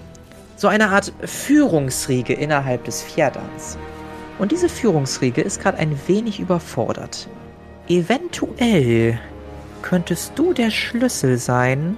so 0.56 0.66
eine 0.68 0.88
Art 0.88 1.12
Führungsriege 1.22 2.32
innerhalb 2.32 2.84
des 2.84 3.02
Fjerdans. 3.02 3.76
Und 4.38 4.52
diese 4.52 4.68
Führungsriege 4.68 5.40
ist 5.40 5.60
gerade 5.62 5.78
ein 5.78 5.98
wenig 6.06 6.40
überfordert. 6.40 7.28
Eventuell 7.88 9.18
könntest 9.82 10.32
du 10.36 10.52
der 10.52 10.70
Schlüssel 10.70 11.38
sein 11.38 11.96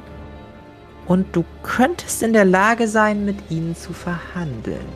und 1.07 1.27
du 1.35 1.45
könntest 1.63 2.23
in 2.23 2.33
der 2.33 2.45
Lage 2.45 2.87
sein, 2.87 3.25
mit 3.25 3.37
ihnen 3.51 3.75
zu 3.75 3.93
verhandeln. 3.93 4.87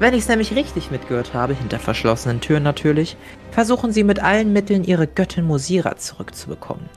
Wenn 0.00 0.14
ich 0.14 0.22
es 0.22 0.28
nämlich 0.28 0.56
richtig 0.56 0.90
mitgehört 0.90 1.34
habe, 1.34 1.54
hinter 1.54 1.78
verschlossenen 1.78 2.40
Türen 2.40 2.64
natürlich, 2.64 3.16
versuchen 3.52 3.92
sie 3.92 4.02
mit 4.02 4.20
allen 4.20 4.52
Mitteln 4.52 4.82
ihre 4.82 5.06
Göttin 5.06 5.44
Mosira 5.44 5.96
zurückzubekommen. 5.96 6.88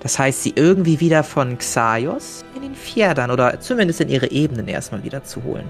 Das 0.00 0.18
heißt, 0.18 0.42
sie 0.42 0.54
irgendwie 0.56 0.98
wieder 0.98 1.22
von 1.22 1.58
Xaios 1.58 2.44
in 2.56 2.62
den 2.62 2.74
Fjerdern 2.74 3.30
oder 3.30 3.60
zumindest 3.60 4.00
in 4.00 4.08
ihre 4.08 4.30
Ebenen 4.30 4.66
erstmal 4.66 5.04
wieder 5.04 5.22
zu 5.22 5.44
holen. 5.44 5.66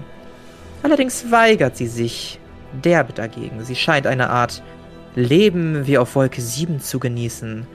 Allerdings 0.81 1.29
weigert 1.29 1.77
sie 1.77 1.87
sich, 1.87 2.39
derbe 2.83 3.13
dagegen. 3.13 3.63
Sie 3.63 3.75
scheint 3.75 4.07
eine 4.07 4.29
Art 4.29 4.63
Leben 5.15 5.87
wie 5.87 5.97
auf 5.97 6.15
Wolke 6.15 6.41
7 6.41 6.79
zu 6.79 6.99
genießen. 6.99 7.67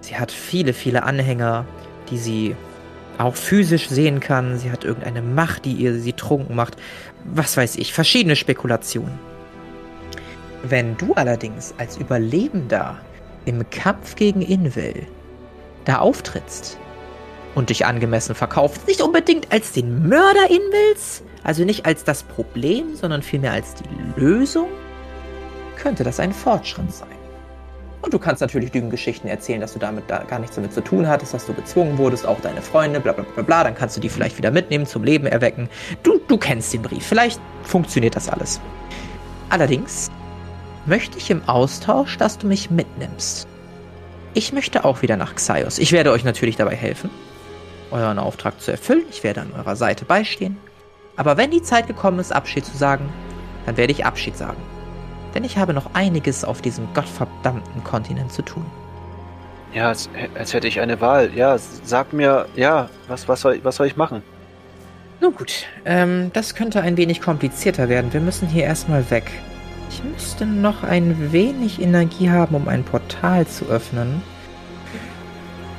Sie 0.00 0.16
hat 0.16 0.30
viele, 0.30 0.72
viele 0.72 1.02
Anhänger, 1.02 1.64
die 2.10 2.18
sie 2.18 2.56
auch 3.18 3.34
physisch 3.34 3.88
sehen 3.88 4.20
kann. 4.20 4.58
Sie 4.58 4.70
hat 4.70 4.84
irgendeine 4.84 5.22
Macht, 5.22 5.64
die 5.64 5.72
ihr 5.72 5.98
sie 5.98 6.12
trunken 6.12 6.54
macht. 6.54 6.76
Was 7.24 7.56
weiß 7.56 7.76
ich, 7.76 7.92
verschiedene 7.92 8.36
Spekulationen. 8.36 9.18
Wenn 10.62 10.96
du 10.96 11.14
allerdings 11.14 11.74
als 11.78 11.96
Überlebender 11.96 12.98
im 13.44 13.68
Kampf 13.70 14.16
gegen 14.16 14.42
Invel 14.42 15.06
da 15.84 15.98
auftrittst 15.98 16.78
und 17.54 17.70
dich 17.70 17.86
angemessen 17.86 18.34
verkaufst, 18.34 18.86
nicht 18.86 19.00
unbedingt 19.00 19.50
als 19.52 19.72
den 19.72 20.08
Mörder 20.08 20.50
Invils, 20.50 21.22
also 21.44 21.64
nicht 21.64 21.86
als 21.86 22.04
das 22.04 22.22
Problem, 22.22 22.94
sondern 22.94 23.22
vielmehr 23.22 23.52
als 23.52 23.74
die 23.74 24.20
Lösung, 24.20 24.68
könnte 25.76 26.04
das 26.04 26.20
ein 26.20 26.32
Fortschritt 26.32 26.92
sein. 26.92 27.08
Und 28.00 28.14
du 28.14 28.18
kannst 28.18 28.40
natürlich 28.40 28.72
Lügengeschichten 28.72 29.28
erzählen, 29.28 29.60
dass 29.60 29.72
du 29.72 29.78
damit 29.78 30.04
da 30.08 30.22
gar 30.22 30.38
nichts 30.38 30.54
damit 30.54 30.72
zu 30.72 30.82
tun 30.82 31.08
hattest, 31.08 31.34
dass 31.34 31.46
du 31.46 31.52
gezwungen 31.52 31.98
wurdest, 31.98 32.26
auch 32.26 32.40
deine 32.40 32.62
Freunde, 32.62 33.00
bla 33.00 33.12
bla 33.12 33.24
bla 33.34 33.42
bla. 33.42 33.64
Dann 33.64 33.74
kannst 33.74 33.96
du 33.96 34.00
die 34.00 34.08
vielleicht 34.08 34.38
wieder 34.38 34.50
mitnehmen, 34.50 34.86
zum 34.86 35.02
Leben 35.02 35.26
erwecken. 35.26 35.68
Du, 36.04 36.20
du 36.28 36.38
kennst 36.38 36.72
den 36.72 36.82
Brief. 36.82 37.04
Vielleicht 37.04 37.40
funktioniert 37.64 38.14
das 38.14 38.28
alles. 38.28 38.60
Allerdings 39.50 40.10
möchte 40.86 41.18
ich 41.18 41.30
im 41.30 41.46
Austausch, 41.48 42.16
dass 42.18 42.38
du 42.38 42.46
mich 42.46 42.70
mitnimmst. 42.70 43.48
Ich 44.34 44.52
möchte 44.52 44.84
auch 44.84 45.02
wieder 45.02 45.16
nach 45.16 45.34
Xaios. 45.34 45.78
Ich 45.78 45.90
werde 45.90 46.12
euch 46.12 46.22
natürlich 46.22 46.56
dabei 46.56 46.76
helfen, 46.76 47.10
euren 47.90 48.18
Auftrag 48.18 48.60
zu 48.60 48.70
erfüllen. 48.70 49.04
Ich 49.10 49.24
werde 49.24 49.40
an 49.40 49.52
eurer 49.56 49.74
Seite 49.74 50.04
beistehen. 50.04 50.56
Aber 51.18 51.36
wenn 51.36 51.50
die 51.50 51.62
Zeit 51.62 51.88
gekommen 51.88 52.20
ist, 52.20 52.32
Abschied 52.32 52.64
zu 52.64 52.76
sagen, 52.76 53.12
dann 53.66 53.76
werde 53.76 53.92
ich 53.92 54.06
Abschied 54.06 54.36
sagen. 54.36 54.62
Denn 55.34 55.44
ich 55.44 55.58
habe 55.58 55.74
noch 55.74 55.92
einiges 55.92 56.44
auf 56.44 56.62
diesem 56.62 56.86
gottverdammten 56.94 57.84
Kontinent 57.84 58.32
zu 58.32 58.40
tun. 58.40 58.64
Ja, 59.74 59.88
als, 59.88 60.08
als 60.34 60.54
hätte 60.54 60.68
ich 60.68 60.80
eine 60.80 61.00
Wahl. 61.00 61.30
Ja, 61.34 61.58
sag 61.58 62.12
mir, 62.12 62.46
ja, 62.54 62.88
was, 63.08 63.28
was, 63.28 63.40
soll, 63.40 63.60
was 63.64 63.76
soll 63.76 63.88
ich 63.88 63.96
machen? 63.96 64.22
Nun 65.20 65.34
gut, 65.34 65.66
ähm, 65.84 66.30
das 66.32 66.54
könnte 66.54 66.80
ein 66.80 66.96
wenig 66.96 67.20
komplizierter 67.20 67.88
werden. 67.88 68.12
Wir 68.12 68.20
müssen 68.20 68.46
hier 68.46 68.62
erstmal 68.64 69.10
weg. 69.10 69.30
Ich 69.90 70.04
müsste 70.04 70.46
noch 70.46 70.84
ein 70.84 71.32
wenig 71.32 71.82
Energie 71.82 72.30
haben, 72.30 72.54
um 72.54 72.68
ein 72.68 72.84
Portal 72.84 73.46
zu 73.46 73.66
öffnen. 73.66 74.22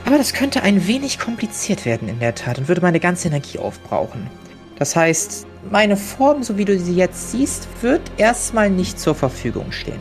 Aber 0.05 0.17
das 0.17 0.33
könnte 0.33 0.63
ein 0.63 0.85
wenig 0.85 1.17
kompliziert 1.17 1.85
werden 1.85 2.09
in 2.09 2.19
der 2.19 2.35
Tat 2.35 2.57
und 2.57 2.67
würde 2.67 2.81
meine 2.81 2.99
ganze 2.99 3.29
Energie 3.29 3.59
aufbrauchen. 3.59 4.29
Das 4.79 4.95
heißt, 4.95 5.45
meine 5.69 5.97
Form, 5.97 6.41
so 6.41 6.57
wie 6.57 6.65
du 6.65 6.79
sie 6.79 6.95
jetzt 6.95 7.31
siehst, 7.31 7.67
wird 7.81 8.01
erstmal 8.17 8.69
nicht 8.69 8.99
zur 8.99 9.13
Verfügung 9.13 9.71
stehen. 9.71 9.99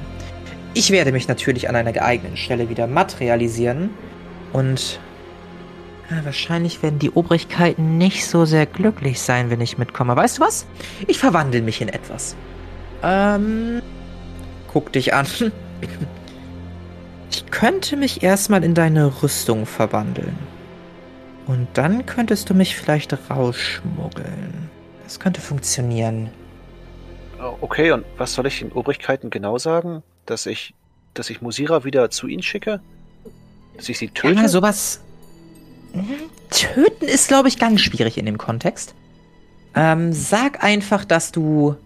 Ich 0.74 0.90
werde 0.92 1.10
mich 1.10 1.26
natürlich 1.26 1.68
an 1.68 1.74
einer 1.74 1.92
geeigneten 1.92 2.36
Stelle 2.36 2.68
wieder 2.68 2.86
materialisieren 2.86 3.90
und 4.52 5.00
ja, 6.10 6.24
wahrscheinlich 6.24 6.82
werden 6.82 6.98
die 6.98 7.10
Obrigkeiten 7.10 7.98
nicht 7.98 8.26
so 8.26 8.44
sehr 8.44 8.64
glücklich 8.64 9.20
sein, 9.20 9.50
wenn 9.50 9.60
ich 9.60 9.76
mitkomme. 9.76 10.16
Weißt 10.16 10.38
du 10.38 10.42
was? 10.42 10.66
Ich 11.06 11.18
verwandle 11.18 11.60
mich 11.60 11.82
in 11.82 11.88
etwas. 11.88 12.34
Ähm, 13.02 13.82
guck 14.68 14.92
dich 14.92 15.12
an. 15.14 15.26
Ich 17.30 17.44
könnte 17.50 17.96
mich 17.96 18.22
erstmal 18.22 18.64
in 18.64 18.72
deine 18.72 19.22
Rüstung 19.22 19.66
verwandeln. 19.66 20.36
Und 21.48 21.66
dann 21.74 22.06
könntest 22.06 22.50
du 22.50 22.54
mich 22.54 22.76
vielleicht 22.76 23.16
rausschmuggeln. 23.30 24.70
Das 25.02 25.18
könnte 25.18 25.40
funktionieren. 25.40 26.30
Oh, 27.40 27.56
okay, 27.62 27.90
und 27.90 28.04
was 28.18 28.34
soll 28.34 28.46
ich 28.46 28.58
den 28.58 28.70
Obrigkeiten 28.70 29.30
genau 29.30 29.58
sagen? 29.58 30.02
Dass 30.26 30.46
ich, 30.46 30.74
dass 31.14 31.30
ich 31.30 31.40
Musira 31.40 31.84
wieder 31.84 32.10
zu 32.10 32.28
ihnen 32.28 32.42
schicke? 32.42 32.80
Dass 33.76 33.88
ich 33.88 33.98
sie 33.98 34.08
töte? 34.08 34.42
Ja, 34.42 34.48
sowas. 34.48 35.00
Mhm. 35.94 36.16
Töten 36.50 37.06
ist, 37.06 37.28
glaube 37.28 37.48
ich, 37.48 37.58
ganz 37.58 37.80
schwierig 37.80 38.18
in 38.18 38.26
dem 38.26 38.38
Kontext. 38.38 38.94
Ähm, 39.74 40.12
sag 40.12 40.62
einfach, 40.62 41.04
dass 41.04 41.32
du 41.32 41.76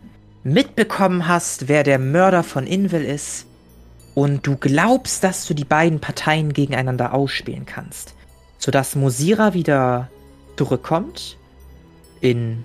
mitbekommen 0.42 1.29
hast, 1.29 1.68
wer 1.68 1.85
der 1.85 2.01
Mörder 2.01 2.42
von 2.42 2.66
Invel 2.66 3.05
ist 3.05 3.46
und 4.14 4.44
du 4.46 4.57
glaubst, 4.57 5.22
dass 5.22 5.46
du 5.46 5.55
die 5.55 5.64
beiden 5.64 6.01
Parteien 6.01 6.53
gegeneinander 6.53 7.14
ausspielen 7.14 7.66
kannst, 7.66 8.14
sodass 8.62 8.94
Mosira 8.94 9.55
wieder 9.55 10.09
zurückkommt 10.57 11.37
in 12.20 12.62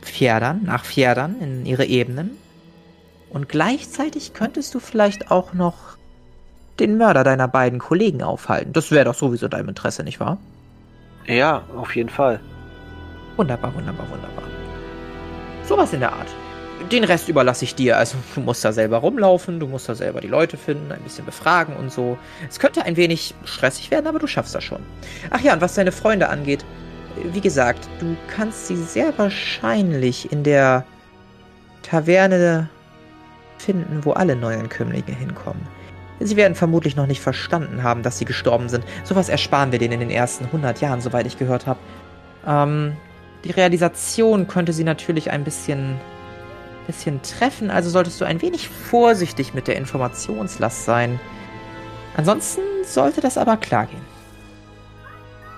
Pferdern, 0.00 0.62
nach 0.64 0.86
Pferdern 0.86 1.36
in 1.42 1.66
ihre 1.66 1.84
Ebenen 1.84 2.30
und 3.28 3.50
gleichzeitig 3.50 4.32
könntest 4.32 4.74
du 4.74 4.80
vielleicht 4.80 5.30
auch 5.30 5.52
noch 5.52 5.98
den 6.78 6.96
Mörder 6.96 7.22
deiner 7.22 7.48
beiden 7.48 7.78
Kollegen 7.78 8.22
aufhalten. 8.22 8.72
Das 8.72 8.90
wäre 8.90 9.04
doch 9.04 9.14
sowieso 9.14 9.46
dein 9.48 9.68
Interesse, 9.68 10.02
nicht 10.04 10.20
wahr? 10.20 10.38
Ja, 11.26 11.64
auf 11.76 11.94
jeden 11.94 12.08
Fall. 12.08 12.40
Wunderbar, 13.36 13.74
wunderbar, 13.74 14.08
wunderbar. 14.10 14.44
Sowas 15.68 15.92
in 15.92 16.00
der 16.00 16.14
Art 16.14 16.28
den 16.90 17.04
Rest 17.04 17.28
überlasse 17.28 17.64
ich 17.64 17.74
dir. 17.74 17.98
Also 17.98 18.16
du 18.34 18.40
musst 18.40 18.64
da 18.64 18.72
selber 18.72 18.98
rumlaufen, 18.98 19.60
du 19.60 19.66
musst 19.66 19.88
da 19.88 19.94
selber 19.94 20.20
die 20.20 20.28
Leute 20.28 20.56
finden, 20.56 20.92
ein 20.92 21.02
bisschen 21.02 21.24
befragen 21.24 21.76
und 21.76 21.92
so. 21.92 22.18
Es 22.48 22.58
könnte 22.58 22.84
ein 22.84 22.96
wenig 22.96 23.34
stressig 23.44 23.90
werden, 23.90 24.06
aber 24.06 24.18
du 24.18 24.26
schaffst 24.26 24.54
das 24.54 24.64
schon. 24.64 24.80
Ach 25.30 25.40
ja, 25.40 25.52
und 25.52 25.60
was 25.60 25.74
deine 25.74 25.92
Freunde 25.92 26.28
angeht, 26.28 26.64
wie 27.32 27.40
gesagt, 27.40 27.88
du 27.98 28.16
kannst 28.34 28.66
sie 28.66 28.76
sehr 28.76 29.16
wahrscheinlich 29.18 30.30
in 30.32 30.42
der 30.42 30.84
Taverne 31.82 32.68
finden, 33.58 34.04
wo 34.04 34.12
alle 34.12 34.36
Neuankömmlinge 34.36 35.12
hinkommen. 35.12 35.66
Sie 36.20 36.36
werden 36.36 36.54
vermutlich 36.54 36.96
noch 36.96 37.06
nicht 37.06 37.20
verstanden 37.20 37.82
haben, 37.82 38.02
dass 38.02 38.18
sie 38.18 38.26
gestorben 38.26 38.68
sind. 38.68 38.84
Sowas 39.04 39.28
ersparen 39.28 39.72
wir 39.72 39.78
denen 39.78 39.94
in 39.94 40.00
den 40.00 40.10
ersten 40.10 40.44
100 40.46 40.80
Jahren, 40.80 41.00
soweit 41.00 41.26
ich 41.26 41.38
gehört 41.38 41.66
habe. 41.66 41.80
Ähm, 42.46 42.96
die 43.44 43.50
Realisation 43.50 44.46
könnte 44.46 44.74
sie 44.74 44.84
natürlich 44.84 45.30
ein 45.30 45.44
bisschen 45.44 45.98
bisschen 46.90 47.22
treffen, 47.22 47.70
also 47.70 47.88
solltest 47.88 48.20
du 48.20 48.24
ein 48.24 48.42
wenig 48.42 48.68
vorsichtig 48.68 49.54
mit 49.54 49.68
der 49.68 49.76
Informationslast 49.76 50.84
sein. 50.84 51.20
Ansonsten 52.16 52.62
sollte 52.84 53.20
das 53.20 53.38
aber 53.38 53.56
klar 53.56 53.86
gehen. 53.86 54.04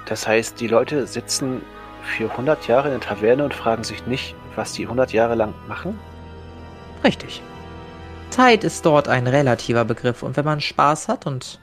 Das 0.06 0.26
heißt, 0.26 0.60
die 0.60 0.66
Leute 0.66 1.06
sitzen 1.06 1.62
für 2.02 2.30
100 2.30 2.68
Jahre 2.68 2.88
in 2.88 3.00
der 3.00 3.08
Taverne 3.08 3.44
und 3.44 3.54
fragen 3.54 3.84
sich 3.84 4.06
nicht, 4.06 4.34
was 4.56 4.72
die 4.74 4.84
100 4.84 5.12
Jahre 5.12 5.34
lang 5.34 5.54
machen? 5.68 5.98
Richtig. 7.02 7.42
Zeit 8.30 8.64
ist 8.64 8.84
dort 8.84 9.08
ein 9.08 9.26
relativer 9.26 9.84
Begriff 9.84 10.22
und 10.22 10.36
wenn 10.36 10.44
man 10.44 10.60
Spaß 10.60 11.08
hat 11.08 11.26
und 11.26 11.60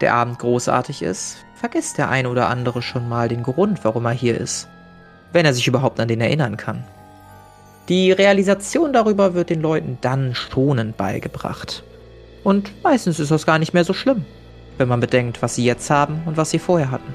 der 0.00 0.14
Abend 0.14 0.38
großartig 0.40 1.02
ist, 1.02 1.44
vergisst 1.54 1.98
der 1.98 2.08
ein 2.08 2.26
oder 2.26 2.48
andere 2.48 2.82
schon 2.82 3.08
mal 3.08 3.28
den 3.28 3.44
Grund, 3.44 3.84
warum 3.84 4.06
er 4.06 4.12
hier 4.12 4.36
ist. 4.36 4.68
Wenn 5.32 5.46
er 5.46 5.54
sich 5.54 5.68
überhaupt 5.68 6.00
an 6.00 6.08
den 6.08 6.20
erinnern 6.20 6.56
kann. 6.56 6.84
Die 7.88 8.12
Realisation 8.12 8.92
darüber 8.92 9.34
wird 9.34 9.50
den 9.50 9.60
Leuten 9.60 9.98
dann 10.00 10.34
schonend 10.34 10.96
beigebracht. 10.96 11.82
Und 12.44 12.72
meistens 12.82 13.18
ist 13.20 13.30
das 13.30 13.46
gar 13.46 13.58
nicht 13.58 13.74
mehr 13.74 13.84
so 13.84 13.92
schlimm, 13.92 14.24
wenn 14.78 14.88
man 14.88 15.00
bedenkt, 15.00 15.42
was 15.42 15.54
sie 15.56 15.64
jetzt 15.64 15.90
haben 15.90 16.22
und 16.26 16.36
was 16.36 16.50
sie 16.50 16.58
vorher 16.58 16.90
hatten. 16.90 17.14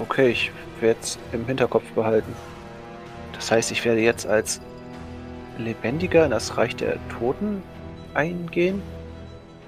Okay, 0.00 0.30
ich 0.30 0.50
werde 0.80 1.00
es 1.02 1.18
im 1.32 1.46
Hinterkopf 1.46 1.84
behalten. 1.94 2.32
Das 3.34 3.50
heißt, 3.50 3.70
ich 3.70 3.84
werde 3.84 4.00
jetzt 4.00 4.26
als 4.26 4.60
Lebendiger 5.58 6.24
in 6.24 6.30
das 6.30 6.56
Reich 6.56 6.76
der 6.76 6.96
Toten 7.18 7.62
eingehen? 8.14 8.82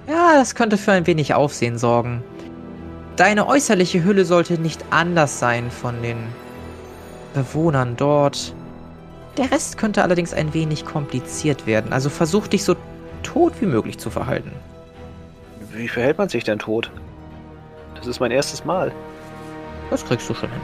Ja, 0.07 0.33
das 0.33 0.55
könnte 0.55 0.77
für 0.77 0.91
ein 0.91 1.07
wenig 1.07 1.33
Aufsehen 1.33 1.77
sorgen. 1.77 2.23
Deine 3.15 3.47
äußerliche 3.47 4.03
Hülle 4.03 4.25
sollte 4.25 4.59
nicht 4.59 4.83
anders 4.89 5.39
sein 5.39 5.69
von 5.71 6.01
den 6.01 6.17
Bewohnern 7.33 7.95
dort. 7.95 8.55
Der 9.37 9.51
Rest 9.51 9.77
könnte 9.77 10.03
allerdings 10.03 10.33
ein 10.33 10.53
wenig 10.53 10.85
kompliziert 10.85 11.65
werden, 11.65 11.91
also 11.91 12.09
versuch 12.09 12.47
dich 12.47 12.63
so 12.63 12.75
tot 13.23 13.53
wie 13.61 13.65
möglich 13.65 13.97
zu 13.97 14.09
verhalten. 14.09 14.51
Wie 15.71 15.87
verhält 15.87 16.19
man 16.19 16.29
sich 16.29 16.43
denn 16.43 16.59
tot? 16.59 16.91
Das 17.95 18.05
ist 18.05 18.19
mein 18.19 18.31
erstes 18.31 18.63
Mal. 18.63 18.91
Das 19.89 20.05
kriegst 20.05 20.29
du 20.29 20.35
schon 20.35 20.51
hin. 20.51 20.61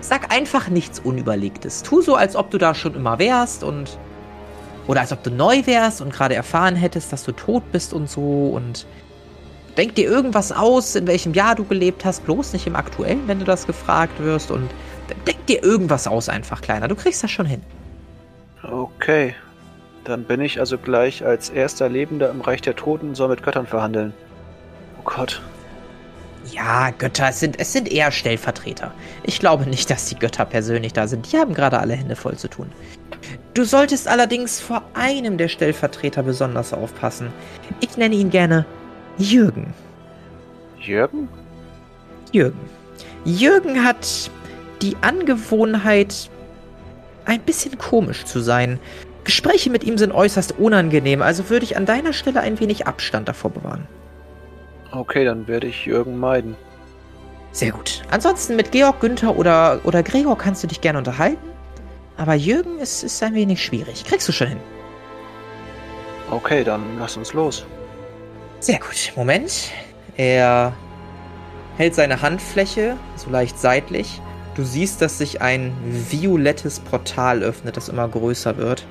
Sag 0.00 0.34
einfach 0.34 0.68
nichts 0.68 0.98
Unüberlegtes. 0.98 1.82
Tu 1.82 2.00
so, 2.00 2.16
als 2.16 2.34
ob 2.34 2.50
du 2.50 2.58
da 2.58 2.74
schon 2.74 2.94
immer 2.94 3.18
wärst 3.18 3.62
und. 3.62 3.98
Oder 4.86 5.02
als 5.02 5.12
ob 5.12 5.22
du 5.22 5.30
neu 5.30 5.66
wärst 5.66 6.00
und 6.00 6.12
gerade 6.12 6.34
erfahren 6.34 6.74
hättest, 6.74 7.12
dass 7.12 7.22
du 7.22 7.32
tot 7.32 7.62
bist 7.70 7.92
und 7.92 8.10
so 8.10 8.50
und. 8.54 8.86
Denk 9.76 9.94
dir 9.94 10.08
irgendwas 10.08 10.50
aus, 10.50 10.96
in 10.96 11.06
welchem 11.06 11.32
Jahr 11.32 11.54
du 11.54 11.64
gelebt 11.64 12.04
hast, 12.04 12.24
bloß 12.24 12.52
nicht 12.54 12.66
im 12.66 12.74
aktuellen, 12.74 13.28
wenn 13.28 13.38
du 13.38 13.44
das 13.44 13.68
gefragt 13.68 14.18
wirst 14.20 14.50
und 14.50 14.68
Denk 15.26 15.46
dir 15.46 15.62
irgendwas 15.62 16.06
aus 16.06 16.28
einfach, 16.28 16.60
Kleiner. 16.60 16.88
Du 16.88 16.94
kriegst 16.94 17.22
das 17.22 17.30
schon 17.30 17.46
hin. 17.46 17.62
Okay. 18.62 19.34
Dann 20.04 20.24
bin 20.24 20.40
ich 20.40 20.58
also 20.60 20.78
gleich 20.78 21.24
als 21.24 21.50
erster 21.50 21.88
Lebender 21.88 22.30
im 22.30 22.40
Reich 22.40 22.62
der 22.62 22.76
Toten 22.76 23.14
soll 23.14 23.28
mit 23.28 23.42
Göttern 23.42 23.66
verhandeln. 23.66 24.14
Oh 24.98 25.02
Gott. 25.04 25.42
Ja, 26.50 26.90
Götter, 26.90 27.28
es 27.28 27.40
sind, 27.40 27.60
es 27.60 27.72
sind 27.72 27.90
eher 27.92 28.10
Stellvertreter. 28.10 28.92
Ich 29.24 29.40
glaube 29.40 29.66
nicht, 29.66 29.90
dass 29.90 30.06
die 30.06 30.18
Götter 30.18 30.46
persönlich 30.46 30.94
da 30.94 31.06
sind. 31.06 31.30
Die 31.30 31.36
haben 31.36 31.52
gerade 31.52 31.78
alle 31.78 31.94
Hände 31.94 32.16
voll 32.16 32.36
zu 32.36 32.48
tun. 32.48 32.72
Du 33.52 33.64
solltest 33.64 34.08
allerdings 34.08 34.60
vor 34.60 34.82
einem 34.94 35.36
der 35.36 35.48
Stellvertreter 35.48 36.22
besonders 36.22 36.72
aufpassen. 36.72 37.28
Ich 37.80 37.96
nenne 37.96 38.14
ihn 38.14 38.30
gerne 38.30 38.64
Jürgen. 39.18 39.74
Jürgen? 40.78 41.28
Jürgen. 42.32 42.58
Jürgen 43.24 43.84
hat 43.84 44.30
die 44.82 44.96
Angewohnheit, 45.00 46.30
ein 47.24 47.40
bisschen 47.40 47.78
komisch 47.78 48.24
zu 48.24 48.40
sein. 48.40 48.78
Gespräche 49.24 49.70
mit 49.70 49.84
ihm 49.84 49.98
sind 49.98 50.12
äußerst 50.12 50.58
unangenehm, 50.58 51.22
also 51.22 51.50
würde 51.50 51.64
ich 51.64 51.76
an 51.76 51.86
deiner 51.86 52.12
Stelle 52.12 52.40
ein 52.40 52.58
wenig 52.58 52.86
Abstand 52.86 53.28
davor 53.28 53.50
bewahren. 53.50 53.86
Okay, 54.92 55.24
dann 55.24 55.46
werde 55.46 55.68
ich 55.68 55.86
Jürgen 55.86 56.18
meiden. 56.18 56.56
Sehr 57.52 57.72
gut. 57.72 58.02
Ansonsten 58.10 58.56
mit 58.56 58.72
Georg, 58.72 59.00
Günther 59.00 59.36
oder, 59.36 59.80
oder 59.84 60.02
Gregor 60.02 60.38
kannst 60.38 60.62
du 60.62 60.66
dich 60.66 60.80
gerne 60.80 60.98
unterhalten. 60.98 61.50
Aber 62.16 62.34
Jürgen 62.34 62.78
ist, 62.78 63.02
ist 63.02 63.22
ein 63.22 63.34
wenig 63.34 63.64
schwierig. 63.64 64.04
Kriegst 64.04 64.28
du 64.28 64.32
schon 64.32 64.48
hin. 64.48 64.60
Okay, 66.30 66.62
dann 66.62 66.82
lass 66.98 67.16
uns 67.16 67.32
los. 67.32 67.64
Sehr 68.60 68.78
gut. 68.78 69.12
Moment. 69.16 69.70
Er 70.16 70.72
hält 71.76 71.94
seine 71.94 72.20
Handfläche 72.20 72.96
so 73.16 73.30
leicht 73.30 73.58
seitlich. 73.58 74.20
Du 74.54 74.64
siehst, 74.64 75.00
dass 75.00 75.18
sich 75.18 75.40
ein 75.40 75.72
violettes 75.82 76.80
Portal 76.80 77.42
öffnet, 77.42 77.76
das 77.76 77.88
immer 77.88 78.08
größer 78.08 78.56
wird. 78.56 78.84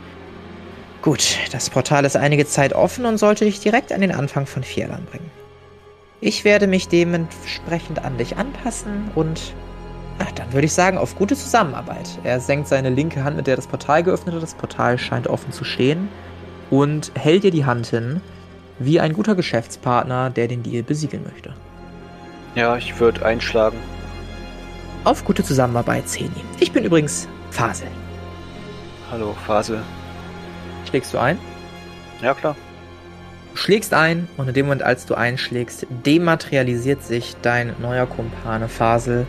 Gut, 1.01 1.37
das 1.51 1.69
Portal 1.69 2.05
ist 2.05 2.17
einige 2.17 2.45
Zeit 2.45 2.73
offen 2.73 3.05
und 3.05 3.17
sollte 3.17 3.45
dich 3.45 3.59
direkt 3.59 3.91
an 3.91 4.01
den 4.01 4.11
Anfang 4.11 4.45
von 4.45 4.63
Fierlan 4.63 5.05
bringen. 5.05 5.29
Ich 6.21 6.43
werde 6.43 6.67
mich 6.67 6.89
dementsprechend 6.89 8.03
an 8.03 8.17
dich 8.17 8.37
anpassen 8.37 9.09
und 9.15 9.53
ach, 10.19 10.31
dann 10.33 10.51
würde 10.51 10.65
ich 10.65 10.73
sagen, 10.73 10.97
auf 10.97 11.15
gute 11.15 11.35
Zusammenarbeit. 11.35 12.19
Er 12.23 12.41
senkt 12.41 12.67
seine 12.67 12.89
linke 12.89 13.23
Hand, 13.23 13.37
mit 13.37 13.47
der 13.47 13.55
das 13.55 13.67
Portal 13.67 14.03
geöffnet 14.03 14.35
hat. 14.35 14.43
Das 14.43 14.55
Portal 14.55 14.97
scheint 14.97 15.27
offen 15.27 15.53
zu 15.53 15.63
stehen 15.63 16.09
und 16.69 17.11
hält 17.15 17.43
dir 17.43 17.51
die 17.51 17.65
Hand 17.65 17.87
hin, 17.87 18.21
wie 18.79 18.99
ein 18.99 19.13
guter 19.13 19.35
Geschäftspartner, 19.35 20.29
der 20.29 20.49
den 20.49 20.63
Deal 20.63 20.83
besiegeln 20.83 21.23
möchte. 21.23 21.53
Ja, 22.55 22.75
ich 22.75 22.99
würde 22.99 23.25
einschlagen. 23.25 23.77
Auf 25.05 25.23
gute 25.23 25.45
Zusammenarbeit, 25.45 26.09
Zeni. 26.09 26.29
Ich 26.59 26.73
bin 26.73 26.83
übrigens 26.83 27.27
Fasel. 27.51 27.87
Hallo, 29.09 29.33
Fasel. 29.47 29.81
Schlägst 30.89 31.13
du 31.13 31.19
ein? 31.19 31.39
Ja, 32.21 32.33
klar. 32.33 32.57
Du 33.53 33.57
schlägst 33.57 33.93
ein 33.93 34.27
und 34.35 34.49
in 34.49 34.53
dem 34.53 34.65
Moment, 34.65 34.83
als 34.83 35.05
du 35.05 35.15
einschlägst, 35.15 35.87
dematerialisiert 36.05 37.01
sich 37.01 37.37
dein 37.41 37.73
neuer 37.79 38.07
Kumpane 38.07 38.67
Fasel 38.67 39.25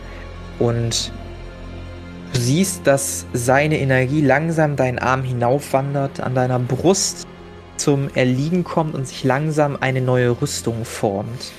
und 0.59 1.11
du 2.33 2.39
siehst, 2.39 2.85
dass 2.85 3.25
seine 3.31 3.79
Energie 3.79 4.21
langsam 4.21 4.75
deinen 4.75 4.99
Arm 4.99 5.23
hinaufwandert, 5.23 6.19
an 6.19 6.35
deiner 6.35 6.59
Brust 6.59 7.25
zum 7.77 8.09
Erliegen 8.13 8.65
kommt 8.65 8.93
und 8.93 9.07
sich 9.07 9.23
langsam 9.23 9.77
eine 9.79 10.01
neue 10.01 10.41
Rüstung 10.41 10.83
formt. 10.83 11.53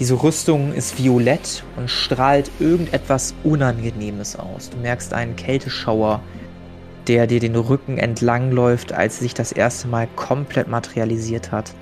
Diese 0.00 0.20
Rüstung 0.20 0.72
ist 0.72 0.98
violett 0.98 1.62
und 1.76 1.88
strahlt 1.88 2.50
irgendetwas 2.58 3.32
Unangenehmes 3.44 4.36
aus. 4.36 4.70
Du 4.70 4.76
merkst 4.78 5.14
einen 5.14 5.36
Kälteschauer, 5.36 6.20
der 7.06 7.28
dir 7.28 7.38
den 7.38 7.54
Rücken 7.54 7.98
entlangläuft, 7.98 8.92
als 8.92 9.18
sie 9.18 9.24
sich 9.24 9.34
das 9.34 9.52
erste 9.52 9.86
Mal 9.86 10.08
komplett 10.16 10.66
materialisiert 10.66 11.52
hat. 11.52 11.72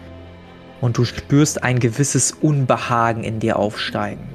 Und 0.82 0.98
du 0.98 1.04
spürst 1.04 1.62
ein 1.62 1.78
gewisses 1.78 2.32
Unbehagen 2.32 3.24
in 3.24 3.40
dir 3.40 3.58
aufsteigen, 3.58 4.28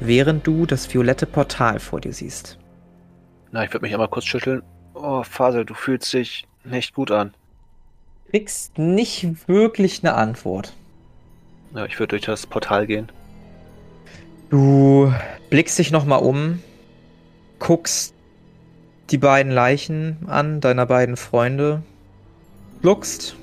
während 0.00 0.46
du 0.46 0.66
das 0.66 0.92
violette 0.92 1.24
Portal 1.24 1.78
vor 1.80 2.00
dir 2.00 2.12
siehst. 2.12 2.58
Na, 3.52 3.64
ich 3.64 3.72
würde 3.72 3.86
mich 3.86 3.94
einmal 3.94 4.08
kurz 4.08 4.26
schütteln. 4.26 4.62
Oh, 4.92 5.22
Fasel, 5.22 5.64
du 5.64 5.72
fühlst 5.72 6.12
dich 6.12 6.46
nicht 6.64 6.94
gut 6.94 7.10
an. 7.10 7.32
Kriegst 8.30 8.76
nicht 8.76 9.48
wirklich 9.48 10.02
eine 10.02 10.14
Antwort. 10.14 10.74
Ja, 11.76 11.84
ich 11.84 11.98
würde 11.98 12.10
durch 12.10 12.22
das 12.22 12.46
Portal 12.46 12.86
gehen. 12.86 13.12
Du 14.48 15.12
blickst 15.50 15.78
dich 15.78 15.90
nochmal 15.90 16.20
um, 16.22 16.62
guckst 17.58 18.14
die 19.10 19.18
beiden 19.18 19.52
Leichen 19.52 20.16
an, 20.26 20.62
deiner 20.62 20.86
beiden 20.86 21.18
Freunde, 21.18 21.82
schluckst 22.80 23.36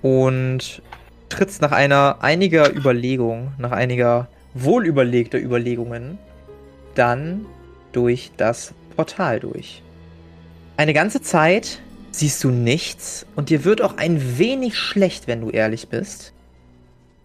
und 0.00 0.80
trittst 1.28 1.60
nach 1.60 1.72
einer 1.72 2.18
einiger 2.22 2.74
Überlegung, 2.74 3.52
nach 3.58 3.72
einiger 3.72 4.28
wohlüberlegter 4.54 5.38
Überlegungen, 5.38 6.18
dann 6.94 7.44
durch 7.92 8.30
das 8.38 8.72
Portal 8.96 9.40
durch. 9.40 9.82
Eine 10.78 10.94
ganze 10.94 11.20
Zeit 11.20 11.80
siehst 12.10 12.42
du 12.42 12.50
nichts 12.50 13.26
und 13.36 13.50
dir 13.50 13.64
wird 13.64 13.82
auch 13.82 13.98
ein 13.98 14.38
wenig 14.38 14.78
schlecht, 14.78 15.26
wenn 15.26 15.42
du 15.42 15.50
ehrlich 15.50 15.88
bist. 15.88 16.33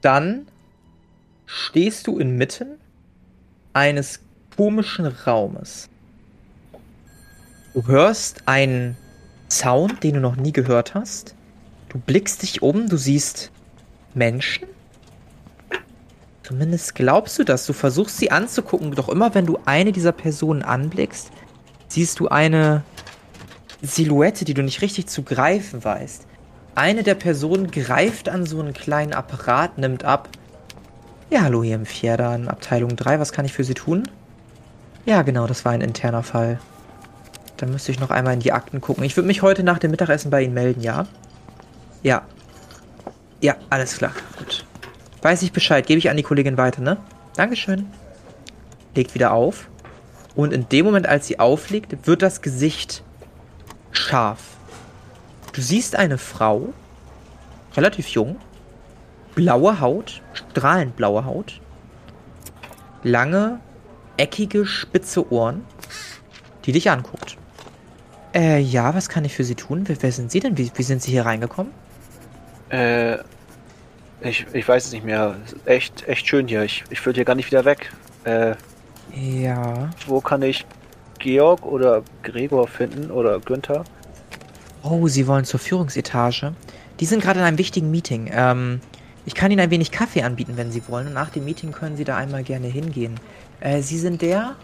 Dann 0.02 0.47
stehst 1.45 2.08
du 2.08 2.20
inmitten 2.20 2.78
eines 3.74 4.20
komischen 4.56 5.06
Raumes. 5.06 5.89
Du 7.74 7.88
hörst 7.88 8.47
einen 8.47 8.97
Sound, 9.50 10.04
den 10.04 10.16
du 10.16 10.20
noch 10.20 10.36
nie 10.36 10.52
gehört 10.52 10.95
hast. 10.95 11.36
Du 11.89 11.97
blickst 11.97 12.43
dich 12.43 12.62
um, 12.62 12.88
du 12.88 12.97
siehst 12.97 13.52
Menschen. 14.14 14.68
Zumindest 16.43 16.95
glaubst 16.95 17.38
du 17.39 17.43
das. 17.43 17.66
Du 17.66 17.74
versuchst 17.74 18.18
sie 18.18 18.32
anzugucken, 18.32 18.91
doch 18.95 19.10
immer 19.10 19.36
wenn 19.36 19.45
du 19.45 19.60
eine 19.66 19.91
dieser 19.91 20.12
Personen 20.12 20.64
anblickst, 20.64 21.32
siehst 21.88 22.20
du 22.20 22.28
eine 22.28 22.84
Silhouette, 23.82 24.45
die 24.45 24.54
du 24.54 24.64
nicht 24.64 24.82
richtig 24.82 25.08
zu 25.08 25.24
greifen 25.24 25.84
weißt. 25.84 26.26
Eine 26.80 27.04
der 27.04 27.16
Personen 27.16 27.72
greift 27.72 28.30
an 28.30 28.46
so 28.46 28.58
einen 28.62 28.74
kleinen 28.74 29.12
Apparat, 29.12 29.78
nimmt 29.78 30.06
ab. 30.06 30.30
Ja, 31.30 31.42
hallo 31.42 31.62
hier 31.62 31.76
im 31.76 31.86
Fjerdan, 31.86 32.48
Abteilung 32.48 32.96
3, 32.96 33.20
was 33.20 33.34
kann 33.34 33.44
ich 33.44 33.52
für 33.52 33.66
Sie 33.66 33.74
tun? 33.74 34.04
Ja, 35.06 35.24
genau, 35.24 35.46
das 35.46 35.66
war 35.66 35.74
ein 35.74 35.82
interner 35.82 36.24
Fall. 36.24 36.58
Dann 37.58 37.72
müsste 37.72 37.92
ich 37.92 38.00
noch 38.00 38.12
einmal 38.12 38.34
in 38.34 38.40
die 38.40 38.54
Akten 38.54 38.80
gucken. 38.80 39.04
Ich 39.04 39.18
würde 39.18 39.28
mich 39.28 39.42
heute 39.42 39.62
nach 39.62 39.78
dem 39.78 39.92
Mittagessen 39.92 40.32
bei 40.32 40.42
Ihnen 40.42 40.54
melden, 40.54 40.80
ja? 40.80 41.06
Ja. 42.02 42.22
Ja, 43.42 43.58
alles 43.70 43.98
klar. 43.98 44.14
Gut. 44.38 44.66
Weiß 45.22 45.42
ich 45.42 45.52
Bescheid. 45.52 45.86
Gebe 45.86 46.00
ich 46.00 46.10
an 46.10 46.16
die 46.16 46.24
Kollegin 46.24 46.56
weiter, 46.56 46.82
ne? 46.82 46.96
Dankeschön. 47.36 47.88
Legt 48.96 49.16
wieder 49.16 49.34
auf. 49.34 49.68
Und 50.34 50.54
in 50.54 50.70
dem 50.70 50.86
Moment, 50.86 51.08
als 51.08 51.28
sie 51.28 51.40
auflegt, 51.40 52.08
wird 52.08 52.22
das 52.22 52.42
Gesicht 52.42 53.04
scharf. 53.92 54.59
Du 55.54 55.62
siehst 55.62 55.95
eine 55.95 56.18
Frau, 56.18 56.74
relativ 57.76 58.08
jung, 58.10 58.38
blaue 59.36 59.80
Haut, 59.80 60.22
strahlend 60.34 60.95
blaue 60.95 61.26
Haut, 61.26 61.60
lange, 63.04 63.60
eckige, 64.18 64.66
spitze 64.66 65.32
Ohren, 65.32 65.66
die 66.66 66.72
dich 66.72 66.89
anguckt. 66.91 67.38
Äh, 68.34 68.60
ja, 68.60 68.93
was 68.93 69.10
kann 69.10 69.26
ich 69.26 69.34
für 69.36 69.43
Sie 69.43 69.56
tun? 69.56 69.84
Wer, 69.88 70.02
wer 70.02 70.12
sind 70.12 70.32
Sie 70.32 70.39
denn? 70.39 70.58
Wie, 70.58 70.72
wie 70.76 70.84
sind 70.84 71.02
Sie 71.02 71.12
hier 71.12 71.26
reingekommen? 71.26 71.72
Äh, 72.70 73.18
ich, 74.22 74.45
ich 74.54 74.68
weiß 74.68 74.86
es 74.86 74.91
nicht 74.91 75.04
mehr. 75.04 75.36
Echt, 75.66 76.08
echt 76.08 76.28
schön 76.28 76.47
hier. 76.47 76.62
Ich, 76.64 76.84
ich 76.91 77.04
würde 77.06 77.18
hier 77.18 77.26
gar 77.26 77.36
nicht 77.36 77.47
wieder 77.47 77.66
weg. 77.66 77.91
Äh, 78.26 78.54
Ja. 79.16 79.89
wo 80.06 80.22
kann 80.22 80.43
ich 80.43 80.66
Georg 81.18 81.66
oder 81.66 82.04
Gregor 82.22 82.68
finden 82.68 83.10
oder 83.10 83.39
Günther? 83.39 83.84
Oh, 84.84 85.08
Sie 85.08 85.28
wollen 85.28 85.46
zur 85.46 85.60
Führungsetage. 85.60 86.54
Die 87.00 87.06
sind 87.06 87.22
gerade 87.22 87.40
in 87.40 87.46
einem 87.46 87.58
wichtigen 87.58 87.92
Meeting. 87.92 88.30
Ähm, 88.34 88.82
ich 89.26 89.36
kann 89.36 89.52
Ihnen 89.52 89.60
ein 89.60 89.72
wenig 89.72 89.92
Kaffee 89.92 90.24
anbieten, 90.24 90.54
wenn 90.56 90.72
Sie 90.72 90.88
wollen. 90.88 91.08
Und 91.08 91.14
nach 91.14 91.30
dem 91.30 91.46
Meeting 91.46 91.72
können 91.72 91.98
Sie 91.98 92.04
da 92.04 92.18
einmal 92.18 92.44
gerne 92.44 92.68
hingehen. 92.68 93.20
Äh, 93.60 93.82
Sie 93.82 93.98
sind 93.98 94.22
der? 94.22 94.56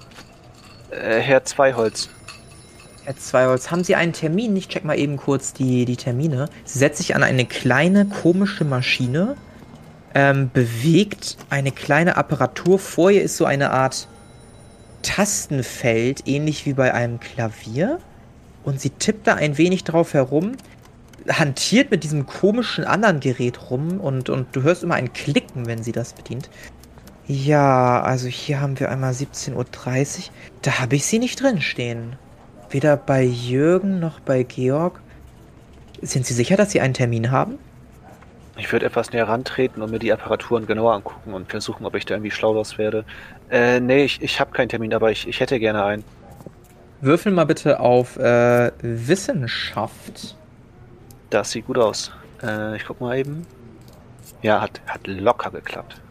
Äh, 0.90 1.20
Herr 1.20 1.44
Zweiholz. 1.44 2.10
Herr 3.04 3.18
Zweiholz, 3.18 3.70
haben 3.70 3.84
Sie 3.84 3.96
einen 3.96 4.14
Termin? 4.14 4.56
Ich 4.56 4.68
check 4.68 4.84
mal 4.84 4.98
eben 4.98 5.18
kurz 5.18 5.54
die, 5.54 5.86
die 5.86 5.98
Termine. 5.98 6.50
Sie 6.64 6.80
setzt 6.80 6.98
sich 6.98 7.16
an 7.16 7.22
eine 7.22 7.46
kleine, 7.46 8.06
komische 8.06 8.66
Maschine, 8.66 9.36
ähm, 10.16 10.50
bewegt 10.52 11.38
eine 11.50 11.72
kleine 11.72 12.18
Apparatur. 12.18 12.80
Vor 12.80 13.12
ihr 13.12 13.22
ist 13.22 13.38
so 13.38 13.46
eine 13.46 13.72
Art 13.72 14.08
Tastenfeld, 15.04 16.28
ähnlich 16.28 16.66
wie 16.66 16.74
bei 16.74 16.94
einem 16.94 17.20
Klavier. 17.20 18.00
Und 18.66 18.82
sie 18.82 18.90
tippt 18.90 19.28
da 19.28 19.36
ein 19.36 19.58
wenig 19.58 19.84
drauf 19.84 20.14
herum, 20.14 20.54
hantiert 21.30 21.92
mit 21.92 22.04
diesem 22.04 22.26
komischen 22.26 22.84
anderen 22.84 23.20
Gerät 23.20 23.70
rum 23.70 24.00
und, 24.00 24.30
und 24.30 24.56
du 24.56 24.64
hörst 24.64 24.84
immer 24.84 24.96
ein 24.96 25.14
Klicken, 25.14 25.68
wenn 25.68 25.84
sie 25.84 25.92
das 25.92 26.14
bedient. 26.14 26.50
Ja, 27.28 28.02
also 28.02 28.28
hier 28.28 28.60
haben 28.62 28.80
wir 28.80 28.92
einmal 28.92 29.14
17.30 29.14 29.56
Uhr. 29.56 29.66
Da 30.62 30.80
habe 30.80 30.96
ich 30.96 31.06
sie 31.06 31.20
nicht 31.20 31.42
drin 31.42 31.62
stehen. 31.62 32.18
Weder 32.70 32.98
bei 32.98 33.24
Jürgen 33.24 34.00
noch 34.00 34.20
bei 34.20 34.44
Georg. 34.44 35.00
Sind 36.02 36.26
Sie 36.26 36.34
sicher, 36.34 36.58
dass 36.58 36.72
Sie 36.72 36.82
einen 36.82 36.94
Termin 36.94 37.32
haben? 37.32 37.58
Ich 38.58 38.72
würde 38.72 38.86
etwas 38.86 39.12
näher 39.12 39.28
rantreten 39.28 39.82
und 39.82 39.92
mir 39.92 40.00
die 40.00 40.14
Apparaturen 40.14 40.66
genauer 40.66 40.94
angucken 40.94 41.34
und 41.34 41.50
versuchen, 41.50 41.86
ob 41.86 41.96
ich 41.96 42.06
da 42.06 42.16
irgendwie 42.16 42.32
schlau 42.32 42.54
draus 42.54 42.78
werde. 42.78 43.06
Äh, 43.50 43.80
nee, 43.80 44.06
ich, 44.06 44.22
ich 44.22 44.40
habe 44.40 44.52
keinen 44.52 44.70
Termin, 44.70 44.94
aber 44.94 45.12
ich, 45.12 45.28
ich 45.28 45.40
hätte 45.40 45.60
gerne 45.60 45.84
einen. 45.84 46.04
Würfel 47.02 47.32
mal 47.32 47.46
bitte 47.46 47.80
auf 47.80 48.18
äh, 48.18 48.72
Wissenschaft. 48.82 50.36
Das 51.30 51.52
sieht 51.52 51.68
gut 51.68 51.78
aus. 51.78 52.12
Äh, 52.42 52.78
ich 52.78 52.86
guck 52.86 53.02
mal 53.02 53.18
eben. 53.18 53.46
Ja, 54.42 54.62
hat, 54.62 54.82
hat 54.88 55.08
locker 55.08 55.52
geklappt. 55.52 56.02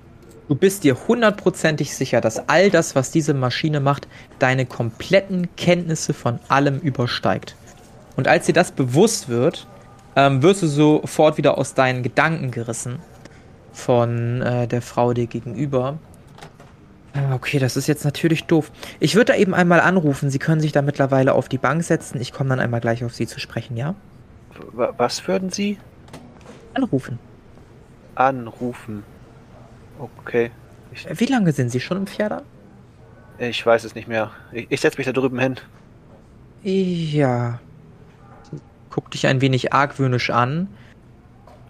Du 0.49 0.55
bist 0.55 0.85
dir 0.85 0.97
hundertprozentig 1.09 1.95
sicher, 1.95 2.21
dass 2.21 2.49
all 2.49 2.69
das, 2.69 2.95
was 2.95 3.11
diese 3.11 3.33
Maschine 3.33 3.81
macht, 3.81 4.07
deine 4.39 4.67
kompletten 4.67 5.49
Kenntnisse 5.57 6.13
von 6.13 6.39
allem 6.49 6.81
übersteigt. 6.81 7.57
Und 8.17 8.29
als 8.29 8.47
dir 8.47 8.53
das 8.53 8.71
bewusst 8.71 9.29
wird, 9.29 9.67
ähm, 10.17 10.43
wirst 10.43 10.63
du 10.63 10.67
sofort 10.67 11.39
wieder 11.39 11.57
aus 11.57 11.75
deinen 11.75 12.03
Gedanken 12.03 12.51
gerissen 12.51 12.99
von 13.73 14.43
äh, 14.43 14.69
der 14.69 14.83
Frau 14.83 15.15
dir 15.15 15.27
gegenüber. 15.27 15.99
Ah, 17.15 17.35
Okay, 17.35 17.59
das 17.59 17.77
ist 17.77 17.87
jetzt 17.87 18.05
natürlich 18.05 18.45
doof. 18.45 18.71
Ich 19.01 19.15
würde 19.15 19.33
da 19.33 19.39
eben 19.39 19.55
einmal 19.55 19.81
anrufen. 19.81 20.31
Sie 20.31 20.39
können 20.39 20.61
sich 20.61 20.73
da 20.73 20.83
mittlerweile 20.83 21.35
auf 21.35 21.49
die 21.49 21.59
Bank 21.59 21.83
setzen. 21.85 22.21
Ich 22.21 22.33
komme 22.33 22.51
dann 22.51 22.61
einmal 22.61 22.81
gleich 22.81 23.05
auf 23.05 23.15
Sie 23.15 23.27
zu 23.27 23.39
sprechen, 23.41 23.77
ja? 23.77 23.95
W 24.75 24.89
was 24.97 25.27
würden 25.29 25.51
Sie? 25.51 25.79
Anrufen. 26.75 27.19
anrufen. 28.15 29.05
Okay. 29.99 30.51
Ich, 30.93 31.07
Wie 31.21 31.27
lange 31.27 31.53
sind 31.53 31.71
Sie 31.71 31.81
schon 31.81 31.99
im 31.99 32.07
Pferd? 32.07 32.43
Ich 33.39 33.65
weiß 33.65 33.85
es 33.85 33.95
nicht 33.95 34.09
mehr. 34.09 34.31
Ich, 34.53 34.67
ich 34.71 34.81
setze 34.81 34.99
mich 34.99 35.07
da 35.07 35.13
drüben 35.13 35.39
hin. 35.39 35.57
Ja. 36.63 37.61
Guck 38.91 39.11
dich 39.11 39.27
ein 39.27 39.41
wenig 39.41 39.73
argwöhnisch 39.73 40.31
an. 40.31 40.69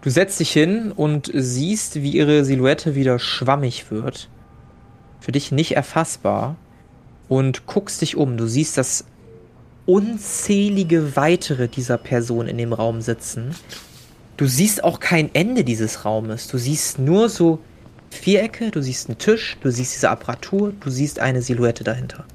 Du 0.01 0.09
setzt 0.11 0.39
dich 0.39 0.51
hin 0.51 0.91
und 0.91 1.31
siehst, 1.33 1.95
wie 1.95 2.11
ihre 2.11 2.45
Silhouette 2.45 2.93
wieder 2.95 3.17
schwammig 3.19 3.89
wird. 3.91 4.29
Für 5.19 5.31
dich 5.31 5.51
nicht 5.51 5.75
erfassbar. 5.75 6.55
Und 7.27 7.65
guckst 7.65 8.01
dich 8.01 8.15
um. 8.15 8.37
Du 8.37 8.47
siehst, 8.47 8.77
dass 8.77 9.05
unzählige 9.85 11.15
weitere 11.15 11.67
dieser 11.67 11.97
Personen 11.97 12.49
in 12.49 12.57
dem 12.57 12.73
Raum 12.73 13.01
sitzen. 13.01 13.55
Du 14.37 14.47
siehst 14.47 14.83
auch 14.83 14.99
kein 14.99 15.33
Ende 15.33 15.63
dieses 15.63 16.05
Raumes. 16.05 16.47
Du 16.47 16.57
siehst 16.57 16.99
nur 16.99 17.29
so 17.29 17.59
Vierecke, 18.11 18.71
du 18.71 18.81
siehst 18.81 19.09
einen 19.09 19.17
Tisch, 19.17 19.57
du 19.61 19.71
siehst 19.71 19.95
diese 19.95 20.09
Apparatur, 20.09 20.73
du 20.79 20.89
siehst 20.89 21.19
eine 21.19 21.41
Silhouette 21.41 21.83
dahinter. 21.83 22.25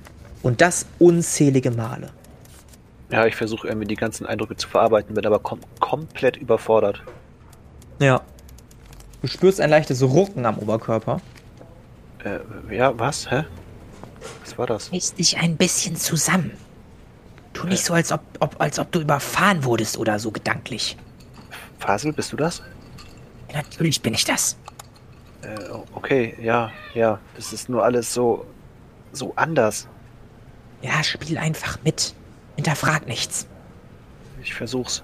Und 0.43 0.61
das 0.61 0.87
unzählige 0.99 1.71
Male. 1.71 2.11
Ja, 3.11 3.27
ich 3.27 3.35
versuche 3.35 3.67
irgendwie 3.67 3.89
die 3.89 3.97
ganzen 3.97 4.25
Eindrücke 4.25 4.57
zu 4.57 4.69
verarbeiten, 4.69 5.15
bin 5.15 5.27
aber 5.27 5.41
kom 5.41 5.61
komplett 5.81 6.37
überfordert. 6.37 7.03
Ja. 7.99 8.21
Du 9.21 9.27
spürst 9.27 9.61
ein 9.61 9.69
leichtes 9.69 10.03
Rucken 10.03 10.47
am 10.47 10.59
Oberkörper. 10.59 11.21
Äh, 12.25 12.77
ja, 12.77 12.99
was? 12.99 13.31
Hä? 13.31 13.45
Was 14.43 14.59
war 14.59 14.67
das? 14.67 14.93
Reiß 14.93 15.15
dich 15.15 15.39
ein 15.39 15.57
bisschen 15.57 15.97
zusammen. 15.97 16.53
Tu 17.53 17.67
nicht 17.67 17.85
so, 17.85 17.95
als 17.95 18.13
ob, 18.13 18.21
ob, 18.41 18.61
als 18.61 18.79
ob 18.79 18.93
du 18.93 19.01
überfahren 19.01 19.65
wurdest 19.65 19.99
oder 19.99 20.19
so 20.19 20.31
gedanklich. 20.31 20.97
Fasel, 21.79 22.13
bist 22.13 22.33
du 22.33 22.37
das? 22.37 22.63
Ja, 23.51 23.57
natürlich 23.57 24.03
bin 24.03 24.15
ich 24.15 24.25
das. 24.25 24.57
Äh, 25.43 25.57
okay, 25.95 26.37
ja, 26.41 26.71
ja. 26.95 27.19
Das 27.35 27.53
ist 27.53 27.69
nur 27.69 27.85
alles 27.85 28.13
so. 28.13 28.47
so 29.13 29.33
anders. 29.37 29.89
Ja, 30.83 31.03
spiel 31.03 31.39
einfach 31.39 31.79
mit. 31.83 32.15
Hinterfrag 32.57 33.07
nichts. 33.07 33.47
Ich 34.43 34.55
versuch's. 34.55 35.03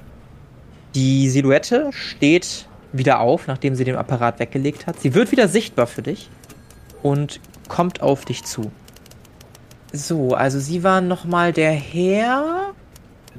Die 0.95 1.29
Silhouette 1.29 1.91
steht 1.93 2.69
wieder 2.93 3.21
auf, 3.21 3.47
nachdem 3.47 3.75
sie 3.75 3.85
den 3.85 3.97
Apparat 3.97 4.39
weggelegt 4.39 4.87
hat. 4.87 5.01
Sie 5.01 5.14
wird 5.14 5.33
wieder 5.33 5.49
sichtbar 5.49 5.87
für 5.87 6.03
dich 6.03 6.31
und 7.03 7.41
kommt 7.69 8.03
auf 8.03 8.25
dich 8.25 8.45
zu. 8.45 8.71
So, 9.93 10.35
also 10.35 10.59
sie 10.59 10.83
waren 10.83 11.09
nochmal 11.09 11.53
der 11.53 11.73
Herr. 11.73 12.73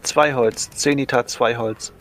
Zwei 0.02 0.34
Holz, 0.34 0.70
Zenita 0.72 1.26
zwei 1.26 1.58
Holz. 1.58 1.92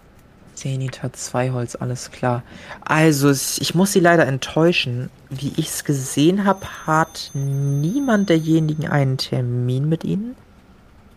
Zenita 0.55 1.13
zwei 1.13 1.51
Holz, 1.51 1.77
alles 1.77 2.11
klar. 2.11 2.43
Also, 2.81 3.31
ich 3.31 3.75
muss 3.75 3.93
sie 3.93 4.01
leider 4.01 4.27
enttäuschen. 4.27 5.11
Wie 5.29 5.53
ich 5.57 5.69
es 5.69 5.85
gesehen 5.85 6.45
habe, 6.45 6.67
hat 6.87 7.31
niemand 7.35 8.31
derjenigen 8.31 8.89
einen 8.89 9.19
Termin 9.19 9.89
mit 9.89 10.05
ihnen. 10.05 10.35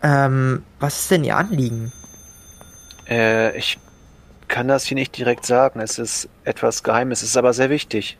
Ähm, 0.02 0.62
was 0.78 1.00
ist 1.00 1.10
denn 1.10 1.24
Ihr 1.24 1.36
Anliegen? 1.36 1.92
Äh, 3.08 3.56
ich 3.56 3.78
kann 4.48 4.68
das 4.68 4.84
hier 4.84 4.96
nicht 4.96 5.16
direkt 5.16 5.46
sagen. 5.46 5.80
Es 5.80 5.98
ist 5.98 6.28
etwas 6.44 6.82
Geheimes, 6.82 7.22
es 7.22 7.30
ist 7.30 7.36
aber 7.36 7.52
sehr 7.52 7.70
wichtig. 7.70 8.18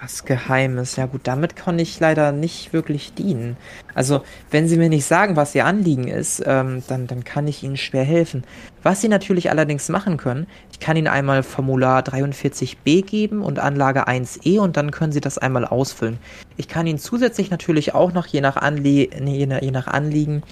Was 0.00 0.26
Geheimes. 0.26 0.96
Ja 0.96 1.06
gut, 1.06 1.22
damit 1.24 1.56
kann 1.56 1.78
ich 1.78 1.98
leider 2.00 2.30
nicht 2.30 2.74
wirklich 2.74 3.14
dienen. 3.14 3.56
Also, 3.94 4.20
wenn 4.50 4.68
Sie 4.68 4.76
mir 4.76 4.90
nicht 4.90 5.06
sagen, 5.06 5.36
was 5.36 5.54
Ihr 5.54 5.64
Anliegen 5.64 6.06
ist, 6.08 6.42
ähm, 6.44 6.82
dann, 6.86 7.06
dann 7.06 7.24
kann 7.24 7.48
ich 7.48 7.62
Ihnen 7.62 7.78
schwer 7.78 8.04
helfen. 8.04 8.44
Was 8.82 9.00
Sie 9.00 9.08
natürlich 9.08 9.50
allerdings 9.50 9.88
machen 9.88 10.18
können, 10.18 10.46
ich 10.70 10.80
kann 10.80 10.98
Ihnen 10.98 11.06
einmal 11.06 11.42
Formular 11.42 12.02
43b 12.02 13.06
geben 13.06 13.40
und 13.40 13.58
Anlage 13.58 14.06
1e 14.06 14.60
und 14.60 14.76
dann 14.76 14.90
können 14.90 15.12
Sie 15.12 15.22
das 15.22 15.38
einmal 15.38 15.64
ausfüllen. 15.64 16.18
Ich 16.58 16.68
kann 16.68 16.86
Ihnen 16.86 16.98
zusätzlich 16.98 17.50
natürlich 17.50 17.94
auch 17.94 18.12
noch 18.12 18.26
je 18.26 18.42
nach, 18.42 18.56
Anlie 18.56 19.08
je 19.24 19.46
nach, 19.46 19.62
je 19.62 19.70
nach 19.70 19.86
Anliegen 19.86 20.42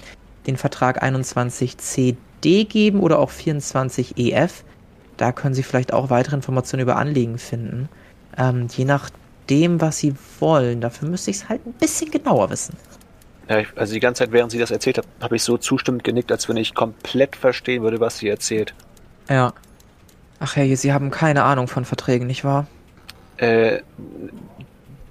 den 0.47 0.57
Vertrag 0.57 1.03
21cd 1.03 2.65
geben 2.65 2.99
oder 2.99 3.19
auch 3.19 3.31
24ef. 3.31 4.63
Da 5.17 5.31
können 5.31 5.53
Sie 5.53 5.63
vielleicht 5.63 5.93
auch 5.93 6.09
weitere 6.09 6.35
Informationen 6.35 6.81
über 6.81 6.95
Anliegen 6.97 7.37
finden. 7.37 7.89
Ähm, 8.37 8.67
je 8.75 8.85
nach 8.85 9.11
dem, 9.49 9.81
was 9.81 9.99
sie 9.99 10.15
wollen. 10.39 10.81
Dafür 10.81 11.09
müsste 11.09 11.31
ich 11.31 11.37
es 11.37 11.49
halt 11.49 11.65
ein 11.65 11.73
bisschen 11.73 12.11
genauer 12.11 12.49
wissen. 12.49 12.75
Ja, 13.49 13.59
ich, 13.59 13.67
also 13.75 13.93
die 13.93 13.99
ganze 13.99 14.23
Zeit, 14.23 14.31
während 14.31 14.51
sie 14.51 14.57
das 14.57 14.71
erzählt 14.71 14.97
hat, 14.97 15.05
habe 15.21 15.35
ich 15.35 15.43
so 15.43 15.57
zustimmend 15.57 16.03
genickt, 16.03 16.31
als 16.31 16.49
wenn 16.49 16.57
ich 16.57 16.73
komplett 16.73 17.35
verstehen 17.35 17.83
würde, 17.83 17.99
was 17.99 18.17
sie 18.17 18.27
erzählt. 18.27 18.73
Ja. 19.29 19.53
Ach 20.39 20.55
hey, 20.55 20.75
Sie 20.75 20.91
haben 20.91 21.11
keine 21.11 21.43
Ahnung 21.43 21.67
von 21.67 21.85
Verträgen, 21.85 22.27
nicht 22.27 22.43
wahr? 22.43 22.67
Äh, 23.37 23.79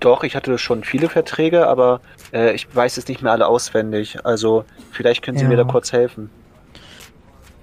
doch, 0.00 0.22
ich 0.22 0.36
hatte 0.36 0.58
schon 0.58 0.84
viele 0.84 1.08
Verträge, 1.08 1.66
aber 1.66 2.00
äh, 2.32 2.54
ich 2.54 2.74
weiß 2.74 2.98
es 2.98 3.08
nicht 3.08 3.22
mehr 3.22 3.32
alle 3.32 3.46
auswendig. 3.46 4.18
Also 4.24 4.64
vielleicht 4.90 5.22
können 5.22 5.38
Sie 5.38 5.44
ja. 5.44 5.48
mir 5.48 5.56
da 5.56 5.64
kurz 5.64 5.92
helfen. 5.92 6.30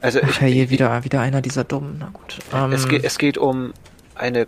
Also 0.01 0.19
Ach, 0.23 0.29
ich, 0.29 0.41
hey, 0.41 0.69
wieder, 0.69 1.03
wieder 1.03 1.21
einer 1.21 1.41
dieser 1.41 1.63
dummen. 1.63 1.97
Na 1.99 2.09
gut. 2.11 2.39
Ähm, 2.53 2.71
es, 2.71 2.87
geht, 2.87 3.03
es 3.03 3.19
geht 3.19 3.37
um 3.37 3.73
eine 4.15 4.47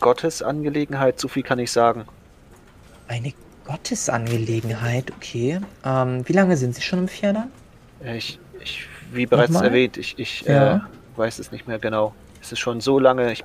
Gottesangelegenheit, 0.00 1.20
so 1.20 1.28
viel 1.28 1.42
kann 1.42 1.58
ich 1.58 1.72
sagen. 1.72 2.04
Eine 3.08 3.32
Gottesangelegenheit, 3.66 5.12
okay. 5.16 5.60
Ähm, 5.84 6.26
wie 6.26 6.32
lange 6.32 6.56
sind 6.56 6.74
Sie 6.74 6.82
schon 6.82 7.00
im 7.00 7.08
Fjerdern? 7.08 7.50
Ich, 8.16 8.38
ich, 8.62 8.86
wie 9.12 9.26
bereits 9.26 9.52
Nochmal? 9.52 9.68
erwähnt, 9.68 9.96
ich, 9.96 10.18
ich 10.18 10.42
ja. 10.42 10.76
äh, 10.76 10.80
weiß 11.16 11.38
es 11.38 11.52
nicht 11.52 11.66
mehr 11.66 11.78
genau. 11.78 12.14
Es 12.40 12.52
ist 12.52 12.60
schon 12.60 12.80
so 12.80 12.98
lange. 12.98 13.32
Ich, 13.32 13.44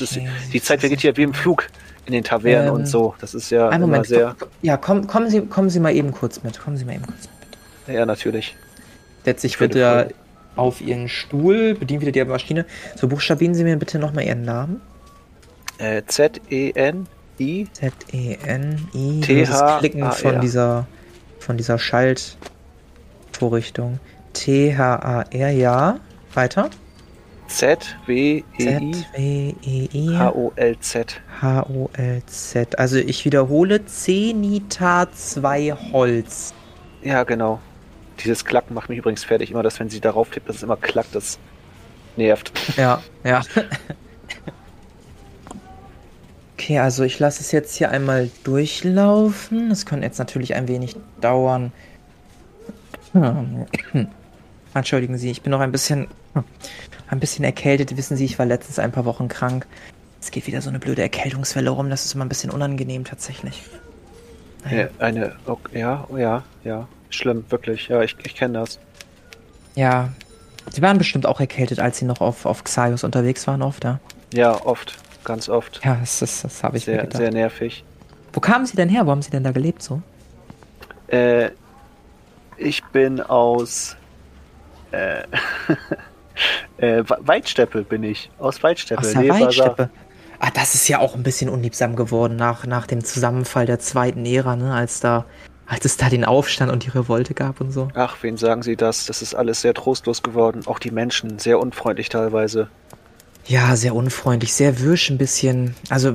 ist, 0.00 0.16
okay. 0.16 0.28
die 0.52 0.62
Zeit 0.62 0.80
vergeht 0.80 1.02
ja 1.02 1.16
wie 1.16 1.22
im 1.22 1.34
Flug 1.34 1.68
in 2.06 2.12
den 2.12 2.24
Tavernen 2.24 2.68
ähm, 2.68 2.74
und 2.74 2.86
so. 2.86 3.14
Das 3.20 3.34
ist 3.34 3.50
ja 3.50 3.68
ein 3.68 3.80
Moment, 3.80 4.06
sehr. 4.06 4.34
Ja, 4.62 4.76
komm, 4.76 5.06
kommen, 5.06 5.30
Sie, 5.30 5.42
kommen 5.42 5.70
Sie 5.70 5.80
mal 5.80 5.94
eben 5.94 6.12
kurz 6.12 6.42
mit. 6.42 6.58
Kommen 6.58 6.76
Sie 6.76 6.84
mal 6.84 6.94
eben 6.94 7.06
kurz 7.06 7.28
mit. 7.86 7.94
Ja, 7.94 8.06
natürlich. 8.06 8.56
Setzt 9.24 9.42
sich 9.42 9.58
bitte 9.58 10.10
auf 10.56 10.80
Ihren 10.80 11.08
Stuhl, 11.08 11.74
bedient 11.74 12.00
wieder 12.00 12.12
die 12.12 12.24
Maschine. 12.24 12.66
So, 12.96 13.08
buchstabieren 13.08 13.54
Sie 13.54 13.64
mir 13.64 13.76
bitte 13.76 13.98
nochmal 13.98 14.24
Ihren 14.24 14.42
Namen. 14.42 14.80
Äh, 15.80 16.02
Z-E-N-I. 16.06 17.66
Z-E-N-I. 17.72 19.20
T-H. 19.22 19.78
Klicken 19.78 20.12
von 20.12 20.40
dieser, 20.40 20.86
von 21.38 21.56
dieser 21.56 21.78
Schaltvorrichtung. 21.78 23.98
T-H-A-R, 24.34 25.50
ja. 25.50 25.98
Weiter. 26.34 26.68
Z-W-E-I. 27.48 28.44
H-O-L-Z. 30.16 31.20
H-O-L-Z. 31.40 32.78
Also 32.78 32.98
ich 32.98 33.24
wiederhole, 33.24 33.86
Zenita 33.86 35.10
2 35.10 35.74
Holz. 35.92 36.52
Ja, 37.02 37.24
genau. 37.24 37.58
Dieses 38.22 38.44
Klacken 38.44 38.74
macht 38.74 38.90
mich 38.90 38.98
übrigens 38.98 39.24
fertig. 39.24 39.50
Immer, 39.50 39.62
dass 39.62 39.80
wenn 39.80 39.88
sie 39.88 40.00
darauf 40.00 40.28
tippt, 40.28 40.50
dass 40.50 40.56
es 40.56 40.62
immer 40.62 40.76
klackt, 40.76 41.14
das 41.14 41.38
nervt. 42.16 42.52
Ja, 42.76 43.00
ja. 43.24 43.40
Okay, 46.60 46.78
also 46.78 47.04
ich 47.04 47.18
lasse 47.18 47.40
es 47.40 47.52
jetzt 47.52 47.74
hier 47.76 47.90
einmal 47.90 48.28
durchlaufen. 48.44 49.70
Das 49.70 49.86
könnte 49.86 50.04
jetzt 50.04 50.18
natürlich 50.18 50.54
ein 50.54 50.68
wenig 50.68 50.94
dauern. 51.22 51.72
Entschuldigen 54.74 55.16
Sie, 55.16 55.30
ich 55.30 55.40
bin 55.40 55.52
noch 55.52 55.60
ein 55.60 55.72
bisschen, 55.72 56.06
ein 57.08 57.18
bisschen 57.18 57.46
erkältet. 57.46 57.96
Wissen 57.96 58.14
Sie, 58.18 58.26
ich 58.26 58.38
war 58.38 58.44
letztens 58.44 58.78
ein 58.78 58.92
paar 58.92 59.06
Wochen 59.06 59.28
krank. 59.28 59.66
Es 60.20 60.30
geht 60.30 60.46
wieder 60.46 60.60
so 60.60 60.68
eine 60.68 60.78
blöde 60.78 61.00
Erkältungswelle 61.00 61.70
rum. 61.70 61.88
Das 61.88 62.04
ist 62.04 62.14
immer 62.14 62.26
ein 62.26 62.28
bisschen 62.28 62.50
unangenehm 62.50 63.04
tatsächlich. 63.04 63.62
Naja. 64.62 64.88
Eine, 64.98 65.36
okay, 65.46 65.80
ja, 65.80 66.06
ja, 66.14 66.44
ja. 66.62 66.86
Schlimm, 67.08 67.42
wirklich. 67.48 67.88
Ja, 67.88 68.02
ich, 68.02 68.14
ich 68.22 68.34
kenne 68.34 68.58
das. 68.58 68.78
Ja. 69.76 70.10
Sie 70.70 70.82
waren 70.82 70.98
bestimmt 70.98 71.24
auch 71.24 71.40
erkältet, 71.40 71.80
als 71.80 71.96
Sie 71.96 72.04
noch 72.04 72.20
auf, 72.20 72.44
auf 72.44 72.64
Xaios 72.64 73.02
unterwegs 73.02 73.46
waren, 73.46 73.62
oft, 73.62 73.82
ja? 73.82 73.98
Ja, 74.34 74.62
oft 74.66 74.98
ganz 75.24 75.48
oft. 75.48 75.80
Ja, 75.84 75.96
das, 76.00 76.20
das, 76.20 76.42
das 76.42 76.62
habe 76.62 76.76
ich 76.76 76.84
sehr, 76.84 76.96
mir 76.96 77.02
gedacht. 77.02 77.16
Sehr 77.16 77.30
nervig. 77.30 77.84
Wo 78.32 78.40
kamen 78.40 78.66
Sie 78.66 78.76
denn 78.76 78.88
her? 78.88 79.06
Wo 79.06 79.10
haben 79.10 79.22
Sie 79.22 79.30
denn 79.30 79.44
da 79.44 79.52
gelebt 79.52 79.82
so? 79.82 80.02
Äh, 81.08 81.50
ich 82.56 82.84
bin 82.84 83.20
aus 83.20 83.96
äh, 84.92 85.22
äh, 86.78 87.02
Weitsteppe 87.06 87.82
bin 87.82 88.02
ich. 88.02 88.30
Aus 88.38 88.62
Weitsteppe. 88.62 89.00
Aus 89.00 89.12
der 89.12 89.28
Weitsteppe. 89.28 89.90
Ah, 90.38 90.50
das 90.54 90.74
ist 90.74 90.88
ja 90.88 91.00
auch 91.00 91.14
ein 91.14 91.22
bisschen 91.22 91.50
unliebsam 91.50 91.96
geworden 91.96 92.36
nach, 92.36 92.64
nach 92.64 92.86
dem 92.86 93.04
Zusammenfall 93.04 93.66
der 93.66 93.78
zweiten 93.78 94.24
Ära, 94.24 94.56
ne? 94.56 94.72
als 94.72 95.00
da 95.00 95.26
als 95.70 95.84
es 95.84 95.96
da 95.96 96.08
den 96.08 96.24
Aufstand 96.24 96.72
und 96.72 96.84
die 96.84 96.88
Revolte 96.88 97.32
gab 97.32 97.60
und 97.60 97.70
so. 97.70 97.88
Ach, 97.94 98.16
wen 98.22 98.36
sagen 98.36 98.64
Sie 98.64 98.74
das? 98.74 99.06
Das 99.06 99.22
ist 99.22 99.34
alles 99.34 99.60
sehr 99.60 99.72
trostlos 99.72 100.20
geworden. 100.20 100.62
Auch 100.66 100.80
die 100.80 100.90
Menschen, 100.90 101.38
sehr 101.38 101.60
unfreundlich 101.60 102.08
teilweise. 102.08 102.68
Ja, 103.46 103.74
sehr 103.76 103.94
unfreundlich, 103.94 104.52
sehr 104.52 104.80
wirsch 104.80 105.10
ein 105.10 105.18
bisschen. 105.18 105.74
Also, 105.88 106.12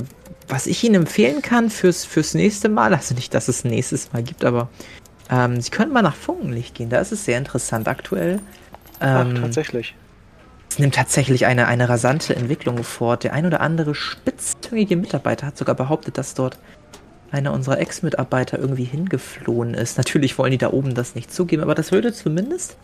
was 0.48 0.66
ich 0.66 0.82
Ihnen 0.84 0.94
empfehlen 0.94 1.42
kann 1.42 1.70
fürs, 1.70 2.04
fürs 2.04 2.34
nächste 2.34 2.68
Mal, 2.68 2.94
also 2.94 3.14
nicht, 3.14 3.34
dass 3.34 3.48
es 3.48 3.64
nächstes 3.64 4.12
Mal 4.12 4.22
gibt, 4.22 4.44
aber 4.44 4.68
ähm, 5.30 5.60
Sie 5.60 5.70
können 5.70 5.92
mal 5.92 6.02
nach 6.02 6.14
Funkenlicht 6.14 6.74
gehen, 6.74 6.88
da 6.88 7.00
ist 7.00 7.12
es 7.12 7.24
sehr 7.24 7.38
interessant 7.38 7.88
aktuell. 7.88 8.40
Ähm, 9.00 9.34
Ach, 9.36 9.40
tatsächlich. 9.40 9.94
Es 10.70 10.78
nimmt 10.78 10.94
tatsächlich 10.94 11.46
eine, 11.46 11.68
eine 11.68 11.88
rasante 11.88 12.34
Entwicklung 12.34 12.82
vor. 12.84 13.16
Der 13.16 13.32
ein 13.32 13.46
oder 13.46 13.60
andere 13.60 13.94
spitzzüngige 13.94 14.96
Mitarbeiter 14.96 15.46
hat 15.46 15.56
sogar 15.56 15.74
behauptet, 15.74 16.18
dass 16.18 16.34
dort 16.34 16.58
einer 17.30 17.52
unserer 17.52 17.78
Ex-Mitarbeiter 17.78 18.58
irgendwie 18.58 18.84
hingeflohen 18.84 19.74
ist. 19.74 19.98
Natürlich 19.98 20.38
wollen 20.38 20.52
die 20.52 20.58
da 20.58 20.72
oben 20.72 20.94
das 20.94 21.14
nicht 21.14 21.32
zugeben, 21.32 21.62
aber 21.62 21.74
das 21.74 21.92
würde 21.92 22.12
zumindest 22.12 22.76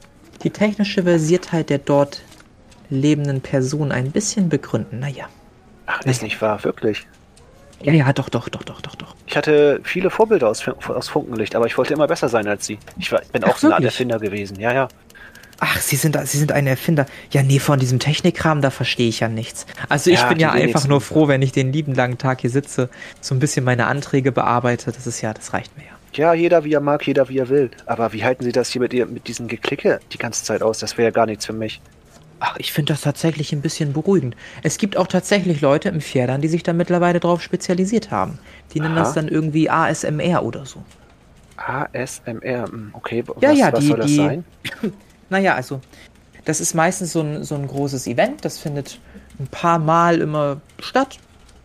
die 0.43 0.51
technische 0.51 1.03
Versiertheit 1.05 1.70
der 1.70 1.78
dort 1.78 2.22
lebenden 2.93 3.40
Person 3.40 3.93
ein 3.93 4.11
bisschen 4.11 4.49
begründen. 4.49 5.01
Naja. 5.01 5.26
Ach, 5.86 6.01
ist 6.03 6.22
nicht 6.22 6.40
wahr, 6.40 6.62
wirklich. 6.64 7.07
Ja, 7.82 7.93
ja, 7.93 8.12
doch, 8.12 8.28
doch, 8.28 8.49
doch, 8.49 8.62
doch, 8.62 8.80
doch, 8.80 8.95
doch. 8.95 9.16
Ich 9.26 9.36
hatte 9.36 9.80
viele 9.82 10.11
Vorbilder 10.11 10.49
aus, 10.49 10.66
aus 10.68 11.09
Funkenlicht, 11.09 11.57
aber 11.57 11.66
ich 11.66 11.76
wollte 11.76 11.93
immer 11.95 12.07
besser 12.07 12.28
sein 12.28 12.47
als 12.47 12.64
sie. 12.66 12.78
Ich 12.99 13.11
war, 13.11 13.20
bin 13.32 13.43
auch 13.43 13.51
Ach, 13.55 13.59
so 13.59 13.66
eine 13.66 13.74
Art 13.74 13.82
wirklich? 13.82 13.95
Erfinder 13.95 14.18
gewesen, 14.20 14.61
ja, 14.61 14.72
ja. 14.72 14.88
Ach, 15.59 15.78
Sie 15.80 15.97
sind, 15.97 16.18
Sie 16.26 16.38
sind 16.38 16.51
ein 16.53 16.66
Erfinder. 16.66 17.07
Ja, 17.30 17.43
nee, 17.43 17.61
von 17.61 17.78
diesem 17.78 18.01
Technikkram, 18.01 18.62
da 18.62 18.70
verstehe 18.70 19.09
ich 19.09 19.20
ja 19.20 19.28
nichts. 19.28 19.66
Also 19.88 20.11
ich 20.11 20.20
Ja, 20.20 20.28
bin 20.28 20.40
ja 20.40 20.51
einfach 20.51 20.88
nur 20.88 21.01
froh, 21.01 21.28
wenn 21.28 21.40
ich 21.40 21.53
den 21.53 21.72
lieben 21.72 21.95
langen 21.95 22.18
Tag 22.18 22.40
hier 22.40 22.51
sitze, 22.51 22.88
so 23.20 23.34
ein 23.34 23.38
bisschen 23.38 23.64
meine 23.64 23.86
Anträge 23.86 24.32
bearbeite. 24.32 24.90
Das 24.90 25.07
ist 25.07 25.20
ja, 25.20 25.32
das 25.32 25.53
reicht 25.53 25.76
mir 25.76 25.84
ja. 25.84 25.93
Ja, 26.14 26.34
jeder 26.34 26.64
wie 26.64 26.72
er 26.74 26.80
mag, 26.80 27.07
jeder 27.07 27.28
wie 27.28 27.38
er 27.38 27.49
will. 27.49 27.70
Aber 27.86 28.12
wie 28.12 28.24
halten 28.24 28.45
Sie 28.45 28.53
das 28.53 28.70
hier 28.70 28.80
mit, 28.80 28.93
ihr, 28.93 29.07
mit 29.07 29.28
diesem 29.28 29.49
Geklicke 29.49 30.01
die 30.12 30.18
ganze 30.18 30.45
Zeit 30.45 30.62
aus? 30.62 30.78
Das 30.78 30.99
wäre 30.99 31.09
ja 31.09 31.12
gar 31.12 31.26
nichts 31.26 31.47
für 31.47 31.53
mich. 31.55 31.80
Ach, 32.45 32.57
ich 32.59 32.72
finde 32.72 32.93
das 32.93 33.03
tatsächlich 33.03 33.53
ein 33.53 33.61
bisschen 33.62 33.93
beruhigend. 33.93 34.34
Es 34.64 34.76
gibt 34.76 34.97
auch 34.97 35.07
tatsächlich 35.07 35.61
Leute 35.61 35.88
im 35.90 36.01
Pferdern, 36.01 36.40
die 36.40 36.49
sich 36.49 36.64
da 36.64 36.72
mittlerweile 36.72 37.20
drauf 37.20 37.40
spezialisiert 37.40 38.11
haben. 38.11 38.40
Die 38.74 38.80
nennen 38.80 38.97
Aha. 38.97 39.05
das 39.05 39.12
dann 39.14 39.28
irgendwie 39.28 39.70
ASMR 39.70 40.43
oder 40.45 40.66
so. 40.66 40.82
ASMR, 41.57 42.66
hm, 42.68 42.90
okay, 42.95 43.22
was, 43.26 43.36
Ja, 43.43 43.53
ja, 43.53 43.72
was 43.72 43.80
die- 43.80 43.86
soll 43.86 43.97
das 43.99 44.07
die- 44.07 44.16
sein? 44.16 44.45
Naja, 45.30 45.55
also, 45.55 45.80
das 46.45 46.61
ist 46.61 46.74
meistens 46.74 47.12
so 47.12 47.20
ein, 47.20 47.43
so 47.45 47.55
ein 47.55 47.66
großes 47.66 48.07
Event. 48.07 48.45
Das 48.45 48.59
findet 48.59 48.99
ein 49.38 49.47
paar 49.47 49.78
Mal 49.78 50.20
immer 50.20 50.61
statt. 50.80 51.18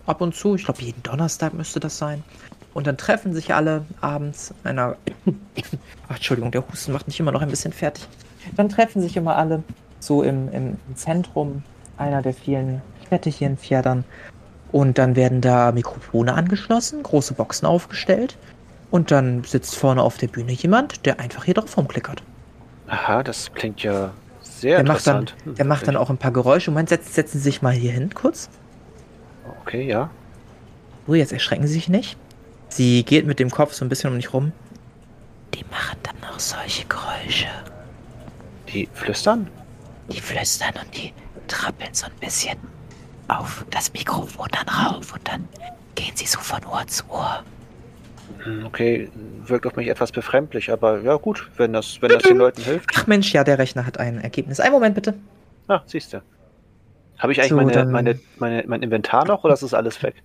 Ab 0.05 0.21
und 0.21 0.35
zu. 0.35 0.55
Ich 0.55 0.63
glaube, 0.63 0.81
jeden 0.83 1.03
Donnerstag 1.03 1.53
müsste 1.53 1.79
das 1.81 1.97
sein. 1.97 2.23
Und 2.73 2.87
dann 2.87 2.97
treffen 2.97 3.33
sich 3.33 3.53
alle 3.53 3.83
abends 3.99 4.53
einer. 4.63 4.95
Ach, 6.07 6.15
Entschuldigung, 6.15 6.51
der 6.51 6.63
Husten 6.71 6.93
macht 6.93 7.07
mich 7.07 7.19
immer 7.19 7.31
noch 7.33 7.41
ein 7.41 7.49
bisschen 7.49 7.73
fertig. 7.73 8.07
Dann 8.55 8.69
treffen 8.69 9.01
sich 9.01 9.17
immer 9.17 9.35
alle 9.35 9.63
so 9.99 10.23
im, 10.23 10.51
im, 10.51 10.77
Zentrum 10.95 11.63
einer 11.97 12.21
der 12.21 12.33
vielen 12.33 12.81
Städte 13.05 13.29
hier 13.29 13.47
in 13.47 13.57
Pferdern. 13.57 14.03
Und 14.71 14.97
dann 14.97 15.15
werden 15.15 15.41
da 15.41 15.71
Mikrofone 15.71 16.33
angeschlossen, 16.33 17.01
große 17.03 17.33
Boxen 17.33 17.65
aufgestellt. 17.65 18.37
Und 18.91 19.11
dann 19.11 19.43
sitzt 19.43 19.75
vorne 19.75 20.01
auf 20.01 20.17
der 20.17 20.27
Bühne 20.27 20.51
jemand, 20.51 21.05
der 21.05 21.19
einfach 21.19 21.45
hier 21.45 21.53
drauf 21.53 21.75
rumklickert. 21.77 22.21
Aha, 22.87 23.23
das 23.23 23.51
klingt 23.53 23.83
ja 23.83 24.11
sehr 24.41 24.77
Der 24.77 24.85
macht, 24.85 25.07
dann, 25.07 25.21
interessant. 25.21 25.45
Hm, 25.45 25.55
der 25.55 25.65
macht 25.65 25.87
dann 25.87 25.97
auch 25.97 26.09
ein 26.09 26.17
paar 26.17 26.31
Geräusche. 26.31 26.71
Moment, 26.71 26.89
setzen, 26.89 27.13
setzen 27.13 27.37
Sie 27.39 27.43
sich 27.43 27.61
mal 27.61 27.73
hier 27.73 27.91
hin, 27.91 28.13
kurz. 28.13 28.49
Okay, 29.61 29.87
ja. 29.87 30.09
Oh, 31.07 31.13
jetzt 31.13 31.31
erschrecken 31.31 31.67
Sie 31.67 31.73
sich 31.73 31.89
nicht. 31.89 32.17
Sie 32.69 33.03
geht 33.03 33.25
mit 33.25 33.39
dem 33.39 33.49
Kopf 33.49 33.73
so 33.73 33.85
ein 33.85 33.89
bisschen 33.89 34.09
um 34.09 34.17
mich 34.17 34.33
rum. 34.33 34.51
Die 35.53 35.63
machen 35.71 35.97
dann 36.03 36.15
noch 36.29 36.39
solche 36.39 36.85
Geräusche. 36.85 37.47
Die 38.69 38.87
flüstern? 38.93 39.47
Die 40.11 40.21
flüstern 40.21 40.73
und 40.81 40.95
die 40.95 41.13
trappeln 41.47 41.93
so 41.93 42.05
ein 42.05 42.11
bisschen 42.19 42.57
auf 43.27 43.65
das 43.71 43.91
Mikrofon 43.93 44.47
dann 44.51 44.67
rauf 44.69 45.13
und 45.13 45.27
dann 45.27 45.47
gehen 45.95 46.15
sie 46.15 46.25
so 46.25 46.39
von 46.39 46.63
Ohr 46.65 46.85
zu 46.87 47.03
Ohr. 47.09 47.43
Hm, 48.43 48.65
Okay, 48.65 49.09
wirkt 49.45 49.65
auf 49.65 49.75
mich 49.75 49.87
etwas 49.87 50.11
befremdlich, 50.11 50.71
aber 50.71 51.01
ja 51.01 51.15
gut, 51.15 51.49
wenn 51.57 51.73
das, 51.73 52.01
wenn 52.01 52.09
das 52.09 52.23
den 52.23 52.37
Leuten 52.37 52.61
hilft. 52.61 52.89
Ach 52.95 53.07
Mensch, 53.07 53.33
ja, 53.33 53.43
der 53.43 53.57
Rechner 53.57 53.85
hat 53.85 53.99
ein 53.99 54.21
Ergebnis. 54.21 54.59
Einen 54.59 54.73
Moment 54.73 54.95
bitte. 54.95 55.13
Ah, 55.67 55.81
siehst 55.85 56.13
du. 56.13 56.21
Habe 57.17 57.31
ich 57.31 57.39
eigentlich 57.39 57.49
So, 57.49 57.55
meine, 57.55 57.85
meine, 57.85 58.19
meine, 58.37 58.63
mein 58.67 58.83
Inventar 58.83 59.25
noch 59.25 59.43
oder 59.43 59.53
ist 59.55 59.63
das 59.63 59.73
alles 59.73 60.01
weg? 60.03 60.15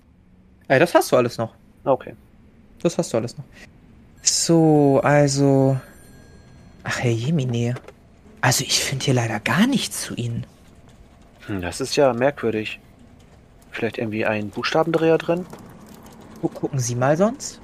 Ey, 0.68 0.78
das 0.78 0.95
hast 0.95 1.11
du 1.11 1.16
alles 1.16 1.39
noch. 1.39 1.55
Okay. 1.85 2.14
Das 2.83 2.99
hast 2.99 3.12
du 3.12 3.16
alles 3.16 3.37
noch. 3.37 3.45
So, 4.22 5.01
also. 5.03 5.80
Ach, 6.85 6.99
Herr 7.01 7.11
Jemine. 7.11 7.74
Also, 8.43 8.64
ich 8.64 8.82
finde 8.84 9.05
hier 9.07 9.14
leider 9.14 9.40
gar 9.40 9.66
nichts 9.66 10.03
zu 10.03 10.14
Ihnen. 10.14 10.45
Hm, 11.47 11.62
das 11.62 11.80
ist 11.80 11.97
ja 11.97 12.12
merkwürdig. 12.12 12.78
Vielleicht 13.70 13.97
irgendwie 13.99 14.26
ein 14.26 14.51
Buchstabendreher 14.51 15.16
drin? 15.16 15.47
Gu- 16.43 16.49
Gucken 16.49 16.78
Sie 16.78 16.95
mal 16.95 17.16
sonst. 17.16 17.61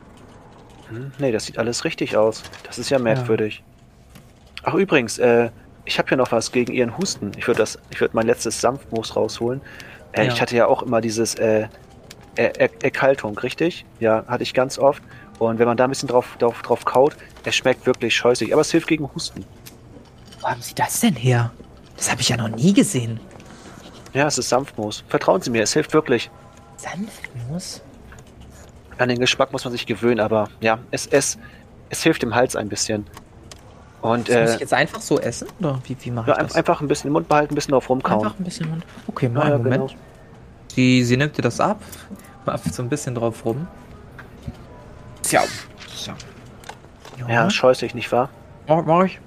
Hm, 0.88 1.12
nee, 1.18 1.32
das 1.32 1.44
sieht 1.46 1.58
alles 1.58 1.84
richtig 1.84 2.16
aus. 2.16 2.42
Das 2.64 2.78
ist 2.78 2.88
ja 2.90 2.98
merkwürdig. 2.98 3.62
Ach 4.62 4.72
übrigens, 4.74 5.18
äh, 5.18 5.50
ich 5.84 5.98
habe 5.98 6.08
hier 6.08 6.16
noch 6.16 6.32
was 6.32 6.50
gegen 6.52 6.72
Ihren 6.72 6.96
Husten. 6.96 7.32
Ich 7.36 7.46
würde 7.46 7.64
würde 7.98 8.10
mein 8.16 8.26
letztes 8.26 8.60
Sanftmoos 8.60 9.14
rausholen. 9.16 9.60
Äh, 10.12 10.26
Ja. 10.26 10.32
Ich 10.32 10.40
hatte 10.40 10.56
ja 10.56 10.66
auch 10.66 10.82
immer 10.82 11.00
dieses 11.00 11.34
äh, 11.34 11.66
er 12.36 12.58
er 12.60 12.70
Erkaltung, 12.82 13.36
richtig? 13.38 13.84
Ja, 14.00 14.24
hatte 14.28 14.42
ich 14.44 14.54
ganz 14.54 14.78
oft. 14.78 15.02
Und 15.38 15.58
wenn 15.58 15.66
man 15.66 15.76
da 15.76 15.84
ein 15.84 15.90
bisschen 15.90 16.08
drauf, 16.08 16.36
drauf, 16.38 16.62
drauf 16.62 16.84
kaut, 16.84 17.16
es 17.44 17.54
schmeckt 17.54 17.84
wirklich 17.86 18.16
scheußlich. 18.16 18.52
Aber 18.52 18.62
es 18.62 18.70
hilft 18.70 18.88
gegen 18.88 19.08
Husten. 19.14 19.44
Wo 20.41 20.49
haben 20.49 20.62
Sie 20.62 20.74
das 20.74 21.01
denn 21.01 21.14
her? 21.14 21.51
Das 21.97 22.11
habe 22.11 22.20
ich 22.20 22.28
ja 22.28 22.36
noch 22.36 22.49
nie 22.49 22.72
gesehen. 22.72 23.20
Ja, 24.12 24.26
es 24.26 24.39
ist 24.39 24.49
Sanftmoos. 24.49 25.05
Vertrauen 25.09 25.41
Sie 25.43 25.51
mir, 25.51 25.62
es 25.62 25.72
hilft 25.72 25.93
wirklich. 25.93 26.30
Sanftmus? 26.76 27.82
An 28.99 29.09
den 29.09 29.18
Geschmack 29.18 29.53
muss 29.53 29.64
man 29.64 29.72
sich 29.72 29.86
gewöhnen, 29.86 30.20
aber 30.20 30.49
ja, 30.61 30.78
es, 30.91 31.07
es, 31.07 31.39
es 31.91 32.03
hilft 32.03 32.22
dem 32.22 32.34
Hals 32.34 32.57
ein 32.57 32.68
bisschen. 32.68 33.07
Und 34.01 34.28
Das 34.28 34.36
muss 34.41 34.51
äh, 34.51 34.55
ich 34.55 34.61
jetzt 34.61 34.74
einfach 34.74 35.01
so 35.01 35.18
essen? 35.20 35.49
Oder 35.61 35.80
wie, 35.84 35.97
wie 36.01 36.11
mache 36.11 36.30
ja, 36.30 36.36
ich 36.36 36.43
das? 36.49 36.55
einfach 36.57 36.80
ein 36.80 36.89
bisschen 36.89 37.09
im 37.09 37.14
Mund 37.14 37.28
behalten, 37.28 37.53
ein 37.53 37.57
bisschen 37.57 37.72
drauf 37.72 37.89
rumkauen. 37.91 38.24
Einfach 38.24 38.39
ein 38.39 38.45
bisschen 38.45 38.70
Mund. 38.70 38.84
Okay, 39.09 39.26
Ja, 39.26 39.32
mal 39.32 39.49
ja, 39.49 39.55
einen 39.55 39.64
Moment. 39.64 39.89
genau. 39.91 40.01
Sie, 40.74 41.05
sie 41.05 41.16
nimmt 41.16 41.36
dir 41.36 41.43
das 41.43 41.59
ab. 41.61 41.80
Macht 42.47 42.72
so 42.72 42.82
ein 42.82 42.89
bisschen 42.89 43.14
drauf 43.14 43.45
rum. 43.45 43.66
Ja. 45.30 45.43
So. 45.95 46.12
Ja, 47.28 47.51
scheußlich, 47.51 47.95
nicht 47.95 48.11
wahr? 48.12 48.30
mach, 48.68 48.84
mach 48.84 49.05
ich. 49.05 49.20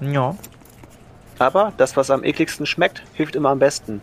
Ja. 0.00 0.34
Aber 1.38 1.72
das, 1.76 1.96
was 1.96 2.10
am 2.10 2.24
ekligsten 2.24 2.66
schmeckt, 2.66 3.02
hilft 3.14 3.36
immer 3.36 3.50
am 3.50 3.58
besten. 3.58 4.00